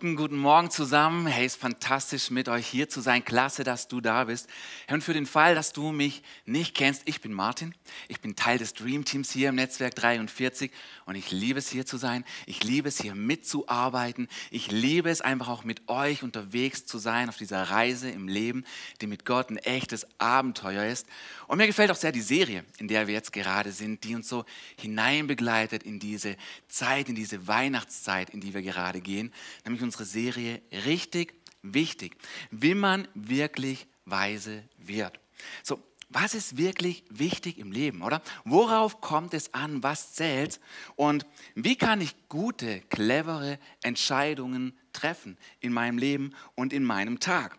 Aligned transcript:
Guten, 0.00 0.16
guten 0.16 0.38
Morgen 0.38 0.70
zusammen. 0.70 1.26
Hey, 1.26 1.44
ist 1.44 1.60
fantastisch 1.60 2.30
mit 2.30 2.48
euch 2.48 2.66
hier 2.66 2.88
zu 2.88 3.02
sein. 3.02 3.22
Klasse, 3.22 3.64
dass 3.64 3.86
du 3.86 4.00
da 4.00 4.24
bist. 4.24 4.48
Und 4.88 5.04
für 5.04 5.12
den 5.12 5.26
Fall, 5.26 5.54
dass 5.54 5.74
du 5.74 5.92
mich 5.92 6.22
nicht 6.46 6.74
kennst, 6.74 7.02
ich 7.04 7.20
bin 7.20 7.34
Martin. 7.34 7.74
Ich 8.08 8.18
bin 8.18 8.34
Teil 8.34 8.56
des 8.56 8.72
Dream 8.72 9.04
Teams 9.04 9.30
hier 9.30 9.50
im 9.50 9.56
Netzwerk 9.56 9.94
43 9.96 10.70
und 11.04 11.16
ich 11.16 11.30
liebe 11.32 11.58
es 11.58 11.68
hier 11.68 11.84
zu 11.84 11.98
sein. 11.98 12.24
Ich 12.46 12.64
liebe 12.64 12.88
es 12.88 12.98
hier 12.98 13.14
mitzuarbeiten. 13.14 14.28
Ich 14.50 14.70
liebe 14.70 15.10
es 15.10 15.20
einfach 15.20 15.48
auch 15.48 15.64
mit 15.64 15.86
euch 15.90 16.22
unterwegs 16.22 16.86
zu 16.86 16.96
sein 16.96 17.28
auf 17.28 17.36
dieser 17.36 17.64
Reise 17.64 18.08
im 18.08 18.26
Leben, 18.26 18.64
die 19.02 19.06
mit 19.06 19.26
Gott 19.26 19.50
ein 19.50 19.58
echtes 19.58 20.06
Abenteuer 20.18 20.84
ist. 20.86 21.06
Und 21.46 21.58
mir 21.58 21.66
gefällt 21.66 21.90
auch 21.90 21.96
sehr 21.96 22.12
die 22.12 22.22
Serie, 22.22 22.64
in 22.78 22.88
der 22.88 23.06
wir 23.06 23.12
jetzt 23.12 23.34
gerade 23.34 23.70
sind, 23.72 24.04
die 24.04 24.14
uns 24.14 24.28
so 24.28 24.46
hineinbegleitet 24.78 25.82
in 25.82 25.98
diese 25.98 26.36
Zeit, 26.68 27.10
in 27.10 27.16
diese 27.16 27.46
Weihnachtszeit, 27.48 28.30
in 28.30 28.40
die 28.40 28.54
wir 28.54 28.62
gerade 28.62 29.02
gehen 29.02 29.30
nämlich 29.70 29.82
unsere 29.90 30.04
Serie 30.04 30.62
Richtig 30.86 31.34
Wichtig, 31.62 32.16
wie 32.52 32.74
man 32.74 33.06
wirklich 33.12 33.88
weise 34.06 34.62
wird. 34.78 35.20
So, 35.62 35.78
was 36.08 36.34
ist 36.34 36.56
wirklich 36.56 37.04
wichtig 37.10 37.58
im 37.58 37.70
Leben, 37.70 38.00
oder? 38.00 38.22
Worauf 38.44 39.00
kommt 39.00 39.34
es 39.34 39.52
an? 39.52 39.82
Was 39.82 40.14
zählt? 40.14 40.60
Und 40.96 41.26
wie 41.56 41.76
kann 41.76 42.00
ich 42.00 42.14
gute, 42.28 42.80
clevere 42.88 43.58
Entscheidungen 43.82 44.78
treffen 44.94 45.36
in 45.58 45.72
meinem 45.72 45.98
Leben 45.98 46.34
und 46.54 46.72
in 46.72 46.84
meinem 46.84 47.18
Tag? 47.18 47.58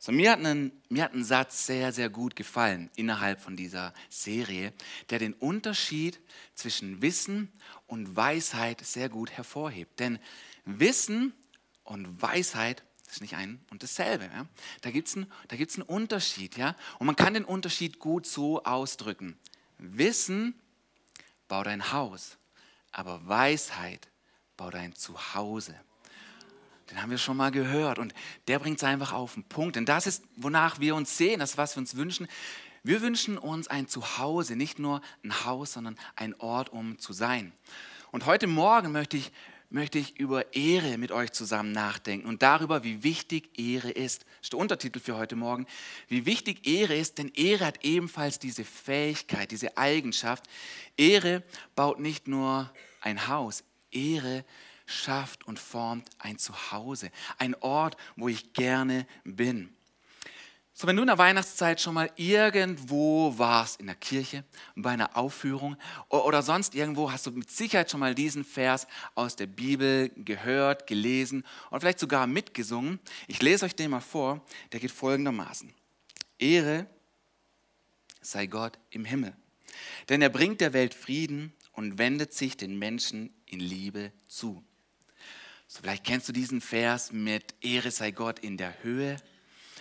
So, 0.00 0.10
mir, 0.10 0.32
hat 0.32 0.44
ein, 0.44 0.72
mir 0.88 1.04
hat 1.04 1.12
ein 1.12 1.24
Satz 1.24 1.66
sehr, 1.66 1.92
sehr 1.92 2.08
gut 2.08 2.34
gefallen 2.34 2.90
innerhalb 2.96 3.40
von 3.40 3.56
dieser 3.56 3.92
Serie, 4.08 4.72
der 5.10 5.18
den 5.18 5.34
Unterschied 5.34 6.18
zwischen 6.54 7.02
Wissen 7.02 7.52
und 7.86 8.16
Weisheit 8.16 8.80
sehr 8.84 9.08
gut 9.08 9.30
hervorhebt. 9.32 10.00
Denn 10.00 10.18
Wissen 10.64 11.32
und 11.88 12.20
Weisheit 12.20 12.82
ist 13.10 13.22
nicht 13.22 13.34
ein 13.34 13.60
und 13.70 13.82
dasselbe. 13.82 14.24
Ja? 14.24 14.46
Da 14.82 14.90
gibt 14.90 15.08
es 15.08 15.16
einen, 15.16 15.26
einen 15.50 15.82
Unterschied. 15.82 16.58
Ja? 16.58 16.76
Und 16.98 17.06
man 17.06 17.16
kann 17.16 17.32
den 17.32 17.44
Unterschied 17.44 17.98
gut 17.98 18.26
so 18.26 18.62
ausdrücken. 18.64 19.38
Wissen 19.78 20.54
baut 21.48 21.66
ein 21.66 21.92
Haus, 21.92 22.36
aber 22.92 23.26
Weisheit 23.26 24.08
baut 24.58 24.74
ein 24.74 24.94
Zuhause. 24.94 25.74
Den 26.90 27.00
haben 27.00 27.10
wir 27.10 27.18
schon 27.18 27.38
mal 27.38 27.50
gehört 27.50 27.98
und 27.98 28.12
der 28.48 28.58
bringt 28.58 28.78
es 28.78 28.84
einfach 28.84 29.12
auf 29.12 29.34
den 29.34 29.44
Punkt. 29.44 29.76
Denn 29.76 29.86
das 29.86 30.06
ist, 30.06 30.24
wonach 30.36 30.80
wir 30.80 30.94
uns 30.94 31.16
sehen, 31.16 31.40
das 31.40 31.56
was 31.56 31.74
wir 31.74 31.80
uns 31.80 31.96
wünschen. 31.96 32.28
Wir 32.82 33.00
wünschen 33.00 33.38
uns 33.38 33.68
ein 33.68 33.88
Zuhause, 33.88 34.56
nicht 34.56 34.78
nur 34.78 35.00
ein 35.24 35.44
Haus, 35.46 35.72
sondern 35.72 35.98
ein 36.16 36.34
Ort, 36.38 36.70
um 36.70 36.98
zu 36.98 37.14
sein. 37.14 37.52
Und 38.10 38.26
heute 38.26 38.46
Morgen 38.46 38.92
möchte 38.92 39.16
ich 39.16 39.32
möchte 39.70 39.98
ich 39.98 40.18
über 40.18 40.54
Ehre 40.54 40.96
mit 40.98 41.12
euch 41.12 41.32
zusammen 41.32 41.72
nachdenken 41.72 42.26
und 42.26 42.42
darüber, 42.42 42.84
wie 42.84 43.02
wichtig 43.02 43.58
Ehre 43.58 43.90
ist. 43.90 44.22
Das 44.22 44.44
ist 44.44 44.52
der 44.52 44.60
Untertitel 44.60 45.00
für 45.00 45.16
heute 45.16 45.36
Morgen. 45.36 45.66
Wie 46.08 46.26
wichtig 46.26 46.66
Ehre 46.66 46.96
ist, 46.96 47.18
denn 47.18 47.30
Ehre 47.34 47.66
hat 47.66 47.84
ebenfalls 47.84 48.38
diese 48.38 48.64
Fähigkeit, 48.64 49.50
diese 49.50 49.76
Eigenschaft. 49.76 50.44
Ehre 50.96 51.42
baut 51.74 52.00
nicht 52.00 52.28
nur 52.28 52.72
ein 53.00 53.28
Haus, 53.28 53.62
Ehre 53.90 54.44
schafft 54.86 55.46
und 55.46 55.58
formt 55.58 56.08
ein 56.18 56.38
Zuhause, 56.38 57.10
ein 57.36 57.54
Ort, 57.56 57.96
wo 58.16 58.28
ich 58.28 58.54
gerne 58.54 59.06
bin. 59.24 59.74
So, 60.80 60.86
wenn 60.86 60.94
du 60.94 61.02
in 61.02 61.08
der 61.08 61.18
Weihnachtszeit 61.18 61.80
schon 61.80 61.94
mal 61.94 62.08
irgendwo 62.14 63.36
warst, 63.36 63.80
in 63.80 63.86
der 63.86 63.96
Kirche, 63.96 64.44
bei 64.76 64.90
einer 64.90 65.16
Aufführung 65.16 65.76
oder 66.08 66.40
sonst 66.40 66.72
irgendwo, 66.76 67.10
hast 67.10 67.26
du 67.26 67.32
mit 67.32 67.50
Sicherheit 67.50 67.90
schon 67.90 67.98
mal 67.98 68.14
diesen 68.14 68.44
Vers 68.44 68.86
aus 69.16 69.34
der 69.34 69.48
Bibel 69.48 70.12
gehört, 70.14 70.86
gelesen 70.86 71.42
und 71.70 71.80
vielleicht 71.80 71.98
sogar 71.98 72.28
mitgesungen. 72.28 73.00
Ich 73.26 73.42
lese 73.42 73.64
euch 73.66 73.74
den 73.74 73.90
mal 73.90 73.98
vor, 73.98 74.46
der 74.70 74.78
geht 74.78 74.92
folgendermaßen. 74.92 75.74
Ehre 76.38 76.86
sei 78.20 78.46
Gott 78.46 78.78
im 78.90 79.04
Himmel, 79.04 79.34
denn 80.08 80.22
er 80.22 80.28
bringt 80.28 80.60
der 80.60 80.74
Welt 80.74 80.94
Frieden 80.94 81.52
und 81.72 81.98
wendet 81.98 82.32
sich 82.32 82.56
den 82.56 82.78
Menschen 82.78 83.34
in 83.46 83.58
Liebe 83.58 84.12
zu. 84.28 84.62
So, 85.66 85.80
vielleicht 85.80 86.04
kennst 86.04 86.28
du 86.28 86.32
diesen 86.32 86.60
Vers 86.60 87.10
mit 87.10 87.56
Ehre 87.62 87.90
sei 87.90 88.12
Gott 88.12 88.38
in 88.38 88.56
der 88.56 88.80
Höhe 88.84 89.16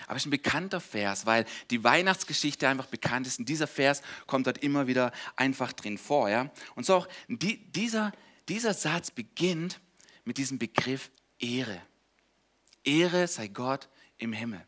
aber 0.07 0.15
es 0.15 0.23
ist 0.23 0.27
ein 0.27 0.31
bekannter 0.31 0.79
Vers, 0.79 1.25
weil 1.25 1.45
die 1.69 1.83
Weihnachtsgeschichte 1.83 2.67
einfach 2.67 2.87
bekannt 2.87 3.27
ist. 3.27 3.39
Und 3.39 3.49
dieser 3.49 3.67
Vers 3.67 4.01
kommt 4.25 4.47
dort 4.47 4.57
immer 4.59 4.87
wieder 4.87 5.11
einfach 5.35 5.73
drin 5.73 5.97
vor. 5.97 6.29
Ja? 6.29 6.49
Und 6.75 6.85
so 6.85 6.95
auch 6.95 7.07
die, 7.27 7.57
dieser, 7.71 8.13
dieser 8.47 8.73
Satz 8.73 9.11
beginnt 9.11 9.81
mit 10.23 10.37
diesem 10.37 10.59
Begriff 10.59 11.11
Ehre. 11.39 11.81
Ehre 12.85 13.27
sei 13.27 13.49
Gott 13.49 13.89
im 14.17 14.31
Himmel. 14.31 14.65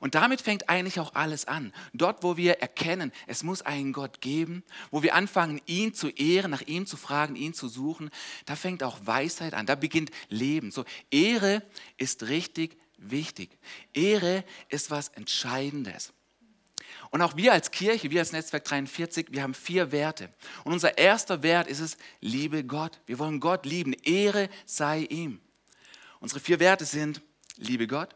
Und 0.00 0.14
damit 0.14 0.40
fängt 0.40 0.68
eigentlich 0.68 1.00
auch 1.00 1.14
alles 1.14 1.46
an. 1.46 1.72
Dort, 1.92 2.22
wo 2.22 2.36
wir 2.36 2.60
erkennen, 2.60 3.12
es 3.26 3.42
muss 3.42 3.62
einen 3.62 3.92
Gott 3.92 4.20
geben, 4.20 4.62
wo 4.90 5.02
wir 5.02 5.14
anfangen, 5.14 5.60
ihn 5.66 5.94
zu 5.94 6.08
ehren, 6.08 6.52
nach 6.52 6.62
ihm 6.62 6.86
zu 6.86 6.96
fragen, 6.96 7.36
ihn 7.36 7.54
zu 7.54 7.68
suchen, 7.68 8.10
da 8.46 8.56
fängt 8.56 8.82
auch 8.82 8.98
Weisheit 9.04 9.52
an, 9.52 9.66
da 9.66 9.74
beginnt 9.74 10.10
Leben. 10.28 10.70
So, 10.70 10.84
Ehre 11.10 11.62
ist 11.98 12.28
richtig 12.28 12.76
wichtig. 12.96 13.50
Ehre 13.92 14.44
ist 14.68 14.90
was 14.90 15.08
Entscheidendes. 15.08 16.12
Und 17.10 17.22
auch 17.22 17.36
wir 17.36 17.52
als 17.52 17.70
Kirche, 17.70 18.10
wir 18.10 18.20
als 18.20 18.32
Netzwerk 18.32 18.64
43, 18.64 19.28
wir 19.30 19.42
haben 19.42 19.54
vier 19.54 19.92
Werte. 19.92 20.32
Und 20.64 20.72
unser 20.72 20.98
erster 20.98 21.42
Wert 21.42 21.68
ist 21.68 21.80
es, 21.80 21.96
liebe 22.20 22.64
Gott. 22.64 23.00
Wir 23.06 23.18
wollen 23.18 23.40
Gott 23.40 23.64
lieben. 23.66 23.92
Ehre 23.92 24.48
sei 24.64 25.00
ihm. 25.00 25.40
Unsere 26.20 26.40
vier 26.40 26.60
Werte 26.60 26.84
sind, 26.84 27.20
liebe 27.56 27.86
Gott, 27.86 28.14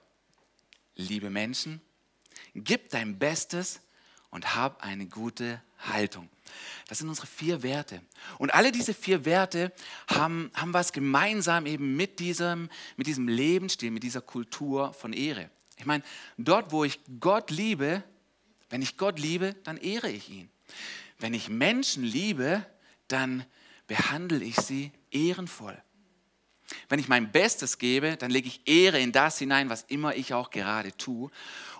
liebe 0.96 1.30
Menschen, 1.30 1.80
gib 2.54 2.90
dein 2.90 3.18
Bestes 3.18 3.80
und 4.30 4.54
hab 4.54 4.82
eine 4.82 5.06
gute 5.06 5.62
Haltung. 5.78 6.28
Das 6.88 6.98
sind 6.98 7.08
unsere 7.08 7.26
vier 7.26 7.62
Werte. 7.62 8.02
Und 8.38 8.54
alle 8.54 8.72
diese 8.72 8.94
vier 8.94 9.24
Werte 9.24 9.72
haben, 10.08 10.50
haben 10.54 10.72
was 10.72 10.92
gemeinsam 10.92 11.66
eben 11.66 11.96
mit 11.96 12.18
diesem, 12.18 12.68
mit 12.96 13.06
diesem 13.06 13.28
Lebensstil, 13.28 13.90
mit 13.90 14.02
dieser 14.02 14.20
Kultur 14.20 14.92
von 14.92 15.12
Ehre. 15.12 15.50
Ich 15.76 15.86
meine, 15.86 16.02
dort, 16.36 16.72
wo 16.72 16.84
ich 16.84 17.00
Gott 17.20 17.50
liebe, 17.50 18.02
wenn 18.68 18.82
ich 18.82 18.96
Gott 18.96 19.18
liebe, 19.18 19.54
dann 19.64 19.76
ehre 19.76 20.10
ich 20.10 20.28
ihn. 20.28 20.50
Wenn 21.18 21.34
ich 21.34 21.48
Menschen 21.48 22.04
liebe, 22.04 22.64
dann 23.08 23.44
behandle 23.86 24.44
ich 24.44 24.56
sie 24.56 24.92
ehrenvoll. 25.10 25.76
Wenn 26.88 26.98
ich 26.98 27.08
mein 27.08 27.32
Bestes 27.32 27.78
gebe, 27.78 28.16
dann 28.16 28.30
lege 28.30 28.48
ich 28.48 28.60
Ehre 28.66 29.00
in 29.00 29.12
das 29.12 29.38
hinein, 29.38 29.68
was 29.70 29.82
immer 29.82 30.16
ich 30.16 30.34
auch 30.34 30.50
gerade 30.50 30.96
tue. 30.96 31.30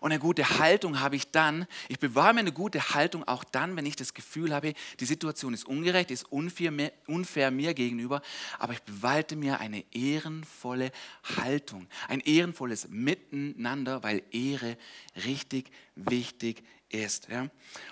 Und 0.01 0.13
eine 0.13 0.21
gute 0.21 0.59
Haltung 0.59 1.01
habe 1.01 1.17
ich 1.17 1.31
dann. 1.31 1.67
Ich 1.89 1.99
bewahre 1.99 2.33
mir 2.33 2.41
eine 2.41 2.53
gute 2.53 2.95
Haltung 2.95 3.27
auch 3.29 3.45
dann, 3.45 3.77
wenn 3.77 3.85
ich 3.85 3.97
das 3.97 4.15
Gefühl 4.15 4.55
habe, 4.55 4.73
die 4.99 5.05
Situation 5.05 5.53
ist 5.53 5.67
ungerecht, 5.67 6.11
ist 6.11 6.31
unfair 6.33 6.71
mir, 6.71 6.93
unfair 7.07 7.51
mir 7.51 7.75
gegenüber. 7.75 8.23
Aber 8.59 8.73
ich 8.73 8.83
bewalte 8.83 9.37
mir 9.37 9.61
eine 9.61 9.85
ehrenvolle 9.93 10.91
Haltung, 11.37 11.87
ein 12.09 12.21
ehrenvolles 12.21 12.89
Miteinander, 12.89 14.03
weil 14.03 14.23
Ehre 14.33 14.79
richtig 15.27 15.71
wichtig 15.97 16.63
ist. 16.91 17.29
Ja? 17.29 17.49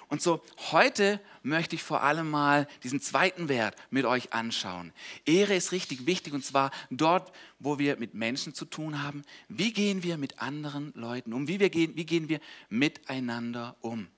Und 0.08 0.22
so, 0.22 0.42
heute 0.70 1.20
möchte 1.42 1.76
ich 1.76 1.82
vor 1.82 2.02
allem 2.02 2.30
mal 2.30 2.66
diesen 2.82 3.00
zweiten 3.00 3.48
Wert 3.48 3.76
mit 3.90 4.04
euch 4.04 4.32
anschauen. 4.32 4.92
Ehre 5.24 5.54
ist 5.54 5.72
richtig 5.72 6.06
wichtig 6.06 6.34
und 6.34 6.44
zwar 6.44 6.70
dort, 6.90 7.32
wo 7.58 7.78
wir 7.78 7.96
mit 7.96 8.14
Menschen 8.14 8.54
zu 8.54 8.64
tun 8.64 9.02
haben. 9.02 9.22
Wie 9.48 9.72
gehen 9.72 10.02
wir 10.02 10.18
mit 10.18 10.40
anderen 10.40 10.92
Leuten 10.94 11.32
um? 11.32 11.48
Wie, 11.48 11.60
wir 11.60 11.70
gehen, 11.70 11.96
wie 11.96 12.06
gehen 12.06 12.28
wir 12.28 12.40
miteinander 12.68 13.76
um? 13.80 14.08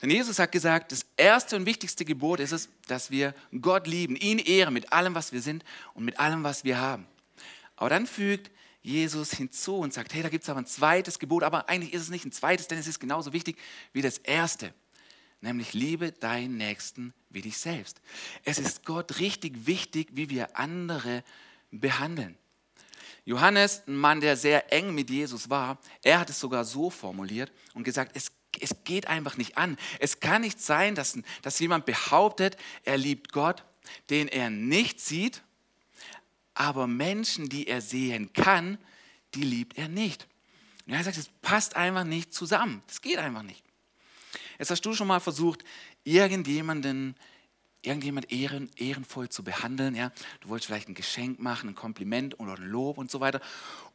Denn 0.00 0.10
Jesus 0.10 0.40
hat 0.40 0.50
gesagt, 0.50 0.90
das 0.90 1.06
erste 1.16 1.54
und 1.54 1.66
wichtigste 1.66 2.04
Gebot 2.04 2.40
ist 2.40 2.50
es, 2.50 2.68
dass 2.88 3.12
wir 3.12 3.34
Gott 3.60 3.86
lieben, 3.86 4.16
ihn 4.16 4.38
ehren 4.38 4.74
mit 4.74 4.92
allem, 4.92 5.14
was 5.14 5.32
wir 5.32 5.40
sind 5.40 5.64
und 5.94 6.04
mit 6.04 6.18
allem, 6.18 6.42
was 6.42 6.64
wir 6.64 6.80
haben. 6.80 7.06
Aber 7.76 7.90
dann 7.90 8.06
fügt 8.06 8.50
Jesus 8.82 9.32
hinzu 9.32 9.76
und 9.76 9.94
sagt, 9.94 10.12
hey, 10.12 10.22
da 10.22 10.28
gibt 10.28 10.44
es 10.44 10.50
aber 10.50 10.60
ein 10.60 10.66
zweites 10.66 11.18
Gebot, 11.18 11.44
aber 11.44 11.68
eigentlich 11.68 11.92
ist 11.92 12.02
es 12.02 12.10
nicht 12.10 12.24
ein 12.24 12.32
zweites, 12.32 12.66
denn 12.68 12.78
es 12.78 12.88
ist 12.88 12.98
genauso 12.98 13.32
wichtig 13.32 13.56
wie 13.92 14.02
das 14.02 14.18
erste, 14.18 14.74
nämlich 15.40 15.72
liebe 15.72 16.12
deinen 16.12 16.56
Nächsten 16.56 17.14
wie 17.30 17.42
dich 17.42 17.58
selbst. 17.58 18.00
Es 18.44 18.58
ist 18.58 18.84
Gott 18.84 19.20
richtig 19.20 19.66
wichtig, 19.66 20.08
wie 20.12 20.30
wir 20.30 20.56
andere 20.58 21.22
behandeln. 21.70 22.36
Johannes, 23.24 23.82
ein 23.86 23.96
Mann, 23.96 24.20
der 24.20 24.36
sehr 24.36 24.72
eng 24.72 24.94
mit 24.94 25.08
Jesus 25.08 25.48
war, 25.48 25.78
er 26.02 26.18
hat 26.18 26.28
es 26.28 26.40
sogar 26.40 26.64
so 26.64 26.90
formuliert 26.90 27.52
und 27.74 27.84
gesagt, 27.84 28.16
es, 28.16 28.32
es 28.60 28.82
geht 28.82 29.06
einfach 29.06 29.36
nicht 29.36 29.56
an. 29.56 29.76
Es 30.00 30.18
kann 30.18 30.42
nicht 30.42 30.60
sein, 30.60 30.96
dass, 30.96 31.16
dass 31.40 31.60
jemand 31.60 31.86
behauptet, 31.86 32.56
er 32.82 32.98
liebt 32.98 33.32
Gott, 33.32 33.64
den 34.10 34.26
er 34.26 34.50
nicht 34.50 35.00
sieht 35.00 35.42
aber 36.54 36.86
Menschen, 36.86 37.48
die 37.48 37.66
er 37.66 37.80
sehen 37.80 38.32
kann, 38.32 38.78
die 39.34 39.42
liebt 39.42 39.78
er 39.78 39.88
nicht. 39.88 40.26
Und 40.86 40.94
er 40.94 41.04
sagt, 41.04 41.16
es 41.16 41.28
passt 41.40 41.76
einfach 41.76 42.04
nicht 42.04 42.34
zusammen. 42.34 42.82
Es 42.88 43.00
geht 43.00 43.18
einfach 43.18 43.42
nicht. 43.42 43.62
Jetzt 44.58 44.70
hast 44.70 44.82
du 44.82 44.94
schon 44.94 45.06
mal 45.06 45.20
versucht, 45.20 45.64
irgendjemanden 46.04 47.16
irgendjemand 47.82 48.32
ehren, 48.32 48.70
ehrenvoll 48.76 49.28
zu 49.28 49.42
behandeln. 49.42 49.94
Ja? 49.94 50.12
Du 50.40 50.48
wolltest 50.48 50.66
vielleicht 50.66 50.88
ein 50.88 50.94
Geschenk 50.94 51.40
machen, 51.40 51.70
ein 51.70 51.74
Kompliment 51.74 52.38
oder 52.38 52.54
ein 52.54 52.62
Lob 52.62 52.96
und 52.96 53.10
so 53.10 53.20
weiter. 53.20 53.40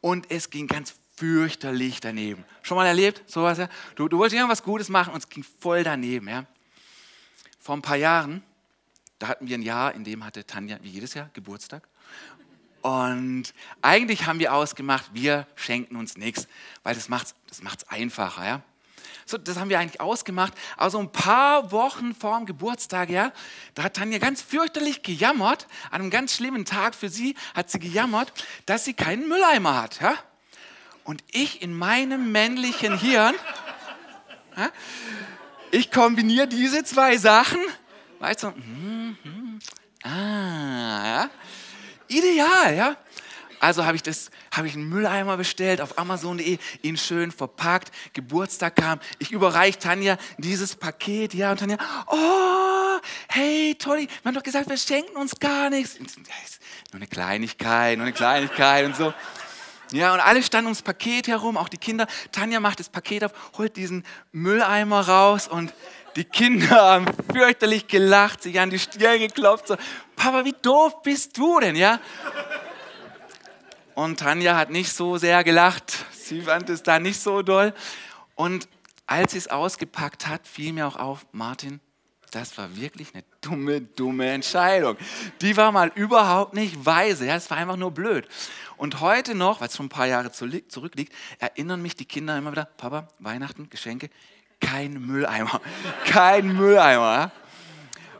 Und 0.00 0.30
es 0.30 0.50
ging 0.50 0.66
ganz 0.66 0.94
fürchterlich 1.16 2.00
daneben. 2.00 2.44
Schon 2.62 2.76
mal 2.76 2.86
erlebt? 2.86 3.22
Sowas, 3.26 3.58
ja? 3.58 3.68
Du, 3.96 4.08
du 4.08 4.18
wolltest 4.18 4.36
irgendwas 4.36 4.62
Gutes 4.62 4.88
machen 4.88 5.12
und 5.12 5.18
es 5.18 5.28
ging 5.28 5.42
voll 5.42 5.82
daneben. 5.82 6.28
Ja? 6.28 6.46
Vor 7.58 7.76
ein 7.76 7.82
paar 7.82 7.96
Jahren, 7.96 8.42
da 9.18 9.28
hatten 9.28 9.48
wir 9.48 9.56
ein 9.56 9.62
Jahr, 9.62 9.94
in 9.94 10.04
dem 10.04 10.24
hatte 10.24 10.46
Tanja 10.46 10.78
wie 10.82 10.90
jedes 10.90 11.14
Jahr 11.14 11.30
Geburtstag. 11.32 11.88
Und 12.82 13.52
eigentlich 13.82 14.26
haben 14.26 14.38
wir 14.38 14.54
ausgemacht, 14.54 15.10
wir 15.12 15.46
schenken 15.56 15.96
uns 15.96 16.16
nichts, 16.16 16.46
weil 16.82 16.94
das 16.94 17.08
macht 17.08 17.28
es 17.28 17.34
das 17.48 17.62
macht's 17.62 17.88
einfacher. 17.88 18.46
Ja? 18.46 18.62
So, 19.26 19.36
das 19.36 19.58
haben 19.58 19.68
wir 19.68 19.78
eigentlich 19.78 20.00
ausgemacht. 20.00 20.54
Also 20.76 20.98
ein 20.98 21.12
paar 21.12 21.70
Wochen 21.72 22.14
vor 22.14 22.38
dem 22.38 22.46
Geburtstag, 22.46 23.10
ja, 23.10 23.32
da 23.74 23.84
hat 23.84 23.94
Tanja 23.94 24.18
ganz 24.18 24.40
fürchterlich 24.40 25.02
gejammert. 25.02 25.66
An 25.90 26.00
einem 26.00 26.10
ganz 26.10 26.34
schlimmen 26.34 26.64
Tag 26.64 26.94
für 26.94 27.08
sie 27.08 27.34
hat 27.54 27.70
sie 27.70 27.78
gejammert, 27.78 28.32
dass 28.66 28.84
sie 28.84 28.94
keinen 28.94 29.28
Mülleimer 29.28 29.82
hat. 29.82 30.00
Ja? 30.00 30.14
Und 31.04 31.22
ich 31.30 31.62
in 31.62 31.76
meinem 31.76 32.32
männlichen 32.32 32.98
Hirn, 32.98 33.34
ja, 34.56 34.70
ich 35.70 35.90
kombiniere 35.90 36.48
diese 36.48 36.84
zwei 36.84 37.16
Sachen, 37.18 37.60
weißt 38.20 38.44
du, 38.44 38.48
mm, 38.48 39.18
mm, 39.24 39.58
ah, 40.04 41.06
ja, 41.06 41.30
ideal, 42.08 42.74
ja. 42.74 42.96
Also 43.60 43.84
habe 43.84 43.96
ich, 43.96 44.02
das, 44.02 44.30
habe 44.52 44.68
ich 44.68 44.74
einen 44.74 44.88
Mülleimer 44.88 45.36
bestellt 45.36 45.80
auf 45.80 45.98
Amazon.de, 45.98 46.58
ihn 46.82 46.96
schön 46.96 47.32
verpackt. 47.32 47.90
Geburtstag 48.12 48.76
kam, 48.76 49.00
ich 49.18 49.32
überreiche 49.32 49.78
Tanja 49.78 50.16
dieses 50.36 50.76
Paket, 50.76 51.34
ja, 51.34 51.50
und 51.50 51.58
Tanja, 51.58 51.76
oh, 52.06 52.98
hey, 53.28 53.74
Tolly, 53.76 54.06
wir 54.06 54.24
haben 54.24 54.34
doch 54.34 54.42
gesagt, 54.42 54.68
wir 54.68 54.76
schenken 54.76 55.16
uns 55.16 55.38
gar 55.40 55.70
nichts. 55.70 55.98
Nur 55.98 56.06
eine 56.92 57.06
Kleinigkeit, 57.06 57.98
nur 57.98 58.06
eine 58.06 58.14
Kleinigkeit 58.14 58.86
und 58.86 58.96
so. 58.96 59.12
Ja, 59.90 60.12
und 60.12 60.20
alle 60.20 60.42
standen 60.42 60.66
ums 60.66 60.82
Paket 60.82 61.28
herum, 61.28 61.56
auch 61.56 61.68
die 61.68 61.78
Kinder. 61.78 62.06
Tanja 62.30 62.60
macht 62.60 62.78
das 62.78 62.90
Paket 62.90 63.24
auf, 63.24 63.32
holt 63.56 63.76
diesen 63.76 64.04
Mülleimer 64.32 65.00
raus 65.08 65.48
und 65.48 65.72
die 66.18 66.24
Kinder 66.24 66.68
haben 66.70 67.06
fürchterlich 67.32 67.86
gelacht, 67.86 68.42
sich 68.42 68.58
an 68.58 68.70
die 68.70 68.78
Stirn 68.78 69.20
geklopft, 69.20 69.68
so, 69.68 69.76
Papa, 70.16 70.44
wie 70.44 70.54
doof 70.60 71.00
bist 71.02 71.38
du 71.38 71.60
denn, 71.60 71.76
ja? 71.76 72.00
Und 73.94 74.18
Tanja 74.18 74.56
hat 74.56 74.70
nicht 74.70 74.92
so 74.92 75.16
sehr 75.16 75.44
gelacht. 75.44 75.92
Sie 76.12 76.42
fand 76.42 76.68
es 76.70 76.82
da 76.82 76.98
nicht 76.98 77.20
so 77.20 77.42
doll. 77.42 77.72
Und 78.34 78.68
als 79.06 79.32
sie 79.32 79.38
es 79.38 79.48
ausgepackt 79.48 80.26
hat, 80.26 80.46
fiel 80.46 80.72
mir 80.72 80.88
auch 80.88 80.96
auf, 80.96 81.26
Martin, 81.32 81.80
das 82.32 82.58
war 82.58 82.76
wirklich 82.76 83.14
eine 83.14 83.24
dumme, 83.40 83.80
dumme 83.80 84.28
Entscheidung. 84.28 84.96
Die 85.40 85.56
war 85.56 85.72
mal 85.72 85.90
überhaupt 85.94 86.52
nicht 86.54 86.84
weise. 86.84 87.26
Ja, 87.26 87.36
es 87.36 87.48
war 87.48 87.56
einfach 87.56 87.76
nur 87.76 87.92
blöd. 87.92 88.28
Und 88.76 89.00
heute 89.00 89.34
noch, 89.34 89.60
weil 89.60 89.68
es 89.68 89.76
schon 89.76 89.86
ein 89.86 89.90
paar 89.90 90.06
Jahre 90.06 90.30
zurückliegt, 90.32 91.12
erinnern 91.38 91.80
mich 91.80 91.96
die 91.96 92.04
Kinder 92.04 92.36
immer 92.36 92.52
wieder, 92.52 92.64
Papa, 92.64 93.08
Weihnachten, 93.18 93.70
Geschenke, 93.70 94.10
kein 94.60 94.94
Mülleimer. 95.06 95.60
Kein 96.04 96.56
Mülleimer. 96.56 97.32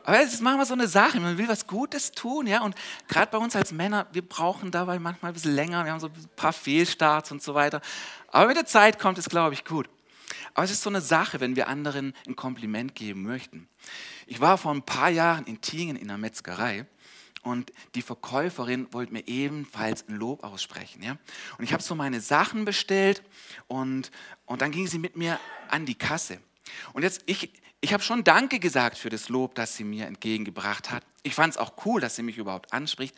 Aber 0.08 0.22
es 0.22 0.32
ist 0.32 0.40
manchmal 0.40 0.64
so 0.64 0.72
eine 0.72 0.88
Sache, 0.88 1.20
man 1.20 1.36
will 1.36 1.48
was 1.48 1.66
Gutes 1.66 2.12
tun, 2.12 2.46
ja, 2.46 2.62
und 2.62 2.74
gerade 3.08 3.30
bei 3.30 3.36
uns 3.36 3.54
als 3.54 3.72
Männer, 3.72 4.06
wir 4.12 4.26
brauchen 4.26 4.70
dabei 4.70 4.98
manchmal 4.98 5.32
ein 5.32 5.34
bisschen 5.34 5.54
länger, 5.54 5.84
wir 5.84 5.92
haben 5.92 6.00
so 6.00 6.06
ein 6.06 6.30
paar 6.34 6.54
Fehlstarts 6.54 7.30
und 7.30 7.42
so 7.42 7.54
weiter. 7.54 7.82
Aber 8.28 8.46
mit 8.46 8.56
der 8.56 8.64
Zeit 8.64 8.98
kommt 8.98 9.18
es, 9.18 9.28
glaube 9.28 9.52
ich, 9.52 9.66
gut. 9.66 9.90
Aber 10.54 10.64
es 10.64 10.70
ist 10.70 10.82
so 10.82 10.88
eine 10.88 11.02
Sache, 11.02 11.40
wenn 11.40 11.56
wir 11.56 11.68
anderen 11.68 12.14
ein 12.26 12.36
Kompliment 12.36 12.94
geben 12.94 13.22
möchten. 13.22 13.68
Ich 14.26 14.40
war 14.40 14.56
vor 14.56 14.72
ein 14.72 14.82
paar 14.82 15.10
Jahren 15.10 15.44
in 15.44 15.60
Tingen 15.60 15.96
in 15.96 16.08
einer 16.08 16.18
Metzgerei 16.18 16.86
und 17.42 17.72
die 17.94 18.02
Verkäuferin 18.02 18.92
wollte 18.92 19.12
mir 19.12 19.26
ebenfalls 19.28 20.08
ein 20.08 20.16
Lob 20.16 20.42
aussprechen. 20.42 21.02
Ja? 21.02 21.18
Und 21.58 21.64
ich 21.64 21.72
habe 21.72 21.82
so 21.82 21.94
meine 21.94 22.20
Sachen 22.20 22.64
bestellt 22.64 23.22
und, 23.66 24.10
und 24.46 24.62
dann 24.62 24.70
ging 24.70 24.86
sie 24.86 24.98
mit 24.98 25.16
mir 25.16 25.38
an 25.70 25.86
die 25.86 25.94
Kasse. 25.96 26.40
Und 26.92 27.02
jetzt, 27.02 27.22
ich, 27.26 27.52
ich 27.80 27.92
habe 27.92 28.02
schon 28.02 28.24
Danke 28.24 28.58
gesagt 28.58 28.98
für 28.98 29.10
das 29.10 29.28
Lob, 29.28 29.54
das 29.54 29.76
sie 29.76 29.84
mir 29.84 30.06
entgegengebracht 30.06 30.90
hat. 30.90 31.04
Ich 31.22 31.34
fand 31.34 31.54
es 31.54 31.58
auch 31.58 31.72
cool, 31.84 32.00
dass 32.00 32.16
sie 32.16 32.22
mich 32.22 32.38
überhaupt 32.38 32.72
anspricht. 32.72 33.14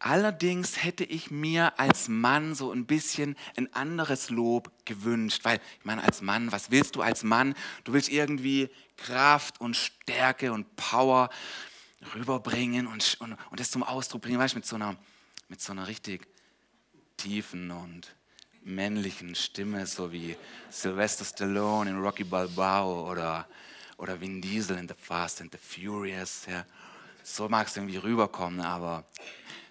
Allerdings 0.00 0.84
hätte 0.84 1.02
ich 1.02 1.32
mir 1.32 1.78
als 1.80 2.06
Mann 2.06 2.54
so 2.54 2.70
ein 2.70 2.86
bisschen 2.86 3.36
ein 3.56 3.72
anderes 3.74 4.30
Lob 4.30 4.70
gewünscht, 4.84 5.40
weil 5.44 5.60
ich 5.78 5.84
meine, 5.84 6.04
als 6.04 6.22
Mann, 6.22 6.52
was 6.52 6.70
willst 6.70 6.94
du 6.94 7.02
als 7.02 7.24
Mann? 7.24 7.54
Du 7.82 7.92
willst 7.92 8.08
irgendwie 8.08 8.70
Kraft 8.96 9.60
und 9.60 9.76
Stärke 9.76 10.52
und 10.52 10.76
Power 10.76 11.30
rüberbringen 12.14 12.86
und, 12.86 13.16
und, 13.20 13.36
und 13.50 13.60
das 13.60 13.72
zum 13.72 13.82
Ausdruck 13.82 14.22
bringen, 14.22 14.38
weißt 14.38 14.54
du, 14.54 14.58
mit 14.58 14.66
so 14.66 14.76
einer, 14.76 14.96
mit 15.48 15.60
so 15.60 15.72
einer 15.72 15.88
richtig 15.88 16.28
tiefen 17.16 17.72
und 17.72 18.14
männlichen 18.68 19.34
Stimme, 19.34 19.86
so 19.86 20.12
wie 20.12 20.36
Sylvester 20.70 21.24
Stallone 21.24 21.90
in 21.90 21.98
Rocky 22.00 22.24
Balboa 22.24 22.84
oder, 22.84 23.48
oder 23.96 24.20
Vin 24.20 24.40
Diesel 24.40 24.78
in 24.78 24.86
The 24.86 24.94
Fast 24.94 25.40
and 25.40 25.52
the 25.52 25.58
Furious. 25.58 26.46
Ja. 26.46 26.64
So 27.22 27.48
mag 27.48 27.66
es 27.66 27.76
irgendwie 27.76 27.96
rüberkommen, 27.96 28.60
aber 28.60 29.04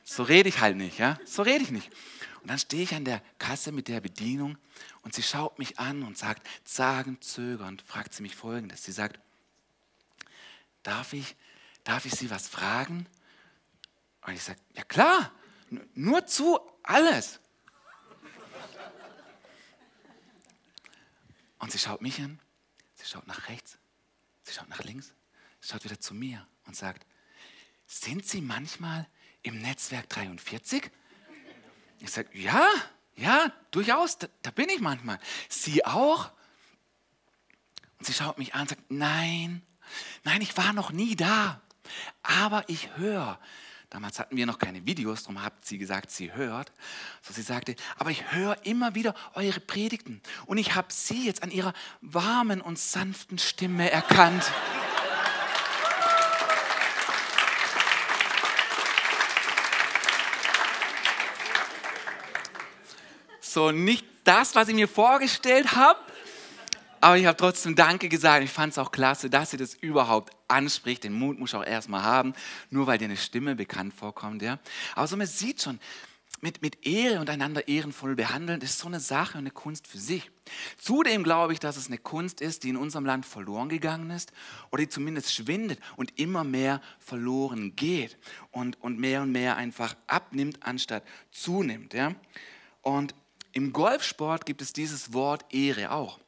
so 0.04 0.24
rede 0.24 0.50
ich 0.50 0.60
halt 0.60 0.78
nicht. 0.78 1.00
Ja. 1.00 1.20
So 1.26 1.42
rede 1.42 1.64
ich 1.64 1.72
nicht. 1.72 1.90
Und 2.42 2.50
dann 2.50 2.60
stehe 2.60 2.84
ich 2.84 2.96
an 2.96 3.06
der 3.06 3.22
Kasse 3.40 3.72
mit 3.72 3.88
der 3.88 4.02
Bedienung 4.02 4.58
und 5.02 5.14
sie 5.14 5.24
schaut 5.24 5.60
mich 5.60 5.80
an 5.80 6.04
und 6.04 6.18
sagt, 6.18 6.48
zagend, 6.64 7.24
zögernd, 7.24 7.82
fragt 7.82 8.14
sie 8.14 8.24
mich 8.24 8.36
folgendes. 8.36 8.84
Sie 8.84 8.92
sagt, 8.92 9.20
darf 10.84 11.14
ich, 11.14 11.36
darf 11.84 12.06
ich 12.06 12.14
Sie 12.14 12.30
was 12.30 12.48
fragen? 12.48 13.06
Und 14.26 14.34
ich 14.34 14.44
sage, 14.44 14.60
ja 14.76 14.84
klar, 14.84 15.32
nur 15.94 16.26
zu 16.26 16.60
alles. 16.84 17.40
Und 21.60 21.72
sie 21.72 21.80
schaut 21.80 22.02
mich 22.02 22.20
an, 22.22 22.40
sie 22.96 23.06
schaut 23.06 23.28
nach 23.28 23.50
rechts, 23.50 23.78
sie 24.44 24.54
schaut 24.54 24.70
nach 24.70 24.84
links, 24.84 25.14
schaut 25.62 25.84
wieder 25.84 26.00
zu 26.00 26.14
mir 26.14 26.48
und 26.66 26.76
sagt, 26.76 27.06
sind 27.88 28.28
Sie 28.28 28.42
manchmal 28.42 29.08
im 29.44 29.62
Netzwerk 29.62 30.10
43? 30.10 30.92
Ich 32.00 32.12
sage, 32.12 32.38
ja, 32.38 32.70
ja, 33.16 33.52
durchaus, 33.72 34.18
da, 34.18 34.28
da 34.42 34.52
bin 34.52 34.70
ich 34.70 34.82
manchmal. 34.82 35.20
Sie 35.50 35.84
auch? 35.86 36.32
Und 37.98 38.06
sie 38.06 38.14
schaut 38.14 38.38
mich 38.38 38.54
an 38.54 38.62
und 38.62 38.70
sagt, 38.70 38.92
nein, 38.92 39.64
nein, 40.24 40.42
ich 40.42 40.56
war 40.58 40.74
noch 40.74 40.92
nie 40.92 41.16
da. 41.16 41.62
Aber 42.22 42.68
ich 42.68 42.96
höre, 42.98 43.40
Damals 43.90 44.20
hatten 44.20 44.36
wir 44.36 44.46
noch 44.46 44.60
keine 44.60 44.86
Videos, 44.86 45.24
darum 45.24 45.42
hat 45.42 45.54
sie 45.64 45.78
gesagt, 45.78 46.12
sie 46.12 46.34
hört. 46.34 46.74
So 47.22 47.34
sie 47.34 47.42
sagte, 47.42 47.76
aber 47.98 48.12
ich 48.12 48.34
höre 48.34 48.66
immer 48.66 48.96
wieder 48.96 49.16
eure 49.34 49.62
Predigten 49.62 50.22
und 50.46 50.58
ich 50.58 50.76
habe 50.76 50.90
sie 50.92 51.26
jetzt 51.26 51.42
an 51.42 51.52
ihrer 51.52 51.74
warmen 52.02 52.60
und 52.60 52.78
sanften 52.78 53.38
Stimme 53.38 53.90
erkannt. 53.90 54.52
So, 63.40 63.72
nicht 63.72 64.06
das, 64.26 64.54
was 64.54 64.68
ich 64.68 64.76
mir 64.76 64.90
vorgestellt 64.90 65.76
habe, 65.78 66.00
aber 67.08 67.18
ich 67.18 67.26
habe 67.26 67.38
trotzdem 67.38 67.74
Danke 67.74 68.10
gesagt. 68.10 68.44
Ich 68.44 68.52
fand 68.52 68.74
es 68.74 68.78
auch 68.78 68.92
klasse, 68.92 69.30
dass 69.30 69.52
sie 69.52 69.58
das 69.58 69.76
überhaupt 69.76 70.36
anspricht. 70.50 71.06
Den 71.06 71.14
Mut 71.14 71.40
muss 71.40 71.52
ich 71.52 71.56
auch 71.56 71.64
erstmal 71.64 72.04
haben, 72.04 72.34
nur 72.70 72.86
weil 72.86 72.98
dir 72.98 73.06
eine 73.06 73.16
Stimme 73.16 73.56
bekannt 73.56 73.94
vorkommt. 73.94 74.42
Ja. 74.42 74.60
Aber 74.94 75.08
so 75.08 75.16
man 75.16 75.26
sieht 75.26 75.62
schon, 75.62 75.80
mit, 76.42 76.62
mit 76.62 76.86
Ehre 76.86 77.22
und 77.22 77.30
einander 77.30 77.70
ehrenvoll 77.70 78.16
behandeln, 78.16 78.60
ist 78.60 78.80
so 78.80 78.88
eine 78.88 79.00
Sache 79.00 79.38
und 79.38 79.46
eine 79.46 79.52
Kunst 79.52 79.88
für 79.88 79.98
sich. 79.98 80.30
Zudem 80.78 81.24
glaube 81.24 81.54
ich, 81.54 81.62
dass 81.62 81.78
es 81.78 81.88
eine 81.88 81.98
Kunst 81.98 82.42
ist, 82.42 82.66
die 82.66 82.70
in 82.70 82.78
unserem 82.78 83.06
Land 83.06 83.26
verloren 83.26 83.70
gegangen 83.70 84.12
ist 84.12 84.34
oder 84.70 84.84
die 84.84 84.90
zumindest 84.90 85.34
schwindet 85.34 85.80
und 85.96 86.20
immer 86.20 86.44
mehr 86.44 86.82
verloren 87.00 87.78
geht 87.78 88.18
und, 88.52 88.82
und 88.82 89.00
mehr 89.00 89.22
und 89.22 89.32
mehr 89.32 89.56
einfach 89.56 89.96
abnimmt, 90.08 90.58
anstatt 90.60 91.04
zunimmt. 91.32 91.94
Ja? 91.94 92.16
Und 92.82 93.16
im 93.54 93.72
Golfsport 93.72 94.46
gibt 94.46 94.62
es 94.62 94.74
dieses 94.74 95.14
Wort 95.14 95.46
Ehre 95.54 95.92
auch. 95.92 96.20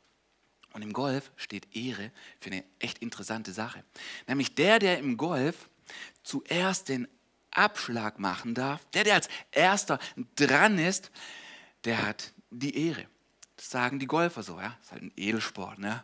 Und 0.73 0.81
im 0.81 0.93
Golf 0.93 1.31
steht 1.35 1.75
Ehre 1.75 2.11
für 2.39 2.51
eine 2.51 2.63
echt 2.79 2.99
interessante 2.99 3.51
Sache. 3.51 3.83
Nämlich 4.27 4.55
der, 4.55 4.79
der 4.79 4.99
im 4.99 5.17
Golf 5.17 5.69
zuerst 6.23 6.89
den 6.89 7.07
Abschlag 7.51 8.19
machen 8.19 8.53
darf, 8.53 8.85
der, 8.93 9.03
der 9.03 9.15
als 9.15 9.29
erster 9.51 9.99
dran 10.35 10.77
ist, 10.77 11.11
der 11.85 12.05
hat 12.05 12.33
die 12.51 12.87
Ehre. 12.87 13.05
Das 13.55 13.69
sagen 13.69 13.99
die 13.99 14.05
Golfer 14.07 14.43
so, 14.43 14.59
ja. 14.59 14.75
Das 14.77 14.87
ist 14.87 14.91
halt 14.91 15.03
ein 15.03 15.11
Edelsport, 15.17 15.79
ne? 15.79 16.03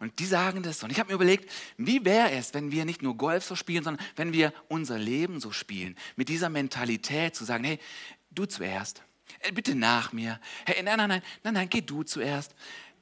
Und 0.00 0.18
die 0.18 0.26
sagen 0.26 0.62
das. 0.62 0.82
Und 0.82 0.90
ich 0.90 0.98
habe 0.98 1.08
mir 1.08 1.14
überlegt, 1.14 1.50
wie 1.76 2.04
wäre 2.04 2.32
es, 2.32 2.52
wenn 2.52 2.72
wir 2.72 2.84
nicht 2.84 3.02
nur 3.02 3.16
Golf 3.16 3.44
so 3.44 3.54
spielen, 3.54 3.84
sondern 3.84 4.04
wenn 4.16 4.32
wir 4.32 4.52
unser 4.68 4.98
Leben 4.98 5.40
so 5.40 5.52
spielen. 5.52 5.96
Mit 6.16 6.28
dieser 6.28 6.48
Mentalität 6.48 7.34
zu 7.36 7.44
sagen, 7.44 7.64
hey, 7.64 7.78
du 8.30 8.44
zuerst. 8.44 9.02
Bitte 9.52 9.74
nach 9.74 10.12
mir. 10.12 10.40
Hey, 10.66 10.82
nein, 10.82 10.98
nein, 10.98 11.08
nein, 11.08 11.22
nein, 11.42 11.54
nein, 11.54 11.68
geh 11.68 11.80
du 11.80 12.02
zuerst 12.02 12.54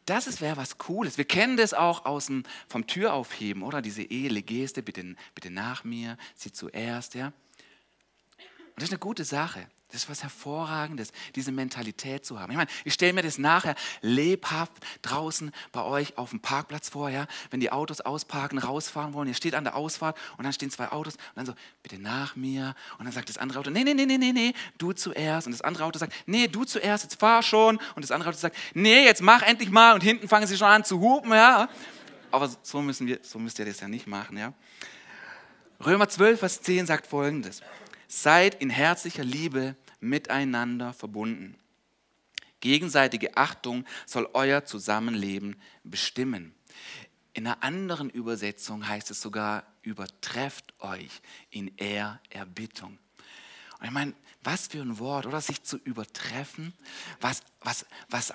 das 0.06 0.40
wäre 0.40 0.56
was 0.56 0.78
Cooles. 0.78 1.18
Wir 1.18 1.24
kennen 1.24 1.56
das 1.56 1.74
auch 1.74 2.04
aus 2.04 2.26
dem, 2.26 2.44
vom 2.68 2.86
Türaufheben, 2.86 3.62
oder? 3.62 3.82
Diese 3.82 4.02
edle 4.02 4.42
Geste, 4.42 4.82
bitte, 4.82 5.16
bitte 5.34 5.50
nach 5.50 5.84
mir, 5.84 6.16
sie 6.34 6.52
zuerst, 6.52 7.14
ja. 7.14 7.26
Und 7.26 8.76
das 8.76 8.84
ist 8.84 8.92
eine 8.92 8.98
gute 8.98 9.24
Sache. 9.24 9.66
Das 9.92 10.04
ist 10.04 10.08
was 10.08 10.22
Hervorragendes, 10.22 11.12
diese 11.34 11.52
Mentalität 11.52 12.24
zu 12.24 12.40
haben. 12.40 12.50
Ich 12.50 12.56
meine, 12.56 12.70
ich 12.84 12.94
stelle 12.94 13.12
mir 13.12 13.22
das 13.22 13.36
nachher 13.36 13.74
lebhaft 14.00 14.72
draußen 15.02 15.52
bei 15.70 15.82
euch 15.82 16.16
auf 16.16 16.30
dem 16.30 16.40
Parkplatz 16.40 16.88
vor, 16.88 17.10
ja? 17.10 17.26
wenn 17.50 17.60
die 17.60 17.70
Autos 17.70 18.00
ausparken, 18.00 18.58
rausfahren 18.58 19.12
wollen. 19.12 19.28
Ihr 19.28 19.34
steht 19.34 19.54
an 19.54 19.64
der 19.64 19.76
Ausfahrt 19.76 20.16
und 20.38 20.44
dann 20.44 20.52
stehen 20.54 20.70
zwei 20.70 20.90
Autos 20.90 21.16
und 21.16 21.36
dann 21.36 21.44
so, 21.46 21.52
bitte 21.82 22.00
nach 22.00 22.36
mir. 22.36 22.74
Und 22.98 23.04
dann 23.04 23.12
sagt 23.12 23.28
das 23.28 23.36
andere 23.36 23.58
Auto, 23.58 23.68
nee, 23.68 23.84
nee, 23.84 23.92
nee, 23.92 24.06
nee, 24.06 24.16
nee, 24.16 24.32
nee, 24.32 24.54
du 24.78 24.92
zuerst. 24.92 25.46
Und 25.46 25.52
das 25.52 25.60
andere 25.60 25.84
Auto 25.84 25.98
sagt, 25.98 26.14
nee, 26.24 26.48
du 26.48 26.64
zuerst, 26.64 27.04
jetzt 27.04 27.20
fahr 27.20 27.42
schon. 27.42 27.78
Und 27.94 28.02
das 28.02 28.10
andere 28.10 28.30
Auto 28.30 28.38
sagt, 28.38 28.56
nee, 28.72 29.04
jetzt 29.04 29.20
mach 29.20 29.42
endlich 29.42 29.70
mal. 29.70 29.92
Und 29.92 30.02
hinten 30.02 30.26
fangen 30.26 30.46
sie 30.46 30.56
schon 30.56 30.68
an 30.68 30.84
zu 30.84 31.00
hupen, 31.00 31.32
ja. 31.32 31.68
Aber 32.30 32.50
so, 32.62 32.80
müssen 32.80 33.06
wir, 33.06 33.18
so 33.20 33.38
müsst 33.38 33.58
ihr 33.58 33.66
das 33.66 33.80
ja 33.80 33.88
nicht 33.88 34.06
machen, 34.06 34.38
ja. 34.38 34.54
Römer 35.84 36.08
12, 36.08 36.40
Vers 36.40 36.62
10 36.62 36.86
sagt 36.86 37.06
folgendes. 37.06 37.60
Seid 38.08 38.54
in 38.60 38.70
herzlicher 38.70 39.24
Liebe 39.24 39.76
miteinander 40.02 40.92
verbunden. 40.92 41.56
Gegenseitige 42.60 43.36
Achtung 43.36 43.86
soll 44.06 44.28
euer 44.34 44.64
Zusammenleben 44.64 45.56
bestimmen. 45.84 46.54
In 47.32 47.46
einer 47.46 47.62
anderen 47.62 48.10
Übersetzung 48.10 48.86
heißt 48.86 49.10
es 49.10 49.20
sogar, 49.20 49.64
übertrefft 49.82 50.74
euch 50.80 51.22
in 51.50 51.76
Ehrerbietung. 51.76 52.98
Und 53.80 53.86
ich 53.86 53.90
meine, 53.90 54.14
was 54.44 54.68
für 54.68 54.80
ein 54.80 54.98
Wort, 54.98 55.26
oder 55.26 55.40
sich 55.40 55.62
zu 55.62 55.76
übertreffen, 55.78 56.72
was, 57.20 57.42
was, 57.60 57.86
was, 58.08 58.32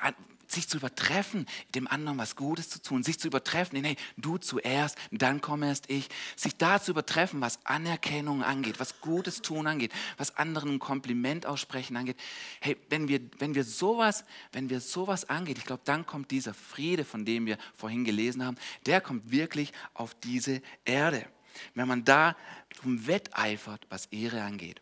sich 0.48 0.68
zu 0.68 0.78
übertreffen, 0.78 1.46
dem 1.76 1.88
anderen 1.88 2.18
was 2.18 2.36
Gutes 2.36 2.70
zu 2.70 2.82
tun, 2.82 3.04
sich 3.04 3.20
zu 3.20 3.28
übertreffen, 3.28 3.82
nee, 3.82 3.96
du 4.18 4.38
zuerst, 4.38 4.98
dann 5.12 5.42
komme 5.42 5.68
erst 5.68 5.90
ich, 5.90 6.08
sich 6.36 6.56
da 6.58 6.82
zu 6.82 6.92
übertreffen, 6.92 7.42
was 7.42 7.66
Anerkennung 7.66 8.44
angeht, 8.44 8.80
was 8.80 9.02
Gutes 9.02 9.42
tun 9.42 9.68
angeht, 9.68 9.92
was 10.18 10.38
anderen 10.38 10.76
ein 10.76 10.80
Kompliment 10.80 11.46
aussprechen 11.46 11.98
angeht. 11.98 12.18
Hey, 12.62 12.78
wenn 12.90 13.08
wir, 13.08 13.20
wenn 13.40 13.56
wir 13.56 13.64
sowas, 13.64 14.24
wenn 14.52 14.70
wir 14.70 14.80
sowas 14.80 15.30
angeht, 15.30 15.58
ich 15.58 15.66
glaube, 15.66 15.84
dann 15.86 16.06
kommt 16.06 16.32
dieser 16.32 16.54
Friede, 16.54 17.06
von 17.06 17.26
dem 17.26 17.46
wir 17.46 17.58
vorhin 17.76 18.06
gelesen 18.06 18.44
haben, 18.44 18.58
der 18.86 19.02
kommt 19.02 19.32
wirklich 19.32 19.74
auf 19.94 20.16
diese 20.16 20.62
Erde. 20.86 21.26
Wenn 21.74 21.88
man 21.88 22.06
da 22.06 22.36
um 22.84 23.08
wetteifert, 23.08 23.86
was 23.90 24.06
Ehre 24.08 24.44
angeht. 24.44 24.82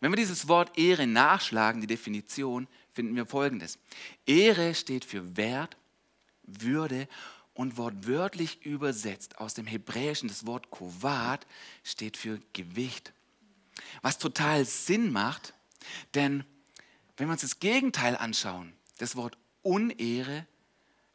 Wenn 0.00 0.12
wir 0.12 0.16
dieses 0.16 0.48
Wort 0.48 0.76
Ehre 0.78 1.06
nachschlagen, 1.06 1.80
die 1.80 1.86
Definition, 1.86 2.68
finden 2.98 3.14
wir 3.14 3.26
Folgendes. 3.26 3.78
Ehre 4.26 4.74
steht 4.74 5.04
für 5.04 5.36
Wert, 5.36 5.76
Würde 6.42 7.06
und 7.54 7.76
wortwörtlich 7.76 8.66
übersetzt 8.66 9.38
aus 9.38 9.54
dem 9.54 9.68
Hebräischen 9.68 10.28
das 10.28 10.46
Wort 10.46 10.72
Kovat 10.72 11.46
steht 11.84 12.16
für 12.16 12.40
Gewicht. 12.54 13.12
Was 14.02 14.18
total 14.18 14.64
Sinn 14.64 15.12
macht, 15.12 15.54
denn 16.14 16.42
wenn 17.16 17.28
wir 17.28 17.34
uns 17.34 17.42
das 17.42 17.60
Gegenteil 17.60 18.16
anschauen, 18.16 18.72
das 18.96 19.14
Wort 19.14 19.38
Unehre, 19.62 20.44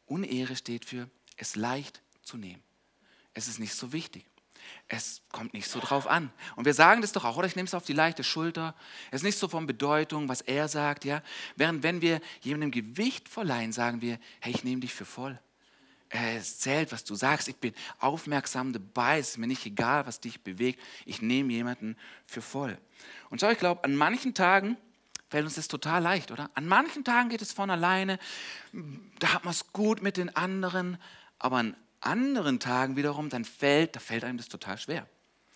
Unehre 0.06 0.56
steht 0.56 0.86
für 0.86 1.10
es 1.36 1.54
leicht 1.54 2.00
zu 2.22 2.38
nehmen. 2.38 2.62
Es 3.34 3.46
ist 3.46 3.58
nicht 3.58 3.74
so 3.74 3.92
wichtig 3.92 4.24
es 4.88 5.22
kommt 5.32 5.54
nicht 5.54 5.68
so 5.68 5.80
drauf 5.80 6.06
an. 6.06 6.30
Und 6.56 6.64
wir 6.64 6.74
sagen 6.74 7.00
das 7.00 7.12
doch 7.12 7.24
auch, 7.24 7.36
oder 7.36 7.46
ich 7.46 7.56
nehme 7.56 7.66
es 7.66 7.74
auf 7.74 7.84
die 7.84 7.92
leichte 7.92 8.24
Schulter. 8.24 8.74
Es 9.10 9.20
ist 9.20 9.24
nicht 9.24 9.38
so 9.38 9.48
von 9.48 9.66
Bedeutung, 9.66 10.28
was 10.28 10.40
er 10.40 10.68
sagt, 10.68 11.04
ja. 11.04 11.22
Während 11.56 11.82
wenn 11.82 12.02
wir 12.02 12.20
jemandem 12.42 12.70
Gewicht 12.70 13.28
verleihen, 13.28 13.72
sagen 13.72 14.00
wir, 14.00 14.18
hey, 14.40 14.52
ich 14.52 14.64
nehme 14.64 14.80
dich 14.80 14.92
für 14.92 15.04
voll. 15.04 15.38
Es 16.10 16.58
zählt, 16.58 16.92
was 16.92 17.02
du 17.02 17.14
sagst. 17.14 17.48
Ich 17.48 17.56
bin 17.56 17.74
aufmerksam 17.98 18.72
dabei. 18.72 19.18
Es 19.18 19.30
ist 19.30 19.38
mir 19.38 19.48
nicht 19.48 19.66
egal, 19.66 20.06
was 20.06 20.20
dich 20.20 20.42
bewegt. 20.42 20.80
Ich 21.06 21.22
nehme 21.22 21.52
jemanden 21.52 21.96
für 22.26 22.42
voll. 22.42 22.78
Und 23.30 23.40
schau, 23.40 23.50
ich 23.50 23.58
glaube, 23.58 23.82
an 23.82 23.96
manchen 23.96 24.32
Tagen 24.32 24.76
fällt 25.28 25.44
uns 25.44 25.56
das 25.56 25.66
total 25.66 26.02
leicht, 26.02 26.30
oder? 26.30 26.50
An 26.54 26.68
manchen 26.68 27.02
Tagen 27.02 27.30
geht 27.30 27.42
es 27.42 27.52
von 27.52 27.68
alleine. 27.68 28.20
Da 29.18 29.34
hat 29.34 29.44
man 29.44 29.50
es 29.50 29.72
gut 29.72 30.02
mit 30.02 30.16
den 30.16 30.34
anderen. 30.36 30.98
Aber 31.40 31.56
an 31.56 31.76
anderen 32.06 32.60
Tagen 32.60 32.96
wiederum, 32.96 33.28
dann 33.28 33.44
fällt, 33.44 33.96
da 33.96 34.00
fällt 34.00 34.24
einem 34.24 34.38
das 34.38 34.48
total 34.48 34.78
schwer. 34.78 35.06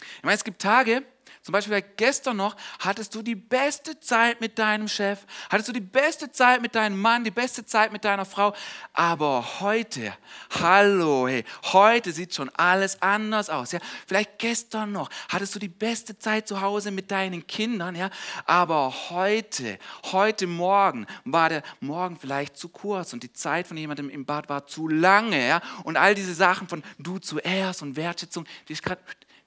Ich 0.00 0.22
meine, 0.22 0.36
es 0.36 0.44
gibt 0.44 0.62
Tage, 0.62 1.02
zum 1.42 1.52
Beispiel 1.52 1.82
gestern 1.96 2.36
noch, 2.36 2.56
hattest 2.80 3.14
du 3.14 3.22
die 3.22 3.34
beste 3.34 3.98
Zeit 4.00 4.40
mit 4.40 4.58
deinem 4.58 4.88
Chef, 4.88 5.20
hattest 5.50 5.68
du 5.68 5.72
die 5.72 5.80
beste 5.80 6.30
Zeit 6.30 6.60
mit 6.62 6.74
deinem 6.74 7.00
Mann, 7.00 7.24
die 7.24 7.30
beste 7.30 7.64
Zeit 7.64 7.92
mit 7.92 8.04
deiner 8.04 8.24
Frau, 8.24 8.54
aber 8.92 9.60
heute, 9.60 10.14
hallo, 10.60 11.28
hey, 11.28 11.44
heute 11.72 12.12
sieht 12.12 12.34
schon 12.34 12.50
alles 12.56 13.00
anders 13.02 13.50
aus. 13.50 13.72
Ja? 13.72 13.80
Vielleicht 14.06 14.38
gestern 14.38 14.92
noch, 14.92 15.10
hattest 15.28 15.54
du 15.54 15.58
die 15.58 15.68
beste 15.68 16.18
Zeit 16.18 16.48
zu 16.48 16.60
Hause 16.60 16.90
mit 16.90 17.10
deinen 17.10 17.46
Kindern, 17.46 17.94
ja? 17.94 18.10
aber 18.44 18.92
heute, 19.10 19.78
heute 20.12 20.46
Morgen 20.46 21.06
war 21.24 21.48
der 21.48 21.62
Morgen 21.80 22.16
vielleicht 22.18 22.56
zu 22.56 22.68
kurz 22.68 23.12
und 23.12 23.22
die 23.22 23.32
Zeit 23.32 23.66
von 23.66 23.76
jemandem 23.76 24.10
im 24.10 24.24
Bad 24.24 24.48
war 24.48 24.66
zu 24.66 24.88
lange. 24.88 25.46
Ja? 25.46 25.60
Und 25.84 25.96
all 25.96 26.14
diese 26.14 26.34
Sachen 26.34 26.68
von 26.68 26.82
du 26.98 27.18
zuerst 27.18 27.82
und 27.82 27.96
Wertschätzung, 27.96 28.46
die 28.68 28.72
ist 28.72 28.82
gerade 28.82 29.00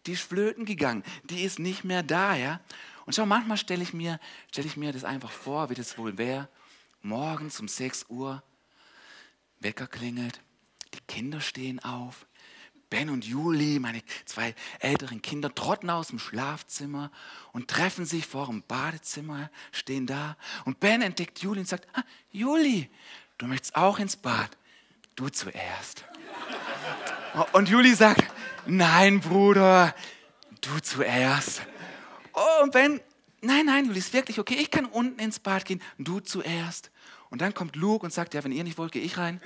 die 0.05 0.13
ist 0.13 0.23
flöten 0.23 0.65
gegangen, 0.65 1.03
die 1.23 1.43
ist 1.43 1.59
nicht 1.59 1.83
mehr 1.83 2.03
da, 2.03 2.35
ja. 2.35 2.59
Und 3.05 3.15
schau, 3.15 3.25
manchmal 3.25 3.57
stelle 3.57 3.83
ich, 3.83 3.93
mir, 3.93 4.19
stell 4.51 4.65
ich 4.65 4.77
mir 4.77 4.93
das 4.93 5.03
einfach 5.03 5.31
vor, 5.31 5.69
wie 5.69 5.75
das 5.75 5.97
wohl 5.97 6.17
wäre. 6.17 6.49
Morgens 7.01 7.59
um 7.59 7.67
6 7.67 8.05
Uhr, 8.09 8.43
Wecker 9.59 9.87
klingelt, 9.87 10.41
die 10.93 10.99
Kinder 11.07 11.41
stehen 11.41 11.79
auf. 11.79 12.25
Ben 12.91 13.09
und 13.09 13.25
Juli, 13.25 13.79
meine 13.79 14.03
zwei 14.25 14.53
älteren 14.79 15.21
Kinder, 15.21 15.55
trotten 15.55 15.89
aus 15.89 16.09
dem 16.09 16.19
Schlafzimmer 16.19 17.09
und 17.53 17.69
treffen 17.69 18.05
sich 18.05 18.27
vor 18.27 18.47
dem 18.47 18.63
Badezimmer, 18.63 19.49
stehen 19.71 20.05
da. 20.05 20.35
Und 20.65 20.81
Ben 20.81 21.01
entdeckt 21.01 21.39
Juli 21.39 21.61
und 21.61 21.69
sagt, 21.69 21.87
ah, 21.93 22.03
Juli, 22.31 22.89
du 23.37 23.47
möchtest 23.47 23.77
auch 23.77 23.97
ins 23.97 24.17
Bad. 24.17 24.57
Du 25.15 25.29
zuerst. 25.29 26.05
Und 27.53 27.69
Juli 27.69 27.93
sagt, 27.93 28.25
nein, 28.65 29.19
Bruder, 29.19 29.93
du 30.61 30.79
zuerst. 30.81 31.61
Oh, 32.33 32.63
und 32.63 32.71
Ben, 32.71 32.99
nein, 33.41 33.65
nein, 33.65 33.85
Juli, 33.85 33.99
ist 33.99 34.13
wirklich 34.13 34.39
okay, 34.39 34.55
ich 34.55 34.71
kann 34.71 34.85
unten 34.85 35.19
ins 35.19 35.39
Bad 35.39 35.65
gehen, 35.65 35.81
du 35.97 36.19
zuerst. 36.19 36.91
Und 37.29 37.41
dann 37.41 37.53
kommt 37.53 37.75
Luke 37.75 38.05
und 38.05 38.11
sagt, 38.11 38.33
ja, 38.33 38.43
wenn 38.43 38.51
ihr 38.51 38.63
nicht 38.63 38.77
wollt, 38.77 38.91
gehe 38.91 39.01
ich 39.01 39.17
rein. 39.17 39.41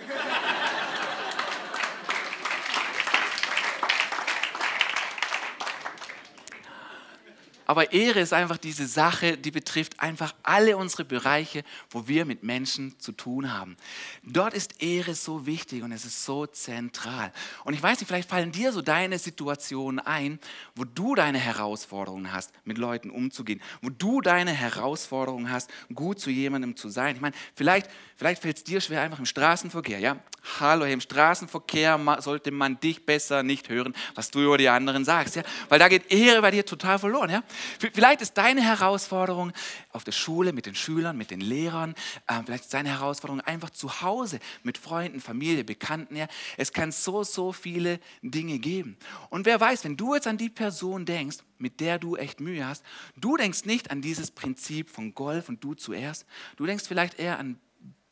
Aber 7.65 7.93
Ehre 7.93 8.19
ist 8.19 8.33
einfach 8.33 8.57
diese 8.57 8.87
Sache, 8.87 9.37
die 9.37 9.51
betrifft 9.51 9.99
einfach 9.99 10.33
alle 10.43 10.77
unsere 10.77 11.05
Bereiche, 11.05 11.63
wo 11.89 12.07
wir 12.07 12.25
mit 12.25 12.43
Menschen 12.43 12.99
zu 12.99 13.11
tun 13.11 13.53
haben. 13.53 13.75
Dort 14.23 14.53
ist 14.53 14.81
Ehre 14.81 15.15
so 15.15 15.45
wichtig 15.45 15.83
und 15.83 15.91
es 15.91 16.05
ist 16.05 16.25
so 16.25 16.45
zentral. 16.45 17.31
Und 17.63 17.73
ich 17.73 17.81
weiß 17.81 17.99
nicht, 17.99 18.07
vielleicht 18.07 18.29
fallen 18.29 18.51
dir 18.51 18.71
so 18.71 18.81
deine 18.81 19.19
Situationen 19.19 19.99
ein, 19.99 20.39
wo 20.75 20.83
du 20.83 21.15
deine 21.15 21.39
Herausforderungen 21.39 22.31
hast, 22.31 22.51
mit 22.63 22.77
Leuten 22.77 23.09
umzugehen, 23.09 23.61
wo 23.81 23.89
du 23.89 24.21
deine 24.21 24.51
Herausforderungen 24.51 25.51
hast, 25.51 25.69
gut 25.93 26.19
zu 26.19 26.29
jemandem 26.29 26.75
zu 26.75 26.89
sein. 26.89 27.15
Ich 27.15 27.21
meine, 27.21 27.35
vielleicht, 27.55 27.89
vielleicht 28.15 28.41
fällt 28.41 28.57
es 28.57 28.63
dir 28.63 28.81
schwer 28.81 29.01
einfach 29.01 29.19
im 29.19 29.25
Straßenverkehr, 29.25 29.99
ja? 29.99 30.17
Hallo, 30.59 30.85
im 30.85 31.01
Straßenverkehr 31.01 31.99
sollte 32.19 32.51
man 32.51 32.79
dich 32.79 33.03
besser 33.03 33.41
nicht 33.41 33.69
hören, 33.69 33.95
was 34.13 34.29
du 34.29 34.41
über 34.41 34.57
die 34.59 34.69
anderen 34.69 35.03
sagst, 35.03 35.35
ja? 35.35 35.43
Weil 35.69 35.79
da 35.79 35.87
geht 35.87 36.11
Ehre 36.11 36.41
bei 36.41 36.51
dir 36.51 36.63
total 36.63 36.99
verloren, 36.99 37.31
ja? 37.31 37.43
Vielleicht 37.79 38.21
ist 38.21 38.33
deine 38.37 38.61
Herausforderung 38.61 39.51
auf 39.91 40.03
der 40.03 40.11
Schule 40.11 40.53
mit 40.53 40.67
den 40.67 40.75
Schülern, 40.75 41.17
mit 41.17 41.31
den 41.31 41.41
Lehrern, 41.41 41.95
äh, 42.27 42.43
vielleicht 42.45 42.65
ist 42.65 42.73
deine 42.73 42.89
Herausforderung 42.89 43.41
einfach 43.41 43.71
zu 43.71 44.01
Hause 44.01 44.39
mit 44.61 44.77
Freunden, 44.77 45.19
Familie, 45.19 45.63
Bekannten. 45.63 46.15
Ja. 46.15 46.27
Es 46.57 46.71
kann 46.71 46.91
so, 46.91 47.23
so 47.23 47.51
viele 47.51 47.99
Dinge 48.21 48.59
geben. 48.59 48.97
Und 49.29 49.45
wer 49.45 49.59
weiß, 49.59 49.83
wenn 49.83 49.97
du 49.97 50.13
jetzt 50.13 50.27
an 50.27 50.37
die 50.37 50.49
Person 50.49 51.05
denkst, 51.05 51.37
mit 51.57 51.79
der 51.79 51.97
du 51.97 52.17
echt 52.17 52.39
Mühe 52.39 52.67
hast, 52.67 52.83
du 53.15 53.35
denkst 53.35 53.65
nicht 53.65 53.89
an 53.89 54.01
dieses 54.01 54.29
Prinzip 54.29 54.89
von 54.89 55.15
Golf 55.15 55.49
und 55.49 55.63
du 55.63 55.73
zuerst. 55.73 56.25
Du 56.57 56.65
denkst 56.65 56.85
vielleicht 56.87 57.19
eher 57.19 57.39
an 57.39 57.59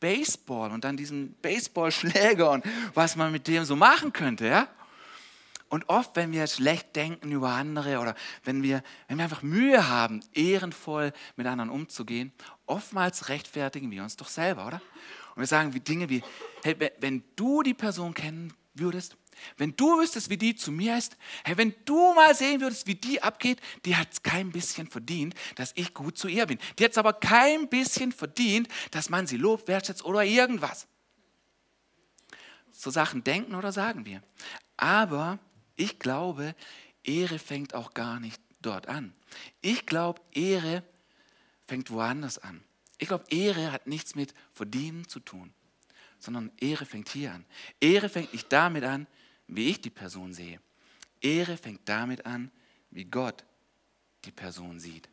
Baseball 0.04 0.70
und 0.70 0.84
an 0.84 0.98
diesen 0.98 1.34
Baseballschläger 1.40 2.50
und 2.50 2.62
was 2.92 3.16
man 3.16 3.32
mit 3.32 3.48
dem 3.48 3.64
so 3.64 3.74
machen 3.74 4.12
könnte, 4.12 4.46
ja? 4.46 4.68
Und 5.70 5.88
oft, 5.88 6.14
wenn 6.14 6.30
wir 6.30 6.46
schlecht 6.46 6.94
denken 6.94 7.32
über 7.32 7.48
andere 7.48 7.98
oder 8.00 8.14
wenn 8.44 8.62
wir, 8.62 8.82
wenn 9.08 9.16
wir 9.16 9.24
einfach 9.24 9.42
Mühe 9.42 9.88
haben, 9.88 10.20
ehrenvoll 10.34 11.14
mit 11.36 11.46
anderen 11.46 11.70
umzugehen, 11.70 12.32
oftmals 12.66 13.30
rechtfertigen 13.30 13.90
wir 13.90 14.02
uns 14.02 14.16
doch 14.16 14.28
selber, 14.28 14.66
oder? 14.66 14.82
Und 15.34 15.40
wir 15.40 15.46
sagen 15.46 15.72
wie 15.72 15.80
Dinge 15.80 16.10
wie, 16.10 16.22
hey, 16.62 16.76
wenn 17.00 17.24
du 17.34 17.62
die 17.62 17.72
Person 17.72 18.12
kennen 18.12 18.52
würdest, 18.74 19.16
wenn 19.56 19.76
du 19.76 19.98
wüsstest, 19.98 20.30
wie 20.30 20.36
die 20.36 20.54
zu 20.54 20.72
mir 20.72 20.96
ist, 20.96 21.16
hey, 21.44 21.56
wenn 21.56 21.74
du 21.84 22.14
mal 22.14 22.34
sehen 22.34 22.60
würdest, 22.60 22.86
wie 22.86 22.94
die 22.94 23.22
abgeht, 23.22 23.60
die 23.84 23.96
hat 23.96 24.12
es 24.12 24.22
kein 24.22 24.52
bisschen 24.52 24.86
verdient, 24.86 25.34
dass 25.56 25.72
ich 25.76 25.94
gut 25.94 26.18
zu 26.18 26.28
ihr 26.28 26.46
bin. 26.46 26.58
Die 26.78 26.84
hat 26.84 26.92
es 26.92 26.98
aber 26.98 27.12
kein 27.12 27.68
bisschen 27.68 28.12
verdient, 28.12 28.68
dass 28.90 29.10
man 29.10 29.26
sie 29.26 29.36
lobt, 29.36 29.68
wertschätzt 29.68 30.04
oder 30.04 30.24
irgendwas. 30.24 30.86
so 32.72 32.90
Sachen 32.90 33.22
denken 33.22 33.54
oder 33.54 33.72
sagen 33.72 34.04
wir. 34.04 34.22
Aber 34.76 35.38
ich 35.76 35.98
glaube, 35.98 36.54
Ehre 37.04 37.38
fängt 37.38 37.74
auch 37.74 37.94
gar 37.94 38.20
nicht 38.20 38.40
dort 38.60 38.88
an. 38.88 39.14
Ich 39.60 39.86
glaube, 39.86 40.20
Ehre 40.32 40.82
fängt 41.66 41.90
woanders 41.90 42.38
an. 42.38 42.62
Ich 42.98 43.08
glaube, 43.08 43.24
Ehre 43.30 43.72
hat 43.72 43.86
nichts 43.86 44.14
mit 44.14 44.34
Verdienen 44.52 45.08
zu 45.08 45.20
tun, 45.20 45.52
sondern 46.18 46.52
Ehre 46.60 46.86
fängt 46.86 47.08
hier 47.08 47.32
an. 47.32 47.44
Ehre 47.80 48.08
fängt 48.08 48.32
nicht 48.32 48.52
damit 48.52 48.84
an, 48.84 49.06
wie 49.46 49.70
ich 49.70 49.80
die 49.80 49.90
Person 49.90 50.32
sehe. 50.32 50.60
Ehre 51.20 51.56
fängt 51.56 51.88
damit 51.88 52.26
an, 52.26 52.50
wie 52.90 53.04
Gott 53.04 53.44
die 54.24 54.32
Person 54.32 54.78
sieht. 54.80 55.08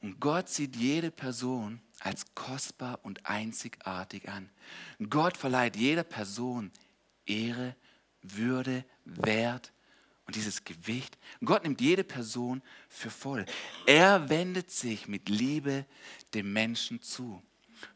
Und 0.00 0.20
Gott 0.20 0.48
sieht 0.48 0.76
jede 0.76 1.10
Person 1.10 1.80
als 2.00 2.24
kostbar 2.34 3.00
und 3.02 3.26
einzigartig 3.26 4.28
an. 4.28 4.48
Gott 5.10 5.36
verleiht 5.36 5.76
jeder 5.76 6.04
Person 6.04 6.70
Ehre, 7.26 7.74
Würde, 8.22 8.84
Wert 9.04 9.72
und 10.26 10.36
dieses 10.36 10.64
Gewicht. 10.64 11.18
Gott 11.44 11.64
nimmt 11.64 11.80
jede 11.80 12.04
Person 12.04 12.62
für 12.88 13.10
voll. 13.10 13.44
Er 13.86 14.28
wendet 14.28 14.70
sich 14.70 15.08
mit 15.08 15.28
Liebe 15.28 15.84
dem 16.34 16.52
Menschen 16.52 17.02
zu. 17.02 17.42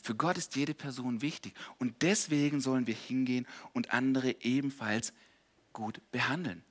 Für 0.02 0.14
Gott 0.14 0.38
ist 0.38 0.56
jede 0.56 0.74
Person 0.74 1.22
wichtig 1.22 1.54
und 1.78 2.02
deswegen 2.02 2.60
sollen 2.60 2.86
wir 2.86 2.94
hingehen 2.94 3.46
und 3.72 3.92
andere 3.92 4.36
ebenfalls 4.42 5.12
gut 5.72 6.00
behandeln 6.10 6.62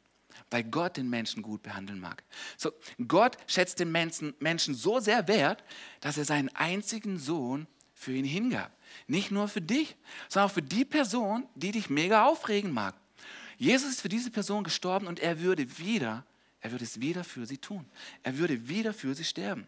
weil 0.49 0.63
Gott 0.63 0.97
den 0.97 1.09
Menschen 1.09 1.41
gut 1.41 1.61
behandeln 1.63 1.99
mag. 1.99 2.23
So, 2.57 2.71
Gott 3.07 3.37
schätzt 3.47 3.79
den 3.79 3.91
Menschen, 3.91 4.33
Menschen 4.39 4.73
so 4.73 4.99
sehr 4.99 5.27
wert, 5.27 5.63
dass 5.99 6.17
er 6.17 6.25
seinen 6.25 6.49
einzigen 6.49 7.19
Sohn 7.19 7.67
für 7.93 8.13
ihn 8.13 8.25
hingab. 8.25 8.75
Nicht 9.07 9.31
nur 9.31 9.47
für 9.47 9.61
dich, 9.61 9.95
sondern 10.27 10.49
auch 10.49 10.53
für 10.53 10.61
die 10.61 10.85
Person, 10.85 11.47
die 11.55 11.71
dich 11.71 11.89
mega 11.89 12.25
aufregen 12.25 12.71
mag. 12.71 12.95
Jesus 13.57 13.91
ist 13.91 14.01
für 14.01 14.09
diese 14.09 14.31
Person 14.31 14.63
gestorben 14.63 15.07
und 15.07 15.19
er 15.19 15.39
würde 15.39 15.77
wieder, 15.77 16.25
er 16.59 16.71
würde 16.71 16.83
es 16.83 16.99
wieder 16.99 17.23
für 17.23 17.45
sie 17.45 17.57
tun. 17.57 17.85
Er 18.23 18.37
würde 18.37 18.67
wieder 18.67 18.93
für 18.93 19.13
sie 19.13 19.23
sterben. 19.23 19.67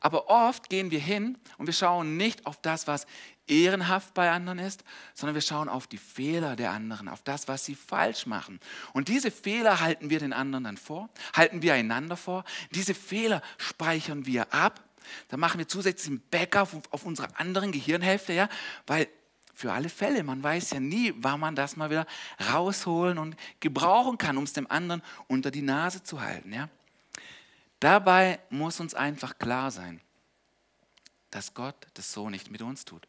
Aber 0.00 0.28
oft 0.28 0.68
gehen 0.68 0.90
wir 0.90 1.00
hin 1.00 1.38
und 1.56 1.66
wir 1.66 1.72
schauen 1.72 2.16
nicht 2.16 2.46
auf 2.46 2.60
das, 2.60 2.86
was 2.86 3.06
ehrenhaft 3.48 4.14
bei 4.14 4.30
anderen 4.30 4.58
ist, 4.58 4.84
sondern 5.14 5.34
wir 5.34 5.42
schauen 5.42 5.68
auf 5.68 5.86
die 5.86 5.98
Fehler 5.98 6.54
der 6.54 6.70
anderen, 6.70 7.08
auf 7.08 7.22
das, 7.22 7.48
was 7.48 7.64
sie 7.64 7.74
falsch 7.74 8.26
machen. 8.26 8.60
Und 8.92 9.08
diese 9.08 9.30
Fehler 9.30 9.80
halten 9.80 10.10
wir 10.10 10.18
den 10.18 10.32
anderen 10.32 10.64
dann 10.64 10.76
vor, 10.76 11.08
halten 11.34 11.62
wir 11.62 11.74
einander 11.74 12.16
vor. 12.16 12.44
Diese 12.70 12.94
Fehler 12.94 13.42
speichern 13.56 14.26
wir 14.26 14.52
ab. 14.52 14.84
Da 15.28 15.36
machen 15.36 15.58
wir 15.58 15.66
zusätzlich 15.66 16.12
ein 16.12 16.22
Backup 16.30 16.68
auf 16.90 17.04
unsere 17.04 17.38
anderen 17.38 17.72
Gehirnhälfte, 17.72 18.34
ja, 18.34 18.48
weil 18.86 19.08
für 19.54 19.72
alle 19.72 19.88
Fälle, 19.88 20.22
man 20.22 20.42
weiß 20.42 20.70
ja 20.70 20.80
nie, 20.80 21.12
wann 21.16 21.40
man 21.40 21.56
das 21.56 21.76
mal 21.76 21.90
wieder 21.90 22.06
rausholen 22.52 23.18
und 23.18 23.36
gebrauchen 23.58 24.16
kann, 24.16 24.36
um 24.36 24.44
es 24.44 24.52
dem 24.52 24.70
anderen 24.70 25.02
unter 25.26 25.50
die 25.50 25.62
Nase 25.62 26.02
zu 26.02 26.20
halten, 26.20 26.52
ja. 26.52 26.68
Dabei 27.80 28.40
muss 28.50 28.80
uns 28.80 28.94
einfach 28.94 29.38
klar 29.38 29.70
sein, 29.70 30.00
dass 31.30 31.54
Gott 31.54 31.86
das 31.94 32.12
so 32.12 32.30
nicht 32.30 32.50
mit 32.50 32.62
uns 32.62 32.84
tut. 32.84 33.06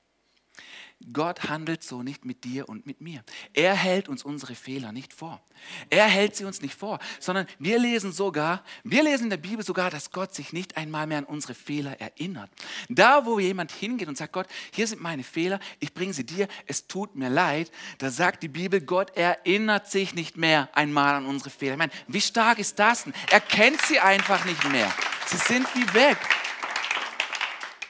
Gott 1.13 1.43
handelt 1.43 1.81
so 1.81 2.03
nicht 2.03 2.25
mit 2.25 2.43
dir 2.43 2.67
und 2.67 2.85
mit 2.85 2.99
mir. 2.99 3.23
Er 3.53 3.73
hält 3.73 4.09
uns 4.09 4.23
unsere 4.23 4.53
Fehler 4.53 4.91
nicht 4.91 5.13
vor. 5.13 5.41
Er 5.89 6.05
hält 6.05 6.35
sie 6.35 6.43
uns 6.43 6.61
nicht 6.61 6.75
vor, 6.75 6.99
sondern 7.21 7.47
wir 7.57 7.79
lesen 7.79 8.11
sogar, 8.11 8.63
wir 8.83 9.03
lesen 9.03 9.25
in 9.25 9.29
der 9.29 9.37
Bibel 9.37 9.63
sogar, 9.63 9.89
dass 9.89 10.11
Gott 10.11 10.35
sich 10.35 10.51
nicht 10.51 10.75
einmal 10.75 11.07
mehr 11.07 11.19
an 11.19 11.23
unsere 11.23 11.53
Fehler 11.53 11.99
erinnert. 12.01 12.49
Da, 12.89 13.25
wo 13.25 13.39
jemand 13.39 13.71
hingeht 13.71 14.09
und 14.09 14.17
sagt, 14.17 14.33
Gott, 14.33 14.47
hier 14.71 14.87
sind 14.87 15.01
meine 15.01 15.23
Fehler, 15.23 15.61
ich 15.79 15.93
bringe 15.93 16.13
sie 16.13 16.25
dir, 16.25 16.49
es 16.67 16.87
tut 16.87 17.15
mir 17.15 17.29
leid, 17.29 17.71
da 17.97 18.11
sagt 18.11 18.43
die 18.43 18.49
Bibel, 18.49 18.81
Gott 18.81 19.15
erinnert 19.15 19.89
sich 19.89 20.13
nicht 20.13 20.35
mehr 20.35 20.69
einmal 20.73 21.15
an 21.15 21.25
unsere 21.25 21.49
Fehler. 21.49 21.73
Ich 21.73 21.79
meine, 21.79 21.93
wie 22.07 22.21
stark 22.21 22.59
ist 22.59 22.77
das 22.77 23.05
denn? 23.05 23.13
Er 23.31 23.39
kennt 23.41 23.81
sie 23.83 23.99
einfach 23.99 24.43
nicht 24.43 24.69
mehr. 24.69 24.91
Sie 25.27 25.37
sind 25.37 25.65
wie 25.75 25.93
weg. 25.93 26.17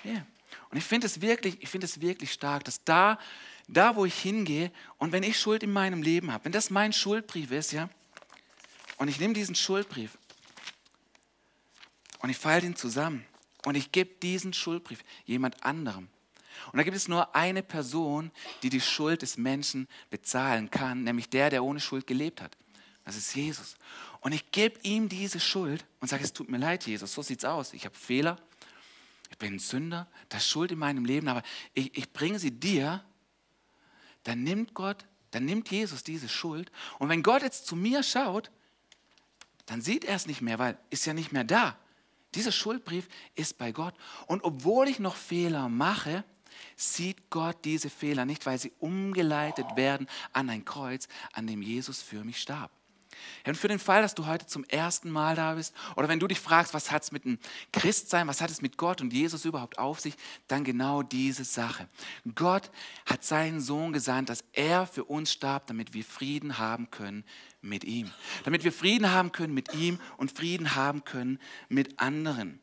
Yeah. 0.06 0.26
Und 0.72 0.78
ich 0.78 0.84
finde 0.84 1.08
es 1.08 1.22
wirklich, 1.22 1.62
ich 1.62 1.70
finde 1.70 1.86
es 1.86 2.00
wirklich 2.02 2.32
stark, 2.32 2.64
dass 2.64 2.84
da, 2.84 3.18
da, 3.68 3.96
wo 3.96 4.06
ich 4.06 4.18
hingehe 4.20 4.72
und 4.98 5.12
wenn 5.12 5.24
ich 5.24 5.40
Schuld 5.40 5.64
in 5.64 5.72
meinem 5.72 6.04
Leben 6.04 6.32
habe, 6.32 6.46
wenn 6.46 6.52
das 6.52 6.70
mein 6.70 6.94
Schuldbrief 6.94 7.52
ist, 7.52 7.72
ja, 7.72 7.90
und 8.98 9.08
ich 9.08 9.20
nehme 9.20 9.34
diesen 9.34 9.56
Schuldbrief 9.56 10.18
und 12.20 12.30
ich 12.30 12.38
falle 12.38 12.66
ihn 12.66 12.76
zusammen 12.76 13.26
und 13.66 13.76
ich 13.76 13.92
gebe 13.92 14.12
diesen 14.22 14.54
Schuldbrief 14.54 15.04
jemand 15.26 15.64
anderem. 15.64 16.08
Und 16.72 16.78
da 16.78 16.84
gibt 16.84 16.98
es 16.98 17.08
nur 17.08 17.36
eine 17.36 17.64
Person, 17.64 18.32
die 18.62 18.70
die 18.70 18.82
Schuld 18.82 19.22
des 19.22 19.38
Menschen 19.38 19.88
bezahlen 20.10 20.70
kann, 20.70 21.04
nämlich 21.04 21.30
der, 21.30 21.50
der 21.50 21.64
ohne 21.64 21.80
Schuld 21.80 22.06
gelebt 22.06 22.42
hat. 22.42 22.58
Das 23.06 23.16
ist 23.16 23.34
Jesus. 23.34 23.76
Und 24.20 24.34
ich 24.34 24.52
gebe 24.52 24.78
ihm 24.84 25.10
diese 25.10 25.40
Schuld 25.40 25.86
und 26.00 26.10
sage, 26.10 26.24
es 26.24 26.34
tut 26.34 26.50
mir 26.50 26.58
leid, 26.58 26.86
Jesus, 26.86 27.14
so 27.14 27.22
sieht 27.22 27.40
es 27.40 27.46
aus. 27.46 27.74
Ich 27.74 27.86
habe 27.86 27.96
Fehler, 27.96 28.38
ich 29.30 29.38
bin 29.38 29.56
ein 29.56 29.60
Sünder, 29.60 30.08
das 30.30 30.44
ist 30.44 30.50
Schuld 30.50 30.72
in 30.72 30.80
meinem 30.80 31.06
Leben, 31.06 31.28
aber 31.28 31.44
ich, 31.74 31.98
ich 31.98 32.12
bringe 32.12 32.40
sie 32.40 32.52
dir, 32.52 33.04
dann 34.24 34.44
nimmt 34.44 34.74
Gott, 34.74 35.06
dann 35.32 35.46
nimmt 35.46 35.70
Jesus 35.72 36.04
diese 36.04 36.28
Schuld. 36.28 36.72
Und 36.98 37.10
wenn 37.10 37.24
Gott 37.24 37.42
jetzt 37.42 37.68
zu 37.68 37.76
mir 37.76 38.04
schaut, 38.04 38.52
dann 39.66 39.82
sieht 39.82 40.04
er 40.04 40.16
es 40.16 40.26
nicht 40.26 40.42
mehr, 40.42 40.58
weil 40.60 40.78
ist 40.90 41.06
ja 41.06 41.14
nicht 41.14 41.32
mehr 41.32 41.44
da. 41.44 41.78
Dieser 42.36 42.52
Schuldbrief 42.52 43.08
ist 43.36 43.58
bei 43.58 43.72
Gott. 43.72 43.94
Und 44.28 44.44
obwohl 44.44 44.88
ich 44.88 45.00
noch 45.00 45.16
Fehler 45.16 45.70
mache, 45.70 46.24
sieht 46.76 47.30
Gott 47.30 47.58
diese 47.66 47.90
Fehler 47.90 48.26
nicht, 48.26 48.46
weil 48.46 48.60
sie 48.60 48.72
umgeleitet 48.80 49.76
werden 49.76 50.08
an 50.34 50.50
ein 50.50 50.66
Kreuz, 50.66 51.08
an 51.34 51.48
dem 51.48 51.62
Jesus 51.62 52.02
für 52.02 52.24
mich 52.24 52.42
starb. 52.42 52.72
Ja, 53.46 53.52
und 53.52 53.56
für 53.56 53.68
den 53.68 53.80
Fall, 53.80 54.02
dass 54.02 54.16
du 54.16 54.26
heute 54.26 54.46
zum 54.48 54.64
ersten 54.66 55.10
Mal 55.10 55.36
da 55.36 55.56
bist 55.56 55.74
oder 55.96 56.08
wenn 56.10 56.20
du 56.20 56.28
dich 56.28 56.40
fragst, 56.40 56.74
was 56.74 56.92
hat 56.92 57.04
es 57.04 57.12
mit 57.12 57.26
dem 57.26 57.40
Christsein, 57.72 58.28
was 58.28 58.42
hat 58.42 58.50
es 58.50 58.62
mit 58.62 58.78
Gott 58.78 59.02
und 59.02 59.14
Jesus 59.14 59.46
überhaupt 59.46 59.78
auf 59.78 60.00
sich, 60.00 60.16
dann 60.48 60.64
genau 60.64 61.04
diese 61.04 61.44
Sache. 61.44 61.88
Gott 62.36 62.70
hat 63.06 63.24
seinen 63.24 63.62
Sohn 63.62 63.94
gesandt, 63.94 64.30
dass 64.30 64.44
er 64.54 64.88
für 64.88 65.04
uns 65.04 65.32
starb, 65.32 65.68
damit 65.68 65.94
wir 65.94 66.04
Frieden 66.04 66.58
haben 66.58 66.92
können 66.92 67.24
mit 67.62 67.84
ihm. 67.84 68.12
Damit 68.44 68.64
wir 68.64 68.72
Frieden 68.72 69.12
haben 69.12 69.32
können 69.32 69.54
mit 69.54 69.74
ihm 69.74 70.00
und 70.18 70.32
Frieden 70.32 70.76
haben 70.76 71.04
können 71.04 71.40
mit 71.68 72.00
anderen. 72.00 72.60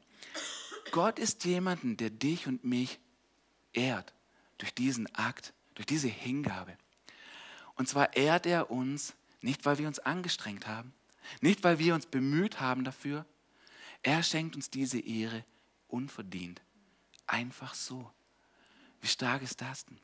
Gott 0.90 1.18
ist 1.18 1.44
jemanden, 1.44 1.96
der 1.96 2.10
dich 2.10 2.46
und 2.46 2.64
mich 2.64 2.98
ehrt 3.72 4.14
durch 4.58 4.72
diesen 4.72 5.14
Akt, 5.14 5.52
durch 5.74 5.86
diese 5.86 6.08
Hingabe. 6.08 6.76
Und 7.74 7.88
zwar 7.88 8.16
ehrt 8.16 8.46
er 8.46 8.70
uns 8.70 9.14
nicht, 9.46 9.64
weil 9.64 9.78
wir 9.78 9.86
uns 9.86 10.00
angestrengt 10.00 10.66
haben, 10.66 10.92
nicht, 11.40 11.62
weil 11.62 11.78
wir 11.78 11.94
uns 11.94 12.06
bemüht 12.06 12.60
haben 12.60 12.82
dafür. 12.82 13.24
Er 14.02 14.24
schenkt 14.24 14.56
uns 14.56 14.70
diese 14.70 14.98
Ehre 14.98 15.44
unverdient. 15.86 16.60
Einfach 17.28 17.74
so. 17.74 18.10
Wie 19.00 19.06
stark 19.06 19.42
ist 19.42 19.60
das 19.60 19.84
denn? 19.86 19.98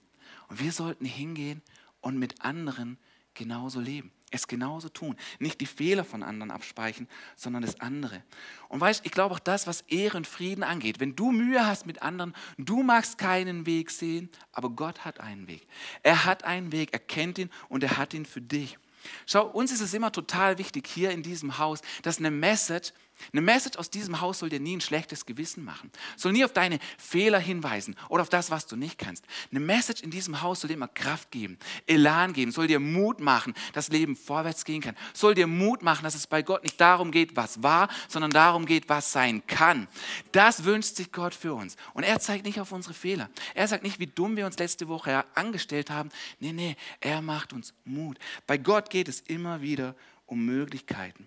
Und 0.49 0.61
wir 0.61 0.71
sollten 0.71 1.05
hingehen 1.05 1.61
und 2.01 2.19
mit 2.19 2.41
anderen 2.45 2.99
genauso 3.35 3.81
leben. 3.81 4.13
Es 4.31 4.47
genauso 4.47 4.89
tun. 4.89 5.17
Nicht 5.41 5.61
die 5.61 5.67
Fehler 5.67 6.05
von 6.05 6.23
anderen 6.23 6.53
abspeichen, 6.53 7.09
sondern 7.35 7.63
das 7.63 7.81
andere. 7.81 8.23
Und 8.69 8.81
weißt, 8.81 9.05
ich 9.05 9.11
glaube 9.11 9.35
auch 9.35 9.41
das, 9.41 9.67
was 9.67 9.83
Ehre 9.83 10.19
und 10.19 10.27
Frieden 10.27 10.63
angeht. 10.63 11.01
Wenn 11.01 11.17
du 11.17 11.33
Mühe 11.33 11.67
hast 11.67 11.85
mit 11.85 12.01
anderen, 12.01 12.35
du 12.59 12.85
magst 12.85 13.19
keinen 13.19 13.67
Weg 13.67 13.91
sehen, 13.91 14.31
aber 14.53 14.71
Gott 14.71 15.05
hat 15.05 15.19
einen 15.19 15.49
Weg. 15.49 15.67
Er 16.05 16.25
hat 16.25 16.45
einen 16.45 16.71
Weg, 16.71 16.93
er 16.93 17.01
kennt 17.01 17.39
ihn 17.39 17.51
und 17.69 17.83
er 17.83 17.97
hat 17.97 18.15
ihn 18.15 18.25
für 18.25 18.41
dich. 18.41 18.79
Schau, 19.27 19.47
uns 19.47 19.73
ist 19.73 19.81
es 19.81 19.95
immer 19.95 20.13
total 20.13 20.59
wichtig 20.59 20.87
hier 20.87 21.11
in 21.11 21.23
diesem 21.23 21.59
Haus, 21.59 21.81
dass 22.03 22.19
eine 22.19 22.31
Message 22.31 22.93
eine 23.33 23.41
Message 23.41 23.79
aus 23.79 23.91
diesem 23.91 24.21
Haus 24.21 24.39
soll 24.39 24.49
dir 24.49 24.61
nie 24.61 24.77
ein 24.77 24.81
schlechtes 24.81 25.27
Gewissen 25.27 25.65
machen, 25.65 25.91
soll 26.17 26.33
nie 26.33 26.45
auf 26.45 26.53
deine 26.53 26.79
Fehler 26.99 27.39
hinweisen 27.39 27.97
oder 28.09 28.23
auf 28.23 28.29
das, 28.29 28.51
was 28.51 28.67
du 28.67 28.77
nicht 28.77 28.99
kannst. 28.99 29.25
Eine 29.51 29.61
Message 29.61 30.03
in 30.03 30.11
diesem 30.11 30.43
Haus 30.43 30.61
soll 30.61 30.69
dir 30.69 30.75
immer 30.75 30.89
Kraft 30.89 31.31
geben, 31.31 31.59
Elan 31.87 32.33
geben, 32.33 32.53
soll 32.53 32.67
dir 32.67 32.81
Mut 32.81 33.21
machen, 33.21 33.55
dass 33.73 33.89
Leben 33.89 34.17
vorwärts 34.17 34.65
gehen 34.65 34.81
kann, 34.81 34.97
soll 35.13 35.35
dir 35.35 35.47
Mut 35.47 35.83
machen, 35.83 36.05
dass 36.05 36.15
es 36.15 36.27
bei 36.27 36.43
Gott 36.43 36.63
nicht 36.63 36.81
darum 36.81 37.11
geht, 37.11 37.37
was 37.37 37.63
war, 37.63 37.89
sondern 38.09 38.31
darum 38.31 38.67
geht, 38.67 38.89
was 38.89 39.13
sein 39.13 39.47
kann. 39.47 39.89
Das 40.33 40.65
wünscht 40.65 40.97
sich 40.97 41.13
Gott 41.13 41.35
für 41.35 41.55
uns. 41.55 41.77
Und 41.95 42.05
er 42.05 42.21
zeigt 42.21 42.45
nicht 42.45 42.61
auf 42.61 42.73
unsere 42.73 42.95
Fehler. 42.95 43.31
Er 43.55 43.69
sagt 43.69 43.83
nicht, 43.83 43.99
wie 43.99 44.07
dumm 44.07 44.37
wir 44.37 44.47
uns 44.47 44.59
letzte 44.59 44.89
Woche 44.89 45.25
angestellt 45.35 45.91
haben. 45.91 46.11
Nee, 46.41 46.53
nee, 46.53 46.77
er 47.01 47.23
macht 47.23 47.53
uns 47.53 47.75
Mut. 47.85 48.19
Bei 48.47 48.59
Gott 48.59 48.91
geht 48.91 49.09
es 49.09 49.21
immer 49.21 49.61
wieder 49.63 49.95
um 50.27 50.45
Möglichkeiten. 50.45 51.27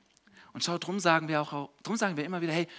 Und 0.55 0.63
schau, 0.63 0.77
drum 0.77 1.01
sagen 1.01 1.27
wir 1.27 1.41
auch, 1.41 1.69
drum 1.83 1.97
sagen 1.97 2.15
wir 2.15 2.23
immer 2.23 2.39
wieder, 2.39 2.53
hey, 2.53 2.69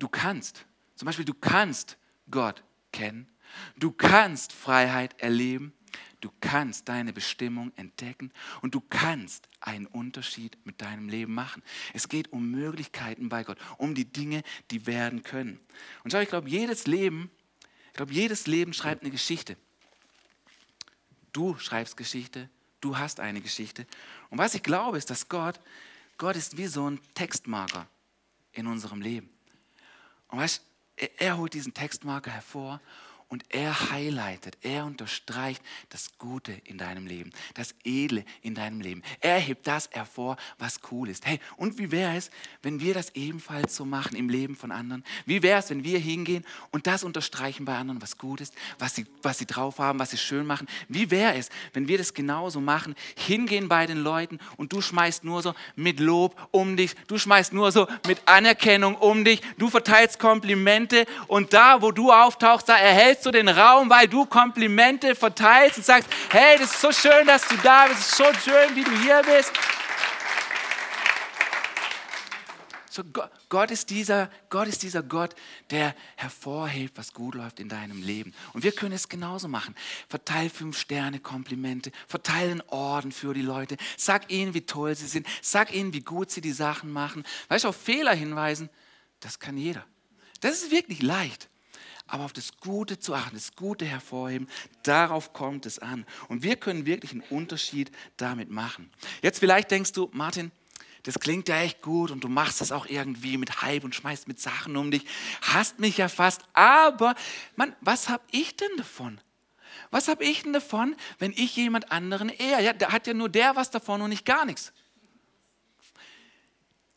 du 0.00 0.08
kannst. 0.08 0.66
Zum 0.96 1.06
Beispiel, 1.06 1.24
du 1.24 1.32
kannst 1.32 1.96
Gott 2.28 2.64
kennen. 2.90 3.28
Du 3.76 3.92
kannst 3.92 4.52
Freiheit 4.52 5.20
erleben. 5.20 5.72
Du 6.20 6.32
kannst 6.40 6.88
deine 6.88 7.12
Bestimmung 7.12 7.70
entdecken 7.76 8.32
und 8.62 8.74
du 8.74 8.80
kannst 8.80 9.48
einen 9.60 9.86
Unterschied 9.86 10.58
mit 10.64 10.82
deinem 10.82 11.08
Leben 11.08 11.32
machen. 11.34 11.62
Es 11.92 12.08
geht 12.08 12.32
um 12.32 12.50
Möglichkeiten 12.50 13.28
bei 13.28 13.44
Gott, 13.44 13.58
um 13.78 13.94
die 13.94 14.06
Dinge, 14.06 14.42
die 14.72 14.88
werden 14.88 15.22
können. 15.22 15.60
Und 16.02 16.10
schau, 16.10 16.18
ich 16.18 16.28
glaube, 16.28 16.48
jedes 16.48 16.88
Leben, 16.88 17.30
ich 17.88 17.96
glaube, 17.96 18.12
jedes 18.12 18.48
Leben 18.48 18.72
schreibt 18.72 19.02
eine 19.02 19.12
Geschichte. 19.12 19.56
Du 21.32 21.56
schreibst 21.58 21.96
Geschichte, 21.96 22.50
du 22.80 22.98
hast 22.98 23.20
eine 23.20 23.40
Geschichte. 23.40 23.86
Und 24.30 24.38
was 24.38 24.56
ich 24.56 24.64
glaube, 24.64 24.98
ist, 24.98 25.10
dass 25.10 25.28
Gott, 25.28 25.60
Gott 26.18 26.36
ist 26.36 26.56
wie 26.56 26.66
so 26.66 26.88
ein 26.88 27.00
Textmarker 27.14 27.86
in 28.52 28.66
unserem 28.66 29.00
Leben. 29.00 29.28
Und 30.28 30.38
weißt, 30.38 30.62
er, 30.96 31.20
er 31.20 31.38
holt 31.38 31.54
diesen 31.54 31.74
Textmarker 31.74 32.30
hervor 32.30 32.80
und 33.34 33.42
er 33.48 33.90
highlightet, 33.90 34.56
er 34.62 34.84
unterstreicht 34.84 35.60
das 35.88 36.16
Gute 36.18 36.52
in 36.66 36.78
deinem 36.78 37.04
Leben, 37.04 37.32
das 37.54 37.74
Edle 37.82 38.24
in 38.42 38.54
deinem 38.54 38.80
Leben. 38.80 39.02
Er 39.18 39.40
hebt 39.40 39.66
das 39.66 39.90
hervor, 39.90 40.36
was 40.60 40.78
cool 40.92 41.08
ist. 41.08 41.26
Hey, 41.26 41.40
und 41.56 41.76
wie 41.76 41.90
wäre 41.90 42.16
es, 42.16 42.30
wenn 42.62 42.78
wir 42.78 42.94
das 42.94 43.10
ebenfalls 43.16 43.74
so 43.74 43.84
machen 43.84 44.14
im 44.16 44.28
Leben 44.28 44.54
von 44.54 44.70
anderen? 44.70 45.02
Wie 45.26 45.42
wäre 45.42 45.58
es, 45.58 45.68
wenn 45.70 45.82
wir 45.82 45.98
hingehen 45.98 46.44
und 46.70 46.86
das 46.86 47.02
unterstreichen 47.02 47.64
bei 47.64 47.76
anderen, 47.76 48.00
was 48.00 48.18
gut 48.18 48.40
ist, 48.40 48.54
was 48.78 48.94
sie, 48.94 49.04
was 49.20 49.38
sie 49.38 49.46
drauf 49.46 49.80
haben, 49.80 49.98
was 49.98 50.12
sie 50.12 50.18
schön 50.18 50.46
machen? 50.46 50.68
Wie 50.86 51.10
wäre 51.10 51.34
es, 51.34 51.48
wenn 51.72 51.88
wir 51.88 51.98
das 51.98 52.14
genauso 52.14 52.60
machen, 52.60 52.94
hingehen 53.16 53.68
bei 53.68 53.86
den 53.86 53.98
Leuten 53.98 54.38
und 54.58 54.72
du 54.72 54.80
schmeißt 54.80 55.24
nur 55.24 55.42
so 55.42 55.54
mit 55.74 55.98
Lob 55.98 56.40
um 56.52 56.76
dich, 56.76 56.94
du 57.08 57.18
schmeißt 57.18 57.52
nur 57.52 57.72
so 57.72 57.88
mit 58.06 58.20
Anerkennung 58.26 58.94
um 58.94 59.24
dich, 59.24 59.40
du 59.58 59.70
verteilst 59.70 60.20
Komplimente 60.20 61.04
und 61.26 61.52
da, 61.52 61.82
wo 61.82 61.90
du 61.90 62.12
auftauchst, 62.12 62.68
da 62.68 62.76
erhältst 62.76 63.23
du 63.26 63.30
den 63.30 63.48
Raum, 63.48 63.90
weil 63.90 64.08
du 64.08 64.26
Komplimente 64.26 65.14
verteilst 65.14 65.78
und 65.78 65.84
sagst, 65.84 66.08
hey, 66.30 66.58
das 66.58 66.72
ist 66.72 66.80
so 66.80 66.92
schön, 66.92 67.26
dass 67.26 67.46
du 67.48 67.56
da 67.58 67.86
bist, 67.86 68.00
es 68.00 68.06
ist 68.08 68.16
so 68.16 68.24
schön, 68.44 68.74
wie 68.74 68.84
du 68.84 68.90
hier 69.00 69.22
bist. 69.22 69.52
So, 72.94 73.02
Gott, 73.48 73.72
ist 73.72 73.90
dieser, 73.90 74.30
Gott 74.50 74.68
ist 74.68 74.84
dieser 74.84 75.02
Gott, 75.02 75.34
der 75.70 75.96
hervorhebt, 76.14 76.96
was 76.96 77.12
gut 77.12 77.34
läuft 77.34 77.58
in 77.58 77.68
deinem 77.68 78.00
Leben. 78.00 78.32
Und 78.52 78.62
wir 78.62 78.70
können 78.70 78.92
es 78.92 79.08
genauso 79.08 79.48
machen. 79.48 79.74
Verteil 80.08 80.48
fünf 80.48 80.78
Sterne 80.78 81.18
Komplimente, 81.18 81.90
verteil 82.06 82.52
einen 82.52 82.60
Orden 82.68 83.10
für 83.10 83.34
die 83.34 83.42
Leute, 83.42 83.78
sag 83.96 84.30
ihnen, 84.30 84.54
wie 84.54 84.64
toll 84.64 84.94
sie 84.94 85.08
sind, 85.08 85.26
sag 85.42 85.74
ihnen, 85.74 85.92
wie 85.92 86.02
gut 86.02 86.30
sie 86.30 86.40
die 86.40 86.52
Sachen 86.52 86.92
machen. 86.92 87.24
Weißt 87.48 87.64
du, 87.64 87.70
auf 87.70 87.76
Fehler 87.76 88.14
hinweisen, 88.14 88.70
das 89.18 89.40
kann 89.40 89.56
jeder. 89.56 89.84
Das 90.40 90.62
ist 90.62 90.70
wirklich 90.70 91.02
leicht 91.02 91.48
aber 92.06 92.24
auf 92.24 92.32
das 92.32 92.56
Gute 92.58 92.98
zu 92.98 93.14
achten, 93.14 93.34
das 93.34 93.56
Gute 93.56 93.84
hervorheben, 93.84 94.48
darauf 94.82 95.32
kommt 95.32 95.66
es 95.66 95.78
an. 95.78 96.04
Und 96.28 96.42
wir 96.42 96.56
können 96.56 96.86
wirklich 96.86 97.12
einen 97.12 97.24
Unterschied 97.30 97.90
damit 98.16 98.50
machen. 98.50 98.90
Jetzt 99.22 99.38
vielleicht 99.38 99.70
denkst 99.70 99.92
du, 99.92 100.10
Martin, 100.12 100.52
das 101.04 101.20
klingt 101.20 101.48
ja 101.48 101.60
echt 101.60 101.82
gut 101.82 102.10
und 102.10 102.24
du 102.24 102.28
machst 102.28 102.60
das 102.60 102.72
auch 102.72 102.86
irgendwie 102.86 103.36
mit 103.36 103.62
Hype 103.62 103.84
und 103.84 103.94
schmeißt 103.94 104.26
mit 104.26 104.40
Sachen 104.40 104.76
um 104.76 104.90
dich, 104.90 105.04
hast 105.42 105.78
mich 105.78 105.98
ja 105.98 106.08
fast, 106.08 106.42
aber 106.54 107.14
Mann, 107.56 107.76
was 107.80 108.08
habe 108.08 108.24
ich 108.30 108.56
denn 108.56 108.74
davon? 108.76 109.20
Was 109.90 110.08
habe 110.08 110.24
ich 110.24 110.42
denn 110.42 110.52
davon, 110.52 110.96
wenn 111.18 111.32
ich 111.32 111.56
jemand 111.56 111.92
anderen 111.92 112.28
eher? 112.28 112.60
Ja, 112.60 112.72
da 112.72 112.90
hat 112.90 113.06
ja 113.06 113.14
nur 113.14 113.28
der 113.28 113.54
was 113.54 113.70
davon 113.70 114.00
und 114.02 114.10
nicht 114.10 114.24
gar 114.24 114.44
nichts. 114.44 114.72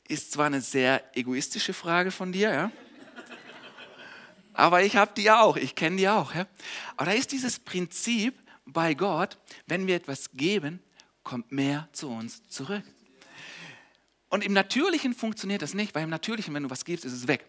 Ist 0.08 0.32
zwar 0.32 0.46
eine 0.46 0.62
sehr 0.62 1.04
egoistische 1.16 1.74
Frage 1.74 2.12
von 2.12 2.32
dir, 2.32 2.54
ja? 2.54 2.72
Aber 4.58 4.82
ich 4.82 4.96
habe 4.96 5.12
die 5.16 5.30
auch, 5.30 5.56
ich 5.56 5.76
kenne 5.76 5.98
die 5.98 6.10
auch. 6.10 6.34
Ja? 6.34 6.48
Aber 6.96 7.12
da 7.12 7.12
ist 7.12 7.32
dieses 7.32 7.60
Prinzip 7.60 8.34
bei 8.66 8.96
Gott, 8.96 9.38
wenn 9.68 9.86
wir 9.86 9.96
etwas 9.96 10.32
geben, 10.32 10.82
kommt 11.24 11.52
mehr 11.52 11.88
zu 11.92 12.10
uns 12.10 12.42
zurück. 12.48 12.84
Und 14.30 14.44
im 14.44 14.54
Natürlichen 14.54 15.14
funktioniert 15.14 15.62
das 15.62 15.76
nicht, 15.76 15.94
weil 15.94 16.04
im 16.04 16.10
Natürlichen, 16.10 16.56
wenn 16.56 16.64
du 16.64 16.72
was 16.72 16.86
gibst, 16.86 17.06
ist 17.06 17.14
es 17.14 17.28
weg. 17.28 17.46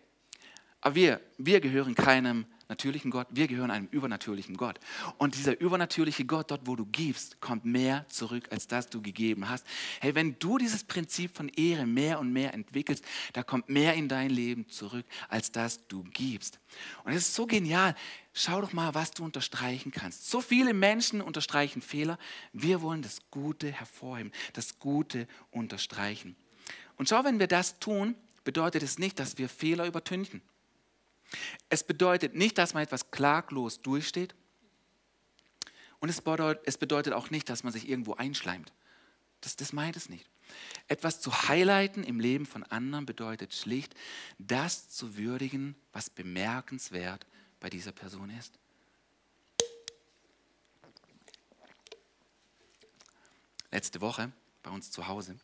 Aber 0.82 0.94
wir, 0.96 1.20
wir 1.38 1.60
gehören 1.60 1.94
keinem 1.94 2.44
natürlichen 2.68 3.10
Gott, 3.10 3.26
wir 3.30 3.46
gehören 3.48 3.70
einem 3.70 3.88
übernatürlichen 3.90 4.56
Gott. 4.56 4.78
Und 5.16 5.34
dieser 5.34 5.58
übernatürliche 5.60 6.26
Gott, 6.26 6.50
dort 6.50 6.66
wo 6.66 6.76
du 6.76 6.84
gibst, 6.84 7.40
kommt 7.40 7.64
mehr 7.64 8.06
zurück, 8.08 8.48
als 8.50 8.66
das 8.66 8.90
du 8.90 9.00
gegeben 9.00 9.48
hast. 9.48 9.66
Hey, 10.00 10.14
wenn 10.14 10.38
du 10.38 10.58
dieses 10.58 10.84
Prinzip 10.84 11.34
von 11.34 11.48
Ehre 11.48 11.86
mehr 11.86 12.18
und 12.18 12.32
mehr 12.32 12.52
entwickelst, 12.52 13.04
da 13.32 13.42
kommt 13.42 13.68
mehr 13.68 13.94
in 13.94 14.08
dein 14.08 14.30
Leben 14.30 14.68
zurück, 14.68 15.06
als 15.28 15.50
das 15.50 15.86
du 15.88 16.04
gibst. 16.12 16.60
Und 17.04 17.12
es 17.12 17.28
ist 17.28 17.34
so 17.34 17.46
genial. 17.46 17.94
Schau 18.34 18.60
doch 18.60 18.72
mal, 18.72 18.94
was 18.94 19.12
du 19.12 19.24
unterstreichen 19.24 19.90
kannst. 19.90 20.30
So 20.30 20.40
viele 20.40 20.74
Menschen 20.74 21.22
unterstreichen 21.22 21.80
Fehler. 21.80 22.18
Wir 22.52 22.82
wollen 22.82 23.02
das 23.02 23.30
Gute 23.30 23.72
hervorheben, 23.72 24.30
das 24.52 24.78
Gute 24.78 25.26
unterstreichen. 25.50 26.36
Und 26.96 27.08
schau, 27.08 27.24
wenn 27.24 27.38
wir 27.38 27.46
das 27.46 27.78
tun, 27.78 28.14
bedeutet 28.44 28.82
es 28.82 28.98
nicht, 28.98 29.18
dass 29.18 29.38
wir 29.38 29.48
Fehler 29.48 29.86
übertünchen. 29.86 30.42
Es 31.68 31.84
bedeutet 31.84 32.34
nicht, 32.34 32.58
dass 32.58 32.74
man 32.74 32.82
etwas 32.82 33.10
klaglos 33.10 33.82
durchsteht. 33.82 34.34
Und 36.00 36.08
es 36.08 36.20
bedeutet, 36.20 36.62
es 36.66 36.78
bedeutet 36.78 37.12
auch 37.12 37.30
nicht, 37.30 37.48
dass 37.48 37.64
man 37.64 37.72
sich 37.72 37.88
irgendwo 37.88 38.14
einschleimt. 38.14 38.72
Das, 39.40 39.56
das 39.56 39.72
meint 39.72 39.96
es 39.96 40.08
nicht. 40.08 40.28
Etwas 40.86 41.20
zu 41.20 41.48
highlighten 41.48 42.02
im 42.02 42.20
Leben 42.20 42.46
von 42.46 42.62
anderen 42.64 43.04
bedeutet 43.04 43.54
schlicht, 43.54 43.94
das 44.38 44.88
zu 44.88 45.16
würdigen, 45.16 45.76
was 45.92 46.08
bemerkenswert 46.08 47.26
bei 47.60 47.68
dieser 47.68 47.92
Person 47.92 48.30
ist. 48.30 48.58
Letzte 53.70 54.00
Woche 54.00 54.32
bei 54.62 54.70
uns 54.70 54.90
zu 54.90 55.08
Hause, 55.08 55.38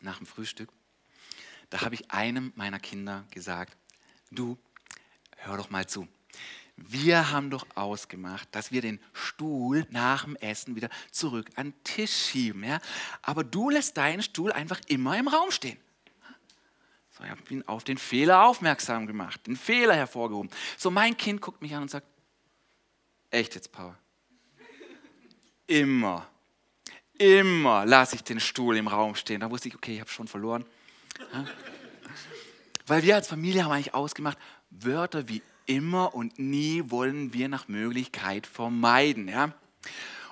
nach 0.00 0.16
dem 0.16 0.26
Frühstück, 0.26 0.70
da 1.68 1.82
habe 1.82 1.94
ich 1.94 2.10
einem 2.10 2.52
meiner 2.56 2.78
Kinder 2.78 3.26
gesagt, 3.30 3.76
du, 4.30 4.58
hör 5.36 5.56
doch 5.56 5.70
mal 5.70 5.86
zu. 5.86 6.06
Wir 6.76 7.30
haben 7.30 7.48
doch 7.48 7.66
ausgemacht, 7.74 8.48
dass 8.52 8.70
wir 8.70 8.82
den 8.82 9.00
Stuhl 9.14 9.86
nach 9.90 10.24
dem 10.24 10.36
Essen 10.36 10.76
wieder 10.76 10.90
zurück 11.10 11.48
an 11.56 11.70
den 11.70 11.84
Tisch 11.84 12.12
schieben. 12.12 12.64
Ja? 12.64 12.80
Aber 13.22 13.44
du 13.44 13.70
lässt 13.70 13.96
deinen 13.96 14.22
Stuhl 14.22 14.52
einfach 14.52 14.80
immer 14.88 15.18
im 15.18 15.28
Raum 15.28 15.50
stehen. 15.50 15.78
So, 17.16 17.24
ich 17.24 17.30
habe 17.30 17.40
ihn 17.48 17.62
auf 17.66 17.82
den 17.82 17.96
Fehler 17.96 18.44
aufmerksam 18.44 19.06
gemacht, 19.06 19.46
den 19.46 19.56
Fehler 19.56 19.94
hervorgehoben. 19.94 20.50
So, 20.76 20.90
mein 20.90 21.16
Kind 21.16 21.40
guckt 21.40 21.62
mich 21.62 21.74
an 21.74 21.82
und 21.82 21.90
sagt, 21.90 22.06
echt 23.30 23.54
jetzt, 23.54 23.72
Papa? 23.72 23.96
Immer, 25.66 26.28
immer 27.14 27.86
lasse 27.86 28.16
ich 28.16 28.22
den 28.22 28.38
Stuhl 28.38 28.76
im 28.76 28.86
Raum 28.86 29.14
stehen. 29.14 29.40
Da 29.40 29.50
wusste 29.50 29.68
ich, 29.68 29.74
okay, 29.74 29.94
ich 29.94 30.00
habe 30.00 30.10
schon 30.10 30.28
verloren. 30.28 30.66
Ja? 31.32 31.46
Weil 32.86 33.02
wir 33.02 33.16
als 33.16 33.28
Familie 33.28 33.64
haben 33.64 33.72
eigentlich 33.72 33.94
ausgemacht, 33.94 34.38
Wörter 34.70 35.28
wie 35.28 35.42
immer 35.66 36.14
und 36.14 36.38
nie 36.38 36.84
wollen 36.86 37.32
wir 37.32 37.48
nach 37.48 37.68
Möglichkeit 37.68 38.46
vermeiden. 38.46 39.28
Ja? 39.28 39.52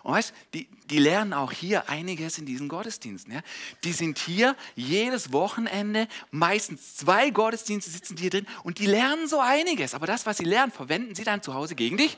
Und 0.04 0.12
weißt, 0.12 0.34
die, 0.52 0.68
die 0.90 0.98
lernen 0.98 1.32
auch 1.32 1.50
hier 1.50 1.88
einiges 1.88 2.38
in 2.38 2.46
diesen 2.46 2.68
Gottesdiensten. 2.68 3.32
Ja? 3.32 3.40
Die 3.82 3.92
sind 3.92 4.18
hier 4.18 4.54
jedes 4.76 5.32
Wochenende, 5.32 6.08
meistens 6.30 6.96
zwei 6.96 7.30
Gottesdienste 7.30 7.90
sitzen 7.90 8.16
hier 8.16 8.30
drin 8.30 8.46
und 8.62 8.78
die 8.78 8.86
lernen 8.86 9.26
so 9.26 9.40
einiges. 9.40 9.94
Aber 9.94 10.06
das, 10.06 10.26
was 10.26 10.36
sie 10.36 10.44
lernen, 10.44 10.70
verwenden 10.70 11.14
sie 11.14 11.24
dann 11.24 11.42
zu 11.42 11.54
Hause 11.54 11.74
gegen 11.74 11.96
dich. 11.96 12.16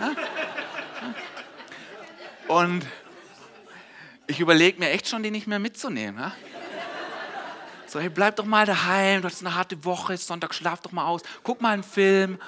Ja? 0.00 0.14
Und 2.48 2.84
ich 4.26 4.40
überlege 4.40 4.78
mir 4.78 4.90
echt 4.90 5.08
schon, 5.08 5.22
die 5.22 5.30
nicht 5.30 5.46
mehr 5.46 5.58
mitzunehmen. 5.58 6.20
Ja? 6.20 6.32
So, 7.88 8.00
hey, 8.00 8.10
bleib 8.10 8.36
doch 8.36 8.44
mal 8.44 8.66
daheim, 8.66 9.22
du 9.22 9.28
hast 9.28 9.40
eine 9.40 9.54
harte 9.54 9.82
Woche, 9.82 10.14
Sonntag, 10.18 10.52
schlaf 10.52 10.82
doch 10.82 10.92
mal 10.92 11.06
aus, 11.06 11.22
guck 11.42 11.62
mal 11.62 11.72
einen 11.72 11.82
Film. 11.82 12.38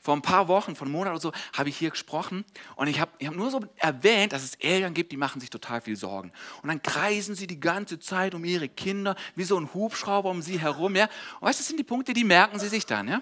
Vor 0.00 0.16
ein 0.16 0.22
paar 0.22 0.48
Wochen, 0.48 0.74
vor 0.74 0.86
einem 0.86 0.92
Monat 0.92 1.12
oder 1.12 1.20
so, 1.20 1.32
habe 1.52 1.68
ich 1.68 1.76
hier 1.76 1.90
gesprochen 1.90 2.46
und 2.76 2.86
ich 2.86 3.00
habe 3.00 3.10
ich 3.18 3.28
hab 3.28 3.34
nur 3.34 3.50
so 3.50 3.60
erwähnt, 3.76 4.32
dass 4.32 4.44
es 4.44 4.54
Eltern 4.54 4.94
gibt, 4.94 5.12
die 5.12 5.18
machen 5.18 5.42
sich 5.42 5.50
total 5.50 5.82
viel 5.82 5.96
Sorgen. 5.96 6.32
Und 6.62 6.70
dann 6.70 6.80
kreisen 6.80 7.34
sie 7.34 7.46
die 7.46 7.60
ganze 7.60 7.98
Zeit 7.98 8.34
um 8.34 8.46
ihre 8.46 8.70
Kinder, 8.70 9.14
wie 9.36 9.44
so 9.44 9.60
ein 9.60 9.74
Hubschrauber 9.74 10.30
um 10.30 10.40
sie 10.40 10.58
herum. 10.58 10.96
Ja? 10.96 11.10
Und 11.40 11.48
weißt 11.48 11.58
du, 11.58 11.60
das 11.60 11.68
sind 11.68 11.78
die 11.78 11.84
Punkte, 11.84 12.14
die 12.14 12.24
merken 12.24 12.58
sie 12.58 12.68
sich 12.68 12.86
dann. 12.86 13.08
Ja? 13.08 13.20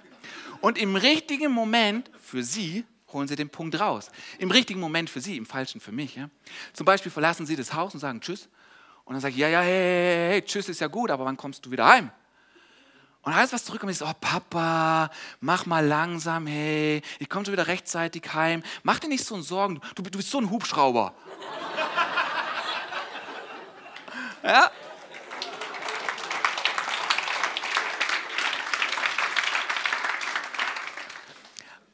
Und 0.61 0.78
im 0.78 0.94
richtigen 0.94 1.50
Moment 1.50 2.12
für 2.22 2.44
sie 2.44 2.85
holen 3.12 3.26
sie 3.26 3.35
den 3.35 3.50
Punkt 3.50 3.80
raus. 3.80 4.09
Im 4.38 4.52
richtigen 4.52 4.78
Moment 4.78 5.11
für 5.11 5.20
sie, 5.20 5.37
im 5.37 5.46
falschen 5.46 5.80
für 5.80 5.92
mich. 5.92 6.14
Ja? 6.14 6.30
Zum 6.74 6.85
Beispiel 6.85 7.11
verlassen 7.11 7.44
sie 7.44 7.56
das 7.56 7.74
Haus 7.74 7.92
und 7.92 7.98
sagen 7.98 8.20
Tschüss 8.20 8.48
und 9.11 9.14
dann 9.14 9.23
sage 9.23 9.35
ich, 9.35 9.40
ja, 9.40 9.49
ja, 9.49 9.61
hey, 9.61 9.73
hey, 9.73 10.31
hey, 10.31 10.42
tschüss 10.42 10.68
ist 10.68 10.81
ja 10.81 10.87
gut, 10.87 11.11
aber 11.11 11.25
wann 11.25 11.37
kommst 11.37 11.66
du 11.66 11.70
wieder 11.73 11.85
heim? 11.85 12.12
Und 13.23 13.33
alles, 13.33 13.53
was 13.53 13.64
zurückkommt, 13.64 13.90
ist, 13.90 14.03
oh 14.03 14.12
Papa, 14.20 15.11
mach 15.40 15.66
mal 15.66 15.85
langsam, 15.85 16.46
hey, 16.46 17.03
ich 17.18 17.29
komme 17.29 17.44
schon 17.44 17.55
wieder 17.55 17.66
rechtzeitig 17.66 18.33
heim. 18.33 18.62
Mach 18.85 19.01
dir 19.01 19.09
nicht 19.09 19.25
so 19.25 19.40
Sorgen, 19.40 19.81
du, 19.96 20.05
du 20.05 20.16
bist 20.16 20.31
so 20.31 20.38
ein 20.38 20.49
Hubschrauber. 20.49 21.12
ja? 24.44 24.70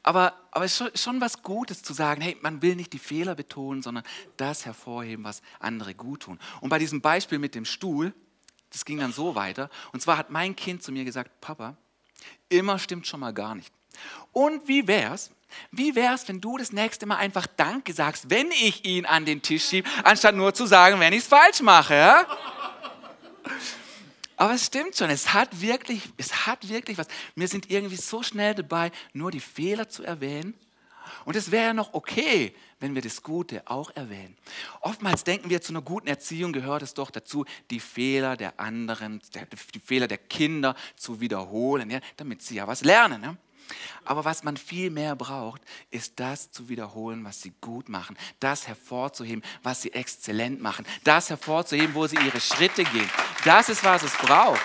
Aber, 0.02 0.35
aber 0.57 0.64
es 0.64 0.81
ist 0.81 1.03
schon, 1.03 1.21
was 1.21 1.42
Gutes 1.42 1.83
zu 1.83 1.92
sagen, 1.92 2.23
hey, 2.23 2.35
man 2.40 2.62
will 2.62 2.77
nicht 2.77 2.95
die 2.95 2.99
Fehler 2.99 3.35
betonen, 3.35 3.83
sondern 3.83 4.05
das 4.38 4.64
hervorheben, 4.64 5.23
was 5.23 5.42
andere 5.61 5.95
gut 5.95 6.23
tun. 6.23 6.38
Und 6.62 6.71
bei 6.71 6.79
diesem 6.79 7.03
Beispiel 7.03 7.38
mit 7.38 7.55
dem 7.55 7.66
Stuhl, 7.66 8.14
das 8.71 8.87
ging 8.87 8.99
dann 8.99 9.12
so 9.12 9.35
weiter. 9.35 9.69
Und 9.92 10.01
zwar 10.01 10.16
hat 10.16 10.31
mein 10.31 10.57
Kind 10.57 10.83
zu 10.83 10.92
mir 10.92 11.05
gesagt, 11.05 11.42
Papa, 11.42 11.77
immer 12.49 12.79
stimmt 12.79 13.07
schon 13.07 13.21
mal 13.21 13.35
gar 13.35 13.55
nicht. 13.55 13.71
Und 14.33 14.66
wie 14.66 14.87
wäre 14.88 15.12
es, 15.12 15.31
Wie 15.71 15.95
wäre 15.95 16.14
es, 16.14 16.27
wenn 16.27 16.40
du 16.40 16.57
das 16.57 16.73
nächste 16.73 17.05
Mal 17.07 17.16
einfach 17.16 17.47
Danke 17.47 17.92
sagst, 17.92 18.31
wenn 18.31 18.51
ich 18.51 18.85
ihn 18.85 19.07
an 19.07 19.25
den 19.25 19.42
Tisch 19.42 19.69
schiebe, 19.69 19.88
anstatt 20.05 20.35
nur 20.35 20.55
zu 20.55 20.66
sagen, 20.66 20.99
wenn 21.01 21.12
ich 21.12 21.21
es 21.21 21.29
falsch 21.29 21.61
mache? 21.61 21.95
Ja? 21.95 22.27
Aber 24.37 24.55
es 24.55 24.66
stimmt 24.66 24.96
schon, 24.96 25.11
es 25.11 25.33
hat 25.33 25.61
wirklich, 25.61 26.03
es 26.16 26.46
hat 26.46 26.68
wirklich 26.68 26.99
was. 26.99 27.07
Wir 27.35 27.49
sind 27.49 27.70
irgendwie 27.70 27.96
so 27.96 28.22
schnell 28.22 28.55
dabei, 28.55 28.92
nur 29.12 29.31
die 29.31 29.40
Fehler 29.40 29.88
zu 29.88 30.03
erwähnen. 30.03 30.55
Und 31.25 31.37
es 31.37 31.51
wäre 31.51 31.66
ja 31.66 31.75
noch 31.75 31.94
okay, 31.94 32.55
wenn 32.79 32.94
wir 32.94 33.03
das 33.03 33.22
Gute 33.22 33.62
auch 33.66 33.90
erwähnen. 33.96 34.37
Oftmals 34.81 35.25
denken 35.25 35.51
wir, 35.51 35.62
zu 35.62 35.72
einer 35.72 35.83
guten 35.83 36.09
Erziehung 36.09 36.53
gehört 36.53 36.83
es 36.83 36.94
doch 36.94 37.11
dazu, 37.11 37.44
die 37.70 37.81
Fehler 37.81 38.37
der 38.37 38.61
anderen, 38.61 39.20
die 39.75 39.81
Fehler 39.81 40.09
der 40.09 40.18
Kinder 40.18 40.75
zu 40.96 41.20
wiederholen, 41.20 41.90
ja, 41.90 42.01
damit 42.16 42.42
sie 42.42 42.57
ja 42.57 42.66
was 42.66 42.85
lernen. 42.85 43.22
Ja. 43.22 43.37
Aber 44.05 44.24
was 44.24 44.44
man 44.44 44.57
viel 44.57 44.90
mehr 44.90 45.16
braucht, 45.16 45.62
ist 45.90 46.18
das 46.20 46.50
zu 46.50 46.68
wiederholen, 46.68 47.24
was 47.24 47.42
sie 47.42 47.52
gut 47.61 47.88
machen, 47.88 48.16
das 48.40 48.66
hervorzuheben, 48.66 49.42
was 49.62 49.83
sie 49.83 49.92
exzellent 49.92 50.61
machen, 50.61 50.87
das 51.05 51.31
hervorzuheben, 51.31 51.94
wo 51.94 52.07
sie 52.07 52.16
ihre 52.16 52.40
Schritte 52.40 52.85
gehen. 52.85 53.11
Das 53.44 53.68
ist, 53.68 53.85
was 53.85 54.02
es 54.02 54.12
braucht. 54.14 54.61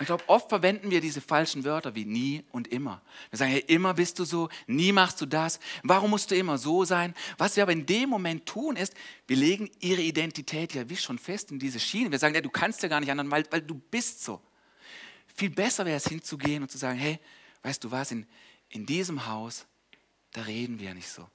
ich 0.00 0.06
glaube, 0.06 0.24
oft 0.28 0.48
verwenden 0.48 0.90
wir 0.90 1.00
diese 1.00 1.20
falschen 1.20 1.64
Wörter 1.64 1.94
wie 1.94 2.06
nie 2.06 2.42
und 2.52 2.68
immer. 2.68 3.02
Wir 3.30 3.38
sagen, 3.38 3.50
hey, 3.50 3.64
immer 3.66 3.92
bist 3.94 4.18
du 4.18 4.24
so, 4.24 4.48
nie 4.66 4.92
machst 4.92 5.20
du 5.20 5.26
das. 5.26 5.60
Warum 5.82 6.10
musst 6.10 6.30
du 6.30 6.36
immer 6.36 6.56
so 6.56 6.84
sein? 6.84 7.14
Was 7.36 7.56
wir 7.56 7.62
aber 7.62 7.72
in 7.72 7.84
dem 7.84 8.08
Moment 8.08 8.46
tun, 8.46 8.76
ist, 8.76 8.94
wir 9.26 9.36
legen 9.36 9.70
ihre 9.78 10.00
Identität 10.00 10.74
ja 10.74 10.88
wie 10.88 10.96
schon 10.96 11.18
fest 11.18 11.50
in 11.50 11.58
diese 11.58 11.78
Schiene. 11.78 12.10
Wir 12.10 12.18
sagen, 12.18 12.34
ja, 12.34 12.40
du 12.40 12.48
kannst 12.48 12.82
ja 12.82 12.88
gar 12.88 13.00
nicht 13.00 13.10
anderen, 13.10 13.30
weil, 13.30 13.44
weil 13.50 13.60
du 13.60 13.74
bist 13.74 14.24
so. 14.24 14.40
Viel 15.34 15.50
besser 15.50 15.84
wäre 15.86 15.96
es 15.96 16.06
hinzugehen 16.06 16.62
und 16.62 16.70
zu 16.70 16.78
sagen, 16.78 16.98
hey, 16.98 17.18
weißt 17.62 17.82
du 17.84 17.90
was, 17.90 18.10
in, 18.10 18.26
in 18.68 18.86
diesem 18.86 19.26
Haus, 19.26 19.66
da 20.32 20.42
reden 20.42 20.78
wir 20.78 20.94
nicht 20.94 21.08
so. 21.08 21.28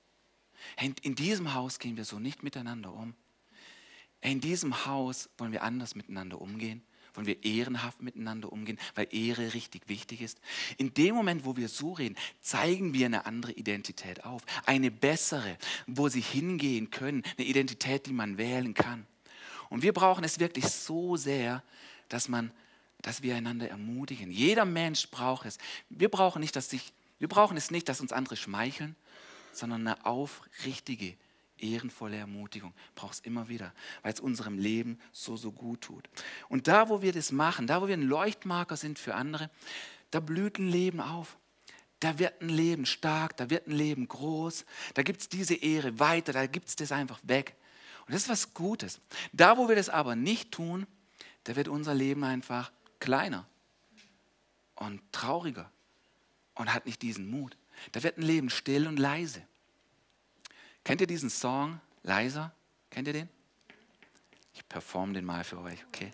Hey, 0.75 0.93
in, 1.01 1.15
diesem 1.15 1.53
Haus 1.53 1.79
gehen 1.79 1.97
wir 1.97 2.05
so 2.05 2.19
nicht 2.19 2.43
miteinander 2.43 2.93
um. 2.93 3.13
Hey, 4.21 4.31
in 4.31 4.41
diesem 4.41 4.86
Haus 4.86 5.29
wollen 5.38 5.51
wir 5.51 5.63
anders 5.63 5.95
miteinander 5.95 6.41
umgehen 6.41 6.81
wollen 7.15 7.27
wir 7.27 7.43
ehrenhaft 7.43 8.01
miteinander 8.01 8.51
umgehen, 8.51 8.79
weil 8.93 9.08
Ehre 9.12 9.53
richtig 9.53 9.88
wichtig 9.88 10.21
ist. 10.21 10.39
In 10.77 10.93
dem 10.93 11.15
Moment, 11.15 11.45
wo 11.45 11.55
wir 11.55 11.69
so 11.69 11.93
reden, 11.93 12.15
zeigen 12.41 12.93
wir 12.93 13.05
eine 13.05 13.25
andere 13.25 13.53
Identität 13.53 14.25
auf, 14.25 14.43
eine 14.65 14.91
bessere, 14.91 15.58
wo 15.88 16.10
sie 16.10 16.21
hingehen 16.21 16.89
können, 16.89 17.23
eine 17.38 17.47
Identität, 17.47 18.05
die 18.05 18.13
man 18.13 18.38
wählen 18.38 18.73
kann. 18.73 19.05
Und 19.69 19.81
wir 19.81 19.93
brauchen 19.93 20.23
es 20.23 20.39
wirklich 20.39 20.65
so 20.65 21.15
sehr, 21.15 21.63
dass 22.10 22.27
man 22.27 22.51
dass 23.06 23.22
wir 23.22 23.36
einander 23.36 23.70
ermutigen. 23.70 24.32
Jeder 24.32 24.65
Mensch 24.65 25.12
braucht 25.12 25.46
es. 25.46 25.60
Wir 25.89 26.10
brauchen, 26.10 26.39
nicht, 26.39 26.56
dass 26.56 26.72
sich, 26.72 26.91
wir 27.20 27.28
brauchen 27.28 27.56
es 27.56 27.70
nicht, 27.70 27.88
dass 27.88 28.02
uns 28.02 28.12
andere 28.12 28.36
schmeicheln, 28.36 28.96
sondern 29.54 29.88
eine 29.88 30.08
aufrichtige, 30.08 31.15
ehrenvolle 31.60 32.18
Ermutigung. 32.18 32.74
Braucht 32.96 33.13
es 33.13 33.20
immer 33.20 33.48
wieder, 33.48 33.74
weil 34.02 34.12
es 34.12 34.20
unserem 34.20 34.58
Leben 34.58 35.00
so, 35.12 35.38
so 35.38 35.52
gut 35.52 35.82
tut. 35.82 36.10
Und 36.50 36.68
da, 36.68 36.89
wo 36.89 37.04
wir 37.04 37.13
das 37.13 37.32
machen, 37.32 37.68
da, 37.68 37.80
wo 37.84 37.88
wir 37.88 37.94
ein 37.94 38.02
Leuchtmarker 38.02 38.76
sind 38.76 38.98
für 38.98 39.13
andere, 39.13 39.52
da 40.10 40.20
blüht 40.20 40.58
ein 40.58 40.68
Leben 40.68 41.00
auf. 41.00 41.38
Da 42.00 42.18
wird 42.18 42.41
ein 42.41 42.50
Leben 42.50 42.88
stark, 42.88 43.38
da 43.38 43.52
wird 43.52 43.68
ein 43.68 43.72
Leben 43.72 44.08
groß, 44.08 44.65
da 44.96 45.04
gibt 45.04 45.22
es 45.22 45.30
diese 45.30 45.54
Ehre 45.54 46.00
weiter, 46.00 46.34
da 46.34 46.48
gibt 46.48 46.70
es 46.70 46.76
das 46.76 46.91
einfach 46.91 47.20
weg. 47.24 47.56
Und 48.08 48.15
das 48.15 48.24
ist 48.24 48.30
was 48.30 48.54
Gutes. 48.56 49.00
Da, 49.32 49.58
wo 49.58 49.70
wir 49.70 49.76
das 49.76 49.89
aber 49.89 50.15
nicht 50.15 50.52
tun, 50.52 50.88
da 51.44 51.56
wird 51.56 51.68
unser 51.68 51.94
Leben 51.94 52.24
einfach 52.24 52.72
kleiner 53.06 53.46
und 54.74 55.00
trauriger 55.12 55.72
und 56.56 56.74
hat 56.74 56.88
nicht 56.88 57.02
diesen 57.04 57.30
Mut. 57.30 57.56
Da 57.91 58.02
wird 58.02 58.18
ein 58.18 58.24
Leben 58.24 58.50
still 58.50 58.88
und 58.88 58.98
leise. 58.98 59.44
Kennt 60.84 61.02
ihr 61.02 61.08
diesen 61.08 61.30
Song 61.30 61.80
Leiser? 62.04 62.52
Kennt 62.89 63.08
ihr 63.08 63.13
den? 63.13 63.30
Ich 64.54 64.68
performe 64.68 65.13
den 65.13 65.26
mal 65.26 65.44
für 65.44 65.60
euch, 65.60 65.86
okay? 65.88 66.12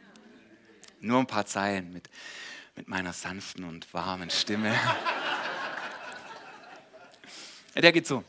Nur 1.00 1.20
ein 1.20 1.28
paar 1.28 1.46
Zeilen 1.46 1.94
mit, 1.94 2.10
mit 2.76 2.88
meiner 2.88 3.14
sanften 3.14 3.64
und 3.64 3.94
warmen 3.94 4.30
Stimme. 4.30 4.78
Der 7.76 7.92
geht 7.94 8.06
so. 8.06 8.24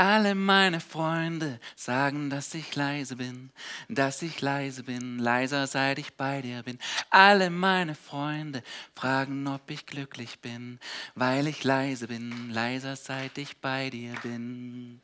Alle 0.00 0.34
meine 0.34 0.80
Freunde 0.80 1.60
sagen, 1.76 2.30
dass 2.30 2.54
ich 2.54 2.74
leise 2.74 3.16
bin, 3.16 3.50
dass 3.90 4.22
ich 4.22 4.40
leise 4.40 4.82
bin, 4.82 5.18
leiser 5.18 5.66
seit 5.66 5.98
ich 5.98 6.14
bei 6.14 6.40
dir 6.40 6.62
bin. 6.62 6.78
Alle 7.10 7.50
meine 7.50 7.94
Freunde 7.94 8.62
fragen, 8.94 9.46
ob 9.46 9.70
ich 9.70 9.84
glücklich 9.84 10.38
bin, 10.38 10.80
weil 11.14 11.46
ich 11.46 11.64
leise 11.64 12.08
bin, 12.08 12.48
leiser 12.48 12.96
seit 12.96 13.36
ich 13.36 13.58
bei 13.58 13.90
dir 13.90 14.14
bin. 14.22 15.02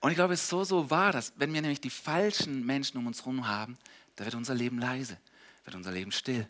Und 0.00 0.10
ich 0.10 0.16
glaube, 0.16 0.34
es 0.34 0.42
ist 0.42 0.50
so, 0.50 0.64
so 0.64 0.90
wahr, 0.90 1.12
dass 1.12 1.32
wenn 1.36 1.54
wir 1.54 1.62
nämlich 1.62 1.80
die 1.80 1.88
falschen 1.88 2.66
Menschen 2.66 2.98
um 2.98 3.06
uns 3.06 3.20
herum 3.20 3.48
haben, 3.48 3.78
da 4.16 4.26
wird 4.26 4.34
unser 4.34 4.54
Leben 4.54 4.78
leise, 4.78 5.16
wird 5.64 5.76
unser 5.76 5.92
Leben 5.92 6.12
still 6.12 6.46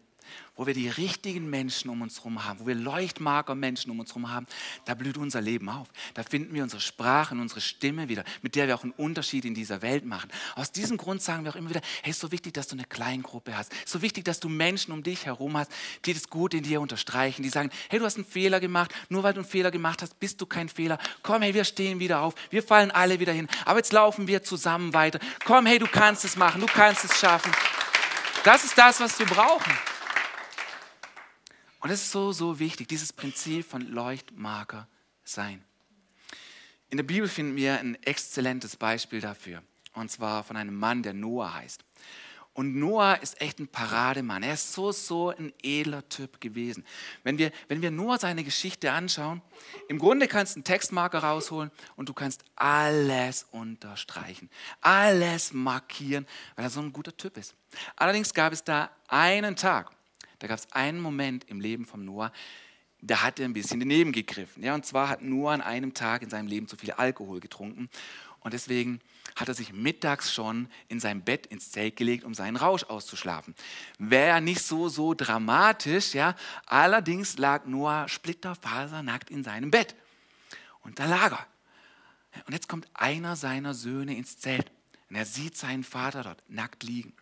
wo 0.59 0.67
wir 0.67 0.75
die 0.75 0.89
richtigen 0.89 1.49
Menschen 1.49 1.89
um 1.89 2.03
uns 2.03 2.19
herum 2.19 2.45
haben, 2.45 2.59
wo 2.59 2.67
wir 2.67 2.75
Leuchtmarker 2.75 3.55
Menschen 3.55 3.93
um 3.93 4.01
uns 4.01 4.11
herum 4.11 4.31
haben, 4.31 4.47
da 4.87 4.95
blüht 4.95 5.17
unser 5.17 5.41
Leben 5.41 5.69
auf. 5.69 5.87
Da 6.15 6.25
finden 6.25 6.53
wir 6.53 6.65
unsere 6.65 6.83
Sprache 6.83 7.33
und 7.33 7.41
unsere 7.41 7.61
Stimme 7.61 8.09
wieder, 8.09 8.25
mit 8.43 8.57
der 8.57 8.67
wir 8.67 8.75
auch 8.75 8.83
einen 8.83 8.93
Unterschied 8.93 9.45
in 9.45 9.55
dieser 9.55 9.83
Welt 9.83 10.05
machen. 10.05 10.29
Aus 10.57 10.73
diesem 10.73 10.97
Grund 10.97 11.23
sagen 11.23 11.45
wir 11.45 11.53
auch 11.53 11.57
immer 11.57 11.71
wieder, 11.71 11.81
hey, 12.03 12.11
ist 12.11 12.19
so 12.19 12.33
wichtig, 12.33 12.55
dass 12.55 12.67
du 12.67 12.75
eine 12.75 12.85
Kleingruppe 12.85 13.57
hast. 13.57 13.73
Ist 13.73 13.91
so 13.93 14.03
wichtig, 14.03 14.25
dass 14.25 14.41
du 14.41 14.49
Menschen 14.49 14.93
um 14.93 15.05
dich 15.05 15.27
herum 15.27 15.57
hast, 15.57 15.71
die 16.05 16.13
das 16.13 16.29
Gute 16.29 16.57
in 16.57 16.65
dir 16.65 16.81
unterstreichen, 16.81 17.45
die 17.45 17.51
sagen, 17.51 17.71
hey, 17.89 18.01
du 18.01 18.05
hast 18.05 18.17
einen 18.17 18.27
Fehler 18.27 18.59
gemacht, 18.59 18.93
nur 19.09 19.23
weil 19.23 19.35
du 19.35 19.41
einen 19.41 19.49
Fehler 19.49 19.71
gemacht 19.71 20.03
hast, 20.03 20.19
bist 20.19 20.41
du 20.41 20.47
kein 20.47 20.69
Fehler. 20.69 20.99
Komm, 21.23 21.43
hey, 21.43 21.55
wir 21.55 21.65
stehen 21.65 22.01
wieder 22.01 22.21
auf, 22.21 22.35
wir 22.51 22.65
fallen 22.65 22.91
alle 22.91 23.21
wieder 23.21 23.33
hin, 23.33 23.47
aber 23.65 23.79
jetzt 23.79 23.93
laufen 23.93 24.27
wir 24.27 24.43
zusammen 24.43 24.93
weiter. 24.93 25.21
Komm, 25.45 25.67
hey, 25.67 25.79
du 25.79 25.87
kannst 25.87 26.25
es 26.25 26.37
machen, 26.37 26.61
du 26.61 26.67
kannst 26.67 27.05
es 27.05 27.17
schaffen. 27.17 27.53
Das 28.43 28.65
ist 28.65 28.77
das, 28.77 28.99
was 28.99 29.19
wir 29.19 29.27
brauchen. 29.27 29.73
Und 31.81 31.91
es 31.91 32.03
ist 32.03 32.13
so, 32.13 32.33
so 32.33 32.59
wichtig, 32.59 32.89
dieses 32.89 33.13
Prinzip 33.13 33.65
von 33.65 33.83
Leuchtmarker 33.83 34.89
sein. 35.25 35.63
In 36.91 36.97
der 36.97 37.05
Bibel 37.05 37.29
finden 37.29 37.57
wir 37.57 37.79
ein 37.79 38.03
exzellentes 38.03 38.77
Beispiel 38.77 39.21
dafür. 39.21 39.63
Und 39.95 40.11
zwar 40.11 40.43
von 40.45 40.57
einem 40.57 40.75
Mann, 40.75 41.03
der 41.03 41.13
Noah 41.13 41.55
heißt. 41.55 41.85
Und 42.59 42.75
Noah 42.75 43.21
ist 43.23 43.41
echt 43.41 43.61
ein 43.61 43.69
Parademann. 43.69 44.43
Er 44.43 44.55
ist 44.55 44.73
so, 44.73 44.91
so 44.91 45.29
ein 45.31 45.53
edler 45.63 46.09
Typ 46.09 46.41
gewesen. 46.41 46.85
Wenn 47.23 47.39
wir, 47.39 47.53
wenn 47.69 47.83
wir 47.83 47.93
Noah 47.93 48.19
seine 48.19 48.43
Geschichte 48.43 48.91
anschauen, 48.91 49.43
im 49.89 50.01
Grunde 50.01 50.27
kannst 50.27 50.57
du 50.57 50.59
einen 50.59 50.65
Textmarker 50.65 51.21
rausholen 51.21 51.71
und 51.95 52.09
du 52.09 52.15
kannst 52.15 52.43
alles 52.57 53.47
unterstreichen, 53.53 54.51
alles 54.81 55.53
markieren, 55.53 56.27
weil 56.57 56.65
er 56.65 56.71
so 56.71 56.81
ein 56.81 56.93
guter 56.93 57.17
Typ 57.17 57.37
ist. 57.37 57.55
Allerdings 57.95 58.35
gab 58.35 58.53
es 58.53 58.65
da 58.65 58.91
einen 59.07 59.55
Tag, 59.55 59.93
da 60.39 60.47
gab 60.47 60.59
es 60.59 60.73
einen 60.73 61.01
Moment 61.01 61.45
im 61.49 61.61
Leben 61.61 61.85
von 61.85 62.05
Noah, 62.05 62.33
da 63.01 63.23
hat 63.23 63.39
er 63.39 63.45
ein 63.45 63.53
bisschen 63.53 63.79
daneben 63.79 64.13
gegriffen. 64.13 64.63
Ja, 64.63 64.75
und 64.75 64.85
zwar 64.85 65.09
hat 65.09 65.23
Noah 65.23 65.53
an 65.53 65.61
einem 65.61 65.95
Tag 65.95 66.23
in 66.23 66.31
seinem 66.31 66.49
Leben 66.49 66.67
zu 66.67 66.77
viel 66.77 66.91
Alkohol 66.93 67.41
getrunken 67.41 67.89
und 68.41 68.55
deswegen 68.55 69.01
hat 69.37 69.49
er 69.49 69.55
sich 69.55 69.73
mittags 69.73 70.33
schon 70.33 70.69
in 70.89 71.01
sein 71.01 71.23
Bett 71.23 71.47
ins 71.47 71.71
Zelt 71.71 71.97
gelegt, 71.97 72.25
um 72.25 72.35
seinen 72.35 72.57
Rausch 72.57 72.85
auszuschlafen. 72.85 73.55
Wäre 73.99 74.41
nicht 74.41 74.63
so, 74.63 74.89
so 74.89 75.15
dramatisch, 75.15 76.15
ja. 76.15 76.35
Allerdings 76.67 77.39
lag 77.39 77.67
Noah 77.67 78.09
splitterfasernackt 78.09 79.31
in 79.31 79.45
seinem 79.45 79.71
Bett. 79.71 79.95
Und 80.81 80.99
da 80.99 81.07
lag 81.07 81.33
er. 81.33 81.47
Und 82.47 82.53
jetzt 82.53 82.69
kommt 82.69 82.89
einer 82.95 83.37
seiner 83.37 83.75
Söhne 83.75 84.17
ins 84.17 84.39
Zelt 84.39 84.71
und 85.11 85.17
er 85.17 85.27
sieht 85.27 85.57
seinen 85.57 85.85
Vater 85.85 86.23
dort 86.23 86.43
nackt 86.49 86.83
liegen. 86.83 87.15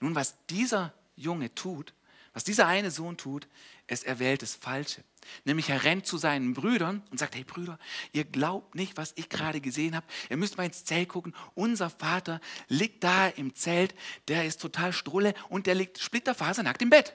Nun, 0.00 0.14
was 0.14 0.34
dieser 0.48 0.92
Junge 1.16 1.54
tut, 1.54 1.92
was 2.32 2.44
dieser 2.44 2.66
eine 2.66 2.90
Sohn 2.90 3.16
tut, 3.16 3.48
ist, 3.88 4.04
er 4.04 4.20
wählt 4.20 4.42
das 4.42 4.54
Falsche. 4.54 5.02
Nämlich 5.44 5.68
er 5.68 5.82
rennt 5.82 6.06
zu 6.06 6.16
seinen 6.16 6.54
Brüdern 6.54 7.02
und 7.10 7.18
sagt, 7.18 7.34
hey 7.34 7.42
Brüder, 7.42 7.78
ihr 8.12 8.24
glaubt 8.24 8.76
nicht, 8.76 8.96
was 8.96 9.12
ich 9.16 9.28
gerade 9.28 9.60
gesehen 9.60 9.96
habe. 9.96 10.06
Ihr 10.28 10.36
müsst 10.36 10.56
mal 10.56 10.64
ins 10.64 10.84
Zelt 10.84 11.08
gucken. 11.08 11.34
Unser 11.54 11.90
Vater 11.90 12.40
liegt 12.68 13.02
da 13.02 13.28
im 13.28 13.54
Zelt, 13.56 13.94
der 14.28 14.46
ist 14.46 14.60
total 14.60 14.92
strulle 14.92 15.34
und 15.48 15.66
der 15.66 15.74
liegt 15.74 15.98
splitterfasernackt 15.98 16.82
im 16.82 16.90
Bett. 16.90 17.14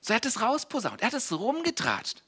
So 0.00 0.12
er 0.12 0.16
hat 0.16 0.26
es 0.26 0.40
rausposaunt, 0.40 1.02
er 1.02 1.08
hat 1.08 1.14
es 1.14 1.32
rumgetratscht. 1.32 2.22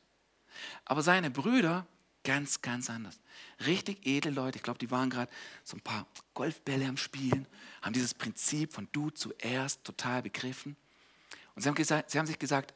Aber 0.85 1.03
seine 1.03 1.31
Brüder, 1.31 1.87
ganz, 2.25 2.61
ganz 2.61 2.91
anders. 2.91 3.19
Richtig 3.67 4.05
edle 4.05 4.33
Leute, 4.33 4.57
ich 4.57 4.63
glaube, 4.63 4.79
die 4.79 4.91
waren 4.91 5.11
gerade 5.11 5.31
so 5.65 5.77
ein 5.77 5.81
paar 5.81 6.07
Golfbälle 6.35 6.87
am 6.87 6.97
Spielen, 6.97 7.47
haben 7.81 7.93
dieses 7.93 8.15
Prinzip 8.15 8.73
von 8.73 8.89
du 8.93 9.11
zuerst 9.11 9.85
total 9.85 10.23
begriffen. 10.23 10.77
Und 11.55 11.63
sie 11.63 11.69
haben, 11.69 11.75
gesagt, 11.75 12.11
sie 12.11 12.19
haben 12.19 12.27
sich 12.27 12.39
gesagt, 12.39 12.75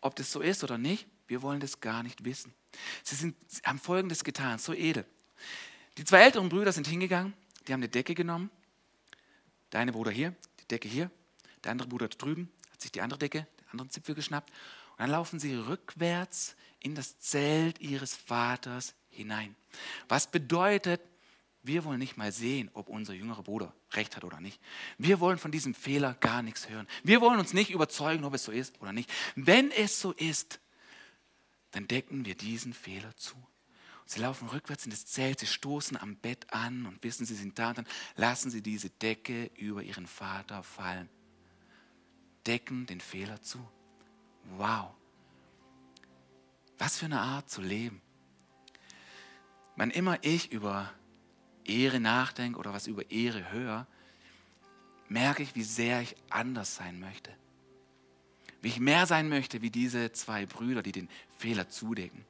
ob 0.00 0.16
das 0.16 0.32
so 0.32 0.40
ist 0.40 0.64
oder 0.64 0.78
nicht, 0.78 1.06
wir 1.28 1.42
wollen 1.42 1.60
das 1.60 1.80
gar 1.80 2.02
nicht 2.02 2.24
wissen. 2.24 2.52
Sie, 3.02 3.14
sind, 3.14 3.36
sie 3.46 3.62
haben 3.62 3.78
Folgendes 3.78 4.24
getan, 4.24 4.58
so 4.58 4.72
edel. 4.72 5.04
Die 5.96 6.04
zwei 6.04 6.22
älteren 6.22 6.48
Brüder 6.48 6.72
sind 6.72 6.86
hingegangen, 6.86 7.34
die 7.66 7.72
haben 7.72 7.80
eine 7.80 7.88
Decke 7.88 8.14
genommen 8.14 8.50
der 9.72 9.80
eine 9.80 9.92
Bruder 9.92 10.10
hier, 10.10 10.34
die 10.60 10.68
Decke 10.68 10.88
hier, 10.88 11.10
der 11.64 11.72
andere 11.72 11.88
Bruder 11.88 12.08
da 12.08 12.16
drüben, 12.16 12.50
hat 12.72 12.80
sich 12.80 12.92
die 12.92 13.00
andere 13.00 13.18
Decke, 13.18 13.46
den 13.60 13.70
anderen 13.70 13.90
Zipfel 13.90 14.14
geschnappt. 14.14 14.50
Und 14.50 15.00
dann 15.00 15.10
laufen 15.10 15.38
sie 15.38 15.54
rückwärts 15.54 16.56
in 16.80 16.94
das 16.94 17.18
Zelt 17.18 17.80
ihres 17.80 18.14
Vaters 18.14 18.94
hinein. 19.10 19.54
Was 20.08 20.30
bedeutet, 20.30 21.00
wir 21.62 21.84
wollen 21.84 21.98
nicht 21.98 22.16
mal 22.16 22.32
sehen, 22.32 22.70
ob 22.72 22.88
unser 22.88 23.12
jüngerer 23.12 23.42
Bruder 23.42 23.74
recht 23.92 24.16
hat 24.16 24.24
oder 24.24 24.40
nicht. 24.40 24.60
Wir 24.96 25.20
wollen 25.20 25.38
von 25.38 25.52
diesem 25.52 25.74
Fehler 25.74 26.14
gar 26.14 26.42
nichts 26.42 26.68
hören. 26.68 26.86
Wir 27.02 27.20
wollen 27.20 27.38
uns 27.38 27.52
nicht 27.52 27.70
überzeugen, 27.70 28.24
ob 28.24 28.34
es 28.34 28.44
so 28.44 28.52
ist 28.52 28.80
oder 28.80 28.92
nicht. 28.92 29.10
Wenn 29.34 29.70
es 29.70 30.00
so 30.00 30.12
ist, 30.12 30.60
dann 31.72 31.86
decken 31.86 32.24
wir 32.24 32.34
diesen 32.34 32.72
Fehler 32.72 33.14
zu. 33.16 33.36
Sie 34.06 34.20
laufen 34.20 34.48
rückwärts 34.48 34.86
in 34.86 34.90
das 34.90 35.06
Zelt, 35.06 35.38
sie 35.38 35.46
stoßen 35.46 35.96
am 35.96 36.16
Bett 36.16 36.52
an 36.52 36.86
und 36.86 37.04
wissen, 37.04 37.26
sie 37.26 37.36
sind 37.36 37.58
da. 37.58 37.74
Dann 37.74 37.86
lassen 38.16 38.50
sie 38.50 38.62
diese 38.62 38.90
Decke 38.90 39.50
über 39.56 39.82
ihren 39.82 40.06
Vater 40.06 40.62
fallen. 40.62 41.08
Decken 42.46 42.86
den 42.86 43.00
Fehler 43.00 43.40
zu. 43.42 43.58
Wow. 44.56 44.94
Was 46.78 46.98
für 46.98 47.04
eine 47.04 47.20
Art 47.20 47.50
zu 47.50 47.60
leben. 47.60 48.00
Wann 49.76 49.90
immer 49.90 50.18
ich 50.24 50.50
über 50.50 50.92
Ehre 51.64 52.00
nachdenke 52.00 52.58
oder 52.58 52.72
was 52.72 52.86
über 52.86 53.10
Ehre 53.10 53.52
höre, 53.52 53.86
merke 55.08 55.42
ich, 55.42 55.54
wie 55.54 55.62
sehr 55.62 56.00
ich 56.00 56.16
anders 56.30 56.76
sein 56.76 57.00
möchte. 57.00 57.30
Wie 58.62 58.68
ich 58.68 58.80
mehr 58.80 59.06
sein 59.06 59.28
möchte 59.28 59.62
wie 59.62 59.70
diese 59.70 60.12
zwei 60.12 60.46
Brüder, 60.46 60.82
die 60.82 60.92
den 60.92 61.08
Fehler 61.38 61.68
zudecken. 61.68 62.24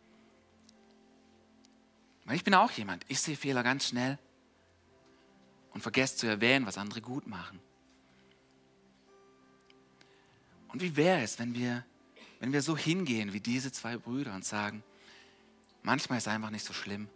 Weil 2.24 2.36
ich 2.36 2.44
bin 2.44 2.54
auch 2.54 2.70
jemand, 2.72 3.04
ich 3.08 3.20
sehe 3.20 3.36
Fehler 3.36 3.62
ganz 3.62 3.88
schnell 3.88 4.18
und 5.72 5.80
vergesse 5.80 6.16
zu 6.16 6.26
erwähnen, 6.26 6.66
was 6.66 6.78
andere 6.78 7.00
gut 7.00 7.26
machen. 7.26 7.60
Und 10.68 10.82
wie 10.82 10.96
wäre 10.96 11.22
es, 11.22 11.38
wenn 11.38 11.54
wir, 11.54 11.84
wenn 12.38 12.52
wir 12.52 12.62
so 12.62 12.76
hingehen 12.76 13.32
wie 13.32 13.40
diese 13.40 13.72
zwei 13.72 13.96
Brüder 13.96 14.34
und 14.34 14.44
sagen, 14.44 14.84
manchmal 15.82 16.18
ist 16.18 16.28
es 16.28 16.32
einfach 16.32 16.50
nicht 16.50 16.64
so 16.64 16.72
schlimm. 16.72 17.08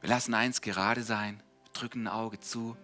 Wir 0.00 0.08
lassen 0.08 0.34
eins 0.34 0.60
gerade 0.60 1.02
sein, 1.02 1.42
drücken 1.72 2.06
ein 2.06 2.12
Auge 2.12 2.40
zu. 2.40 2.76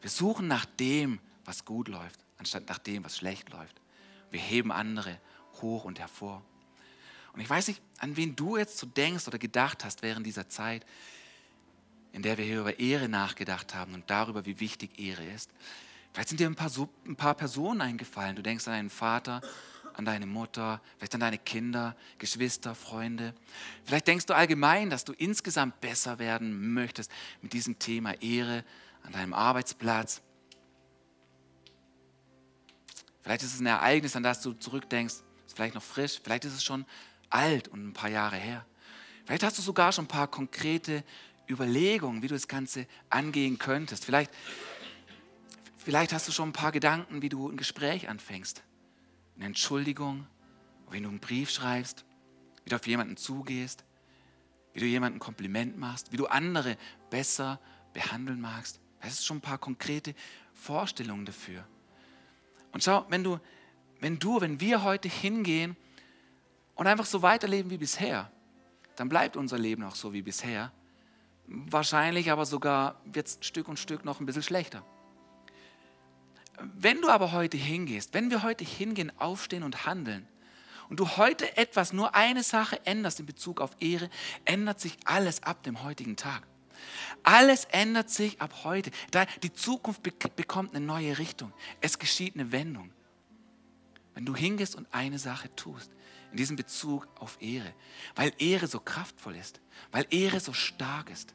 Wir 0.00 0.10
suchen 0.10 0.48
nach 0.48 0.64
dem, 0.64 1.20
was 1.44 1.64
gut 1.64 1.88
läuft, 1.88 2.20
anstatt 2.38 2.68
nach 2.68 2.78
dem, 2.78 3.04
was 3.04 3.16
schlecht 3.16 3.50
läuft. 3.50 3.80
Wir 4.30 4.40
heben 4.40 4.72
andere 4.72 5.18
hoch 5.60 5.84
und 5.84 5.98
hervor. 5.98 6.42
Und 7.32 7.40
ich 7.40 7.50
weiß 7.50 7.68
nicht, 7.68 7.80
an 7.98 8.16
wen 8.16 8.34
du 8.34 8.56
jetzt 8.56 8.78
so 8.78 8.86
denkst 8.86 9.28
oder 9.28 9.38
gedacht 9.38 9.84
hast 9.84 10.02
während 10.02 10.26
dieser 10.26 10.48
Zeit, 10.48 10.84
in 12.12 12.22
der 12.22 12.38
wir 12.38 12.44
hier 12.44 12.60
über 12.60 12.78
Ehre 12.80 13.08
nachgedacht 13.08 13.74
haben 13.74 13.94
und 13.94 14.10
darüber, 14.10 14.46
wie 14.46 14.58
wichtig 14.58 14.98
Ehre 14.98 15.24
ist. 15.24 15.50
Vielleicht 16.12 16.30
sind 16.30 16.40
dir 16.40 16.48
ein 16.48 16.56
paar, 16.56 16.70
ein 17.06 17.16
paar 17.16 17.34
Personen 17.34 17.80
eingefallen. 17.80 18.34
Du 18.34 18.42
denkst 18.42 18.66
an 18.66 18.74
deinen 18.74 18.90
Vater, 18.90 19.40
an 20.00 20.06
deine 20.06 20.26
Mutter, 20.26 20.80
vielleicht 20.96 21.14
an 21.14 21.20
deine 21.20 21.36
Kinder, 21.36 21.94
Geschwister, 22.16 22.74
Freunde. 22.74 23.34
Vielleicht 23.84 24.06
denkst 24.06 24.24
du 24.24 24.34
allgemein, 24.34 24.88
dass 24.88 25.04
du 25.04 25.12
insgesamt 25.12 25.80
besser 25.82 26.18
werden 26.18 26.72
möchtest 26.72 27.12
mit 27.42 27.52
diesem 27.52 27.78
Thema 27.78 28.14
Ehre 28.22 28.64
an 29.04 29.12
deinem 29.12 29.34
Arbeitsplatz. 29.34 30.22
Vielleicht 33.22 33.42
ist 33.42 33.54
es 33.54 33.60
ein 33.60 33.66
Ereignis, 33.66 34.16
an 34.16 34.22
das 34.22 34.40
du 34.40 34.54
zurückdenkst, 34.54 35.16
ist 35.46 35.54
vielleicht 35.54 35.74
noch 35.74 35.82
frisch, 35.82 36.18
vielleicht 36.24 36.46
ist 36.46 36.54
es 36.54 36.64
schon 36.64 36.86
alt 37.28 37.68
und 37.68 37.88
ein 37.88 37.92
paar 37.92 38.10
Jahre 38.10 38.36
her. 38.36 38.64
Vielleicht 39.26 39.42
hast 39.42 39.58
du 39.58 39.62
sogar 39.62 39.92
schon 39.92 40.06
ein 40.06 40.08
paar 40.08 40.28
konkrete 40.28 41.04
Überlegungen, 41.46 42.22
wie 42.22 42.28
du 42.28 42.34
das 42.34 42.48
Ganze 42.48 42.86
angehen 43.10 43.58
könntest. 43.58 44.06
Vielleicht, 44.06 44.30
vielleicht 45.76 46.14
hast 46.14 46.26
du 46.26 46.32
schon 46.32 46.48
ein 46.48 46.54
paar 46.54 46.72
Gedanken, 46.72 47.20
wie 47.20 47.28
du 47.28 47.50
ein 47.50 47.58
Gespräch 47.58 48.08
anfängst. 48.08 48.62
Eine 49.36 49.46
Entschuldigung, 49.46 50.26
wenn 50.90 51.02
du 51.02 51.08
einen 51.08 51.20
Brief 51.20 51.50
schreibst, 51.50 52.04
wie 52.64 52.70
du 52.70 52.76
auf 52.76 52.86
jemanden 52.86 53.16
zugehst, 53.16 53.84
wie 54.72 54.80
du 54.80 54.86
jemandem 54.86 55.16
ein 55.16 55.20
Kompliment 55.20 55.78
machst, 55.78 56.12
wie 56.12 56.16
du 56.16 56.26
andere 56.26 56.76
besser 57.10 57.60
behandeln 57.92 58.40
magst. 58.40 58.80
Das 59.00 59.12
ist 59.12 59.26
schon 59.26 59.38
ein 59.38 59.42
paar 59.42 59.58
konkrete 59.58 60.14
Vorstellungen 60.54 61.24
dafür. 61.24 61.66
Und 62.72 62.84
schau, 62.84 63.06
wenn 63.08 63.24
du, 63.24 63.40
wenn 64.00 64.18
du, 64.18 64.40
wenn 64.40 64.60
wir 64.60 64.82
heute 64.82 65.08
hingehen 65.08 65.76
und 66.74 66.86
einfach 66.86 67.06
so 67.06 67.22
weiterleben 67.22 67.70
wie 67.70 67.78
bisher, 67.78 68.30
dann 68.96 69.08
bleibt 69.08 69.36
unser 69.36 69.58
Leben 69.58 69.82
auch 69.82 69.94
so 69.94 70.12
wie 70.12 70.22
bisher. 70.22 70.72
Wahrscheinlich 71.46 72.30
aber 72.30 72.46
sogar 72.46 73.00
wird 73.04 73.26
es 73.26 73.38
Stück 73.40 73.68
und 73.68 73.78
Stück 73.78 74.04
noch 74.04 74.20
ein 74.20 74.26
bisschen 74.26 74.42
schlechter. 74.42 74.84
Wenn 76.60 77.00
du 77.00 77.08
aber 77.08 77.32
heute 77.32 77.56
hingehst, 77.56 78.12
wenn 78.14 78.30
wir 78.30 78.42
heute 78.42 78.64
hingehen, 78.64 79.12
aufstehen 79.18 79.62
und 79.62 79.86
handeln, 79.86 80.26
und 80.90 80.98
du 80.98 81.16
heute 81.16 81.56
etwas, 81.56 81.92
nur 81.92 82.16
eine 82.16 82.42
Sache 82.42 82.84
änderst 82.84 83.20
in 83.20 83.26
Bezug 83.26 83.60
auf 83.60 83.70
Ehre, 83.78 84.10
ändert 84.44 84.80
sich 84.80 84.98
alles 85.04 85.42
ab 85.44 85.62
dem 85.62 85.84
heutigen 85.84 86.16
Tag. 86.16 86.42
Alles 87.22 87.66
ändert 87.66 88.10
sich 88.10 88.40
ab 88.40 88.64
heute. 88.64 88.90
Die 89.44 89.52
Zukunft 89.52 90.02
bekommt 90.34 90.74
eine 90.74 90.84
neue 90.84 91.18
Richtung. 91.18 91.52
Es 91.80 92.00
geschieht 92.00 92.34
eine 92.34 92.50
Wendung. 92.50 92.90
Wenn 94.14 94.26
du 94.26 94.34
hingehst 94.34 94.74
und 94.74 94.92
eine 94.92 95.20
Sache 95.20 95.54
tust, 95.54 95.92
in 96.32 96.36
diesem 96.36 96.56
Bezug 96.56 97.06
auf 97.20 97.38
Ehre, 97.40 97.72
weil 98.16 98.32
Ehre 98.38 98.66
so 98.66 98.80
kraftvoll 98.80 99.36
ist, 99.36 99.60
weil 99.92 100.06
Ehre 100.10 100.40
so 100.40 100.52
stark 100.52 101.08
ist. 101.10 101.34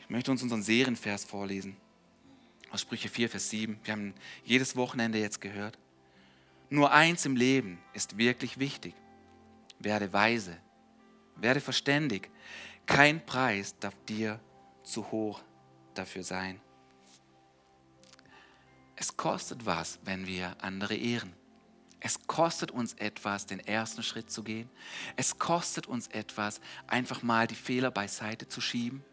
Ich 0.00 0.10
möchte 0.10 0.30
uns 0.30 0.42
unseren 0.42 0.62
Serienvers 0.62 1.24
vorlesen, 1.24 1.76
aus 2.72 2.80
Sprüche 2.80 3.08
4, 3.08 3.28
Vers 3.28 3.50
7. 3.50 3.78
Wir 3.84 3.92
haben 3.92 4.14
jedes 4.44 4.74
Wochenende 4.76 5.18
jetzt 5.18 5.40
gehört. 5.40 5.78
Nur 6.70 6.90
eins 6.90 7.26
im 7.26 7.36
Leben 7.36 7.78
ist 7.92 8.16
wirklich 8.16 8.58
wichtig. 8.58 8.94
Werde 9.78 10.12
weise, 10.12 10.56
werde 11.36 11.60
verständig. 11.60 12.30
Kein 12.86 13.24
Preis 13.24 13.78
darf 13.78 13.94
dir 14.08 14.40
zu 14.82 15.10
hoch 15.10 15.42
dafür 15.92 16.24
sein. 16.24 16.60
Es 18.96 19.16
kostet 19.16 19.66
was, 19.66 19.98
wenn 20.04 20.26
wir 20.26 20.56
andere 20.62 20.94
ehren. 20.94 21.34
Es 22.00 22.26
kostet 22.26 22.70
uns 22.70 22.94
etwas, 22.94 23.46
den 23.46 23.60
ersten 23.60 24.02
Schritt 24.02 24.30
zu 24.30 24.42
gehen. 24.42 24.68
Es 25.16 25.38
kostet 25.38 25.86
uns 25.86 26.06
etwas, 26.08 26.60
einfach 26.86 27.22
mal 27.22 27.46
die 27.46 27.54
Fehler 27.54 27.90
beiseite 27.90 28.48
zu 28.48 28.60
schieben. 28.60 29.04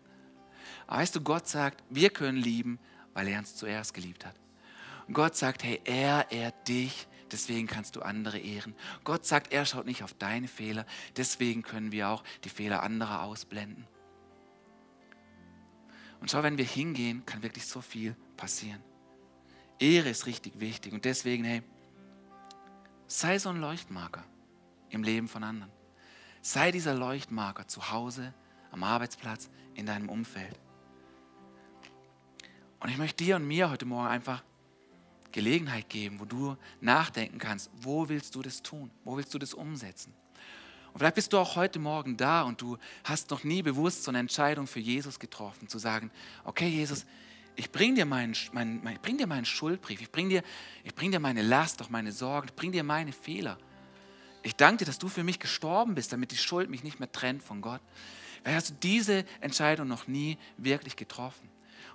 Aber 0.87 1.01
weißt 1.01 1.15
du, 1.15 1.21
Gott 1.21 1.47
sagt, 1.47 1.83
wir 1.89 2.09
können 2.09 2.37
lieben, 2.37 2.79
weil 3.13 3.27
er 3.27 3.39
uns 3.39 3.55
zuerst 3.55 3.93
geliebt 3.93 4.25
hat. 4.25 4.35
Und 5.07 5.13
Gott 5.13 5.35
sagt, 5.35 5.63
hey, 5.63 5.81
er 5.85 6.31
ehrt 6.31 6.67
dich, 6.67 7.07
deswegen 7.31 7.67
kannst 7.67 7.95
du 7.95 8.01
andere 8.01 8.39
ehren. 8.39 8.75
Gott 9.03 9.25
sagt, 9.25 9.51
er 9.51 9.65
schaut 9.65 9.85
nicht 9.85 10.03
auf 10.03 10.13
deine 10.13 10.47
Fehler, 10.47 10.85
deswegen 11.15 11.61
können 11.61 11.91
wir 11.91 12.09
auch 12.09 12.23
die 12.43 12.49
Fehler 12.49 12.83
anderer 12.83 13.23
ausblenden. 13.23 13.87
Und 16.19 16.29
schau, 16.29 16.43
wenn 16.43 16.57
wir 16.57 16.65
hingehen, 16.65 17.25
kann 17.25 17.43
wirklich 17.43 17.65
so 17.65 17.81
viel 17.81 18.15
passieren. 18.35 18.83
Ehre 19.79 20.09
ist 20.09 20.25
richtig 20.25 20.59
wichtig 20.59 20.91
und 20.93 21.05
deswegen, 21.05 21.45
hey, 21.45 21.63
Sei 23.11 23.39
so 23.39 23.49
ein 23.49 23.59
Leuchtmarker 23.59 24.23
im 24.91 25.01
Leben 25.01 25.27
von 25.27 25.43
anderen. 25.43 25.71
Sei 26.43 26.71
dieser 26.71 26.93
Leuchtmarker 26.93 27.67
zu 27.67 27.89
Hause, 27.89 28.35
am 28.69 28.83
Arbeitsplatz, 28.83 29.49
in 29.73 29.87
deinem 29.87 30.09
Umfeld. 30.09 30.59
Und 32.79 32.89
ich 32.89 32.97
möchte 32.97 33.23
dir 33.23 33.35
und 33.35 33.47
mir 33.47 33.69
heute 33.69 33.85
Morgen 33.85 34.07
einfach 34.07 34.43
Gelegenheit 35.31 35.89
geben, 35.89 36.19
wo 36.19 36.25
du 36.25 36.57
nachdenken 36.81 37.37
kannst, 37.37 37.69
wo 37.81 38.09
willst 38.09 38.35
du 38.35 38.41
das 38.41 38.61
tun? 38.61 38.89
Wo 39.03 39.17
willst 39.17 39.33
du 39.33 39.39
das 39.39 39.53
umsetzen? 39.53 40.13
Und 40.91 40.99
vielleicht 40.99 41.15
bist 41.15 41.33
du 41.33 41.37
auch 41.37 41.55
heute 41.55 41.77
Morgen 41.77 42.17
da 42.17 42.41
und 42.41 42.61
du 42.61 42.77
hast 43.03 43.29
noch 43.29 43.43
nie 43.43 43.61
bewusst 43.61 44.03
so 44.03 44.11
eine 44.11 44.19
Entscheidung 44.19 44.65
für 44.65 44.79
Jesus 44.79 45.19
getroffen, 45.19 45.67
zu 45.67 45.77
sagen, 45.77 46.09
okay 46.45 46.67
Jesus, 46.67 47.05
ich 47.55 47.71
bringe 47.71 47.95
dir, 47.95 48.05
meinen, 48.05 48.35
mein, 48.53 48.81
mein, 48.83 48.99
bring 49.01 49.17
dir 49.17 49.27
meinen 49.27 49.45
Schuldbrief, 49.45 50.01
ich 50.01 50.11
bringe 50.11 50.29
dir, 50.29 50.43
bring 50.95 51.11
dir 51.11 51.19
meine 51.19 51.41
Last, 51.43 51.81
auch 51.81 51.89
meine 51.89 52.11
Sorgen, 52.11 52.47
ich 52.47 52.55
bringe 52.55 52.71
dir 52.71 52.83
meine 52.83 53.11
Fehler. 53.11 53.57
Ich 54.41 54.55
danke 54.55 54.79
dir, 54.79 54.85
dass 54.85 54.97
du 54.97 55.09
für 55.09 55.23
mich 55.23 55.39
gestorben 55.39 55.93
bist, 55.95 56.13
damit 56.13 56.31
die 56.31 56.37
Schuld 56.37 56.69
mich 56.69 56.83
nicht 56.83 56.99
mehr 56.99 57.11
trennt 57.11 57.43
von 57.43 57.61
Gott. 57.61 57.81
Weil 58.43 58.55
hast 58.55 58.69
du 58.69 58.73
diese 58.81 59.25
Entscheidung 59.41 59.87
noch 59.89 60.07
nie 60.07 60.37
wirklich 60.57 60.95
getroffen. 60.95 61.49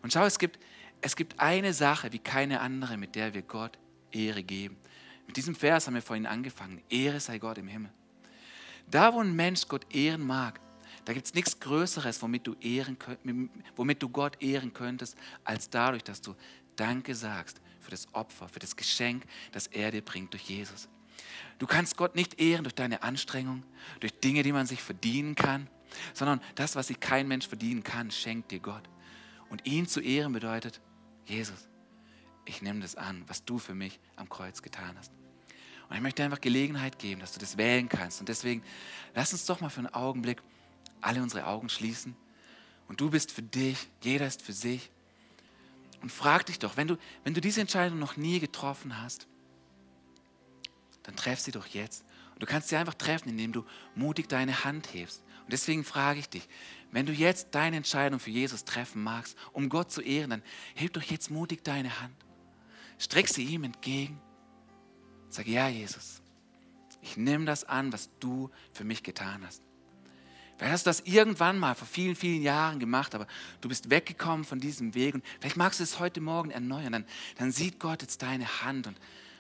Und 0.05 0.13
schau, 0.13 0.27
es 0.27 0.39
gibt, 0.39 0.61
es 1.01 1.17
gibt 1.17 1.41
eine 1.41 1.73
Sache 1.73 2.13
wie 2.13 2.19
keine 2.19 2.61
andere, 2.61 2.99
mit 2.99 3.15
der 3.15 3.33
wir 3.33 3.41
Gott 3.41 3.79
Ehre 4.13 4.43
geben. 4.43 4.77
Mit 5.27 5.39
diesem 5.39 5.55
Vers 5.55 5.87
haben 5.87 5.95
wir 5.95 6.03
vorhin 6.03 6.27
angefangen. 6.27 6.83
Ehre 6.91 7.19
sei 7.21 7.39
Gott 7.39 7.57
im 7.57 7.69
Himmel. 7.69 7.91
Da, 8.91 9.15
wo 9.15 9.21
ein 9.21 9.35
Mensch 9.35 9.67
Gott 9.67 9.87
ehren 9.95 10.21
mag, 10.21 10.61
da 11.07 11.15
gibt 11.15 11.25
es 11.25 11.33
nichts 11.33 11.59
Größeres, 11.59 12.21
womit 12.21 12.47
du, 12.47 12.55
ehren, 12.61 12.99
womit 13.77 14.03
du 14.03 14.11
Gott 14.11 14.43
ehren 14.43 14.75
könntest, 14.75 15.17
als 15.43 15.71
dadurch, 15.71 16.05
dass 16.05 16.21
du 16.21 16.35
Danke 16.77 17.15
sagst 17.15 17.63
für 17.81 17.91
das 17.91 18.07
Opfer, 18.13 18.51
für 18.51 18.59
das 18.59 18.77
Geschenk, 18.77 19.25
das 19.53 19.69
er 19.69 19.91
dir 19.91 20.03
bringt 20.03 20.35
durch 20.35 20.43
Jesus. 20.43 20.91
Du 21.59 21.67
kannst 21.67 21.97
Gott 21.97 22.15
nicht 22.15 22.39
ehren 22.39 22.65
durch 22.65 22.75
deine 22.75 23.03
Anstrengung, 23.03 23.63
durch 24.01 24.13
Dinge, 24.21 24.43
die 24.43 24.53
man 24.53 24.67
sich 24.67 24.83
verdienen 24.83 25.35
kann, 25.35 25.67
sondern 26.13 26.43
das, 26.57 26.77
was 26.77 26.89
sich 26.89 27.01
kein 27.01 27.27
Mensch 27.27 27.49
verdienen 27.49 27.83
kann, 27.83 28.11
schenkt 28.11 28.51
dir 28.51 28.61
Gott. 28.61 28.87
Und 29.55 29.67
ihn 29.67 29.87
zu 29.87 30.01
ehren 30.01 30.33
bedeutet, 30.33 30.81
Jesus, 31.27 31.69
ich 32.45 32.61
nehme 32.61 32.81
das 32.81 32.97
an, 32.97 33.23
was 33.29 33.45
du 33.45 33.59
für 33.61 33.77
mich 33.77 34.01
am 34.17 34.29
Kreuz 34.29 34.63
getan 34.63 34.99
hast. 34.99 35.13
Und 35.89 35.95
ich 35.95 36.03
möchte 36.03 36.23
dir 36.23 36.25
einfach 36.25 36.41
Gelegenheit 36.41 36.99
geben, 36.99 37.21
dass 37.21 37.35
du 37.35 37.39
das 37.39 37.57
wählen 37.57 37.89
kannst. 37.89 38.19
Und 38.19 38.29
deswegen 38.29 38.65
lass 39.15 39.33
uns 39.33 39.47
doch 39.47 39.61
mal 39.61 39.69
für 39.69 39.79
einen 39.79 39.95
Augenblick 39.95 40.43
alle 41.01 41.23
unsere 41.23 41.47
Augen 41.47 41.69
schließen. 41.69 42.17
Und 42.89 43.01
du 43.01 43.11
bist 43.11 43.31
für 43.31 43.45
dich, 43.45 43.89
jeder 44.03 44.27
ist 44.27 44.43
für 44.43 44.53
sich. 44.53 44.91
Und 46.03 46.11
frag 46.11 46.47
dich 46.47 46.59
doch, 46.59 46.77
wenn 46.77 46.89
du, 46.89 46.97
wenn 47.23 47.35
du 47.35 47.41
diese 47.41 47.61
Entscheidung 47.61 48.01
noch 48.01 48.17
nie 48.17 48.41
getroffen 48.41 49.01
hast, 49.01 49.29
dann 51.05 51.15
treff 51.15 51.39
sie 51.39 51.53
doch 51.53 51.67
jetzt. 51.69 52.05
Und 52.33 52.43
du 52.43 52.47
kannst 52.47 52.71
sie 52.71 52.77
einfach 52.77 52.95
treffen, 52.95 53.29
indem 53.29 53.53
du 53.53 53.65
mutig 53.95 54.29
deine 54.29 54.65
Hand 54.65 54.93
hebst. 54.93 55.23
Und 55.45 55.53
deswegen 55.53 55.85
frage 55.85 56.21
ich 56.21 56.29
dich, 56.29 56.49
wenn 56.91 57.07
du 57.07 57.13
jetzt 57.13 57.49
deine 57.53 57.77
Entscheidung 57.77 58.21
für 58.21 58.31
Jesus 58.31 58.65
treffen 58.65 59.03
magst, 59.03 59.37
um 59.53 59.69
Gott 59.69 59.91
zu 59.91 60.01
ehren, 60.01 60.31
dann 60.31 60.43
heb 60.75 60.93
doch 60.93 61.03
jetzt 61.03 61.31
mutig 61.31 61.65
deine 61.65 62.01
Hand. 62.01 62.15
Streck 62.99 63.29
sie 63.29 63.45
ihm 63.45 63.65
entgegen. 63.65 64.21
Sag, 65.29 65.47
ja, 65.47 65.69
Jesus, 65.69 66.23
ich 67.03 67.17
nehme 67.17 67.45
das 67.45 67.65
an, 67.65 67.93
was 67.93 68.11
du 68.21 68.51
für 68.73 68.85
mich 68.85 69.03
getan 69.03 69.43
hast. 69.45 69.63
Vielleicht 70.57 70.73
hast 70.73 70.87
du 70.87 70.91
das 70.91 71.01
irgendwann 71.01 71.59
mal 71.59 71.75
vor 71.75 71.89
vielen, 71.89 72.15
vielen 72.15 72.41
Jahren 72.41 72.79
gemacht, 72.79 73.15
aber 73.15 73.27
du 73.61 73.69
bist 73.69 73.91
weggekommen 73.91 74.45
von 74.45 74.61
diesem 74.61 74.95
Weg 74.95 75.15
und 75.15 75.25
vielleicht 75.41 75.57
magst 75.57 75.81
du 75.81 75.85
es 75.85 75.99
heute 75.99 76.21
Morgen 76.21 76.53
erneuern. 76.53 76.93
Dann, 76.93 77.07
dann 77.39 77.51
sieht 77.51 77.81
Gott 77.81 78.03
jetzt 78.03 78.23
deine 78.23 78.63
Hand 78.63 78.87
und, 78.87 78.97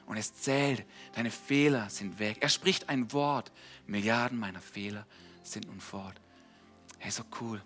und 0.07 0.17
es 0.17 0.35
zählt. 0.35 0.85
Deine 1.15 1.31
Fehler 1.31 1.89
sind 1.89 2.19
weg. 2.19 2.39
Er 2.41 2.49
spricht 2.49 2.89
ein 2.89 3.13
Wort. 3.13 3.53
Milliarden 3.87 4.39
meiner 4.39 4.61
Fehler 4.61 5.07
sind 5.45 5.67
nun 5.67 5.81
fort. 5.81 6.21
Hey, 6.99 7.11
so 7.11 7.23
cool. 7.41 7.63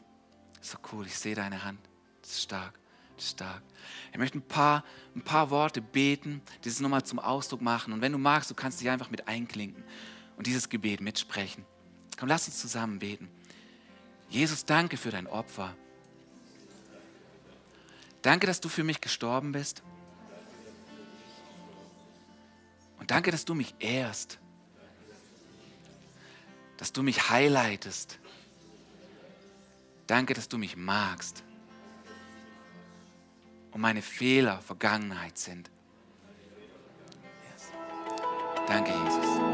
So 0.60 0.78
cool. 0.92 1.06
Ich 1.06 1.18
sehe 1.18 1.34
deine 1.34 1.64
Hand. 1.64 1.80
Das 2.22 2.32
ist 2.32 2.42
stark. 2.42 2.78
Das 3.16 3.24
ist 3.24 3.30
stark. 3.32 3.62
Ich 4.12 4.18
möchte 4.18 4.38
ein 4.38 4.42
paar, 4.42 4.84
ein 5.14 5.22
paar 5.22 5.50
Worte 5.50 5.80
beten, 5.80 6.42
dieses 6.64 6.80
nochmal 6.80 7.04
zum 7.04 7.18
Ausdruck 7.18 7.62
machen. 7.62 7.92
Und 7.92 8.00
wenn 8.00 8.12
du 8.12 8.18
magst, 8.18 8.50
du 8.50 8.54
kannst 8.54 8.80
dich 8.80 8.90
einfach 8.90 9.10
mit 9.10 9.28
einklinken 9.28 9.82
und 10.36 10.46
dieses 10.46 10.68
Gebet 10.68 11.00
mitsprechen. 11.00 11.64
Komm, 12.18 12.28
lass 12.28 12.46
uns 12.46 12.58
zusammen 12.58 12.98
beten. 12.98 13.28
Jesus, 14.28 14.64
danke 14.64 14.96
für 14.96 15.10
dein 15.10 15.26
Opfer. 15.26 15.74
Danke, 18.22 18.46
dass 18.46 18.60
du 18.60 18.68
für 18.68 18.84
mich 18.84 19.00
gestorben 19.00 19.52
bist. 19.52 19.82
Und 22.98 23.10
danke, 23.10 23.30
dass 23.30 23.44
du 23.44 23.54
mich 23.54 23.74
ehrst. 23.78 24.38
Dass 26.78 26.92
du 26.92 27.02
mich 27.02 27.28
highlightest. 27.28 28.18
Danke, 30.06 30.32
dass 30.32 30.48
du 30.48 30.56
mich 30.56 30.76
magst. 30.76 31.44
Und 33.70 33.82
meine 33.82 34.00
Fehler 34.00 34.60
Vergangenheit 34.62 35.36
sind. 35.36 35.70
Danke, 38.66 38.90
Jesus. 38.90 39.47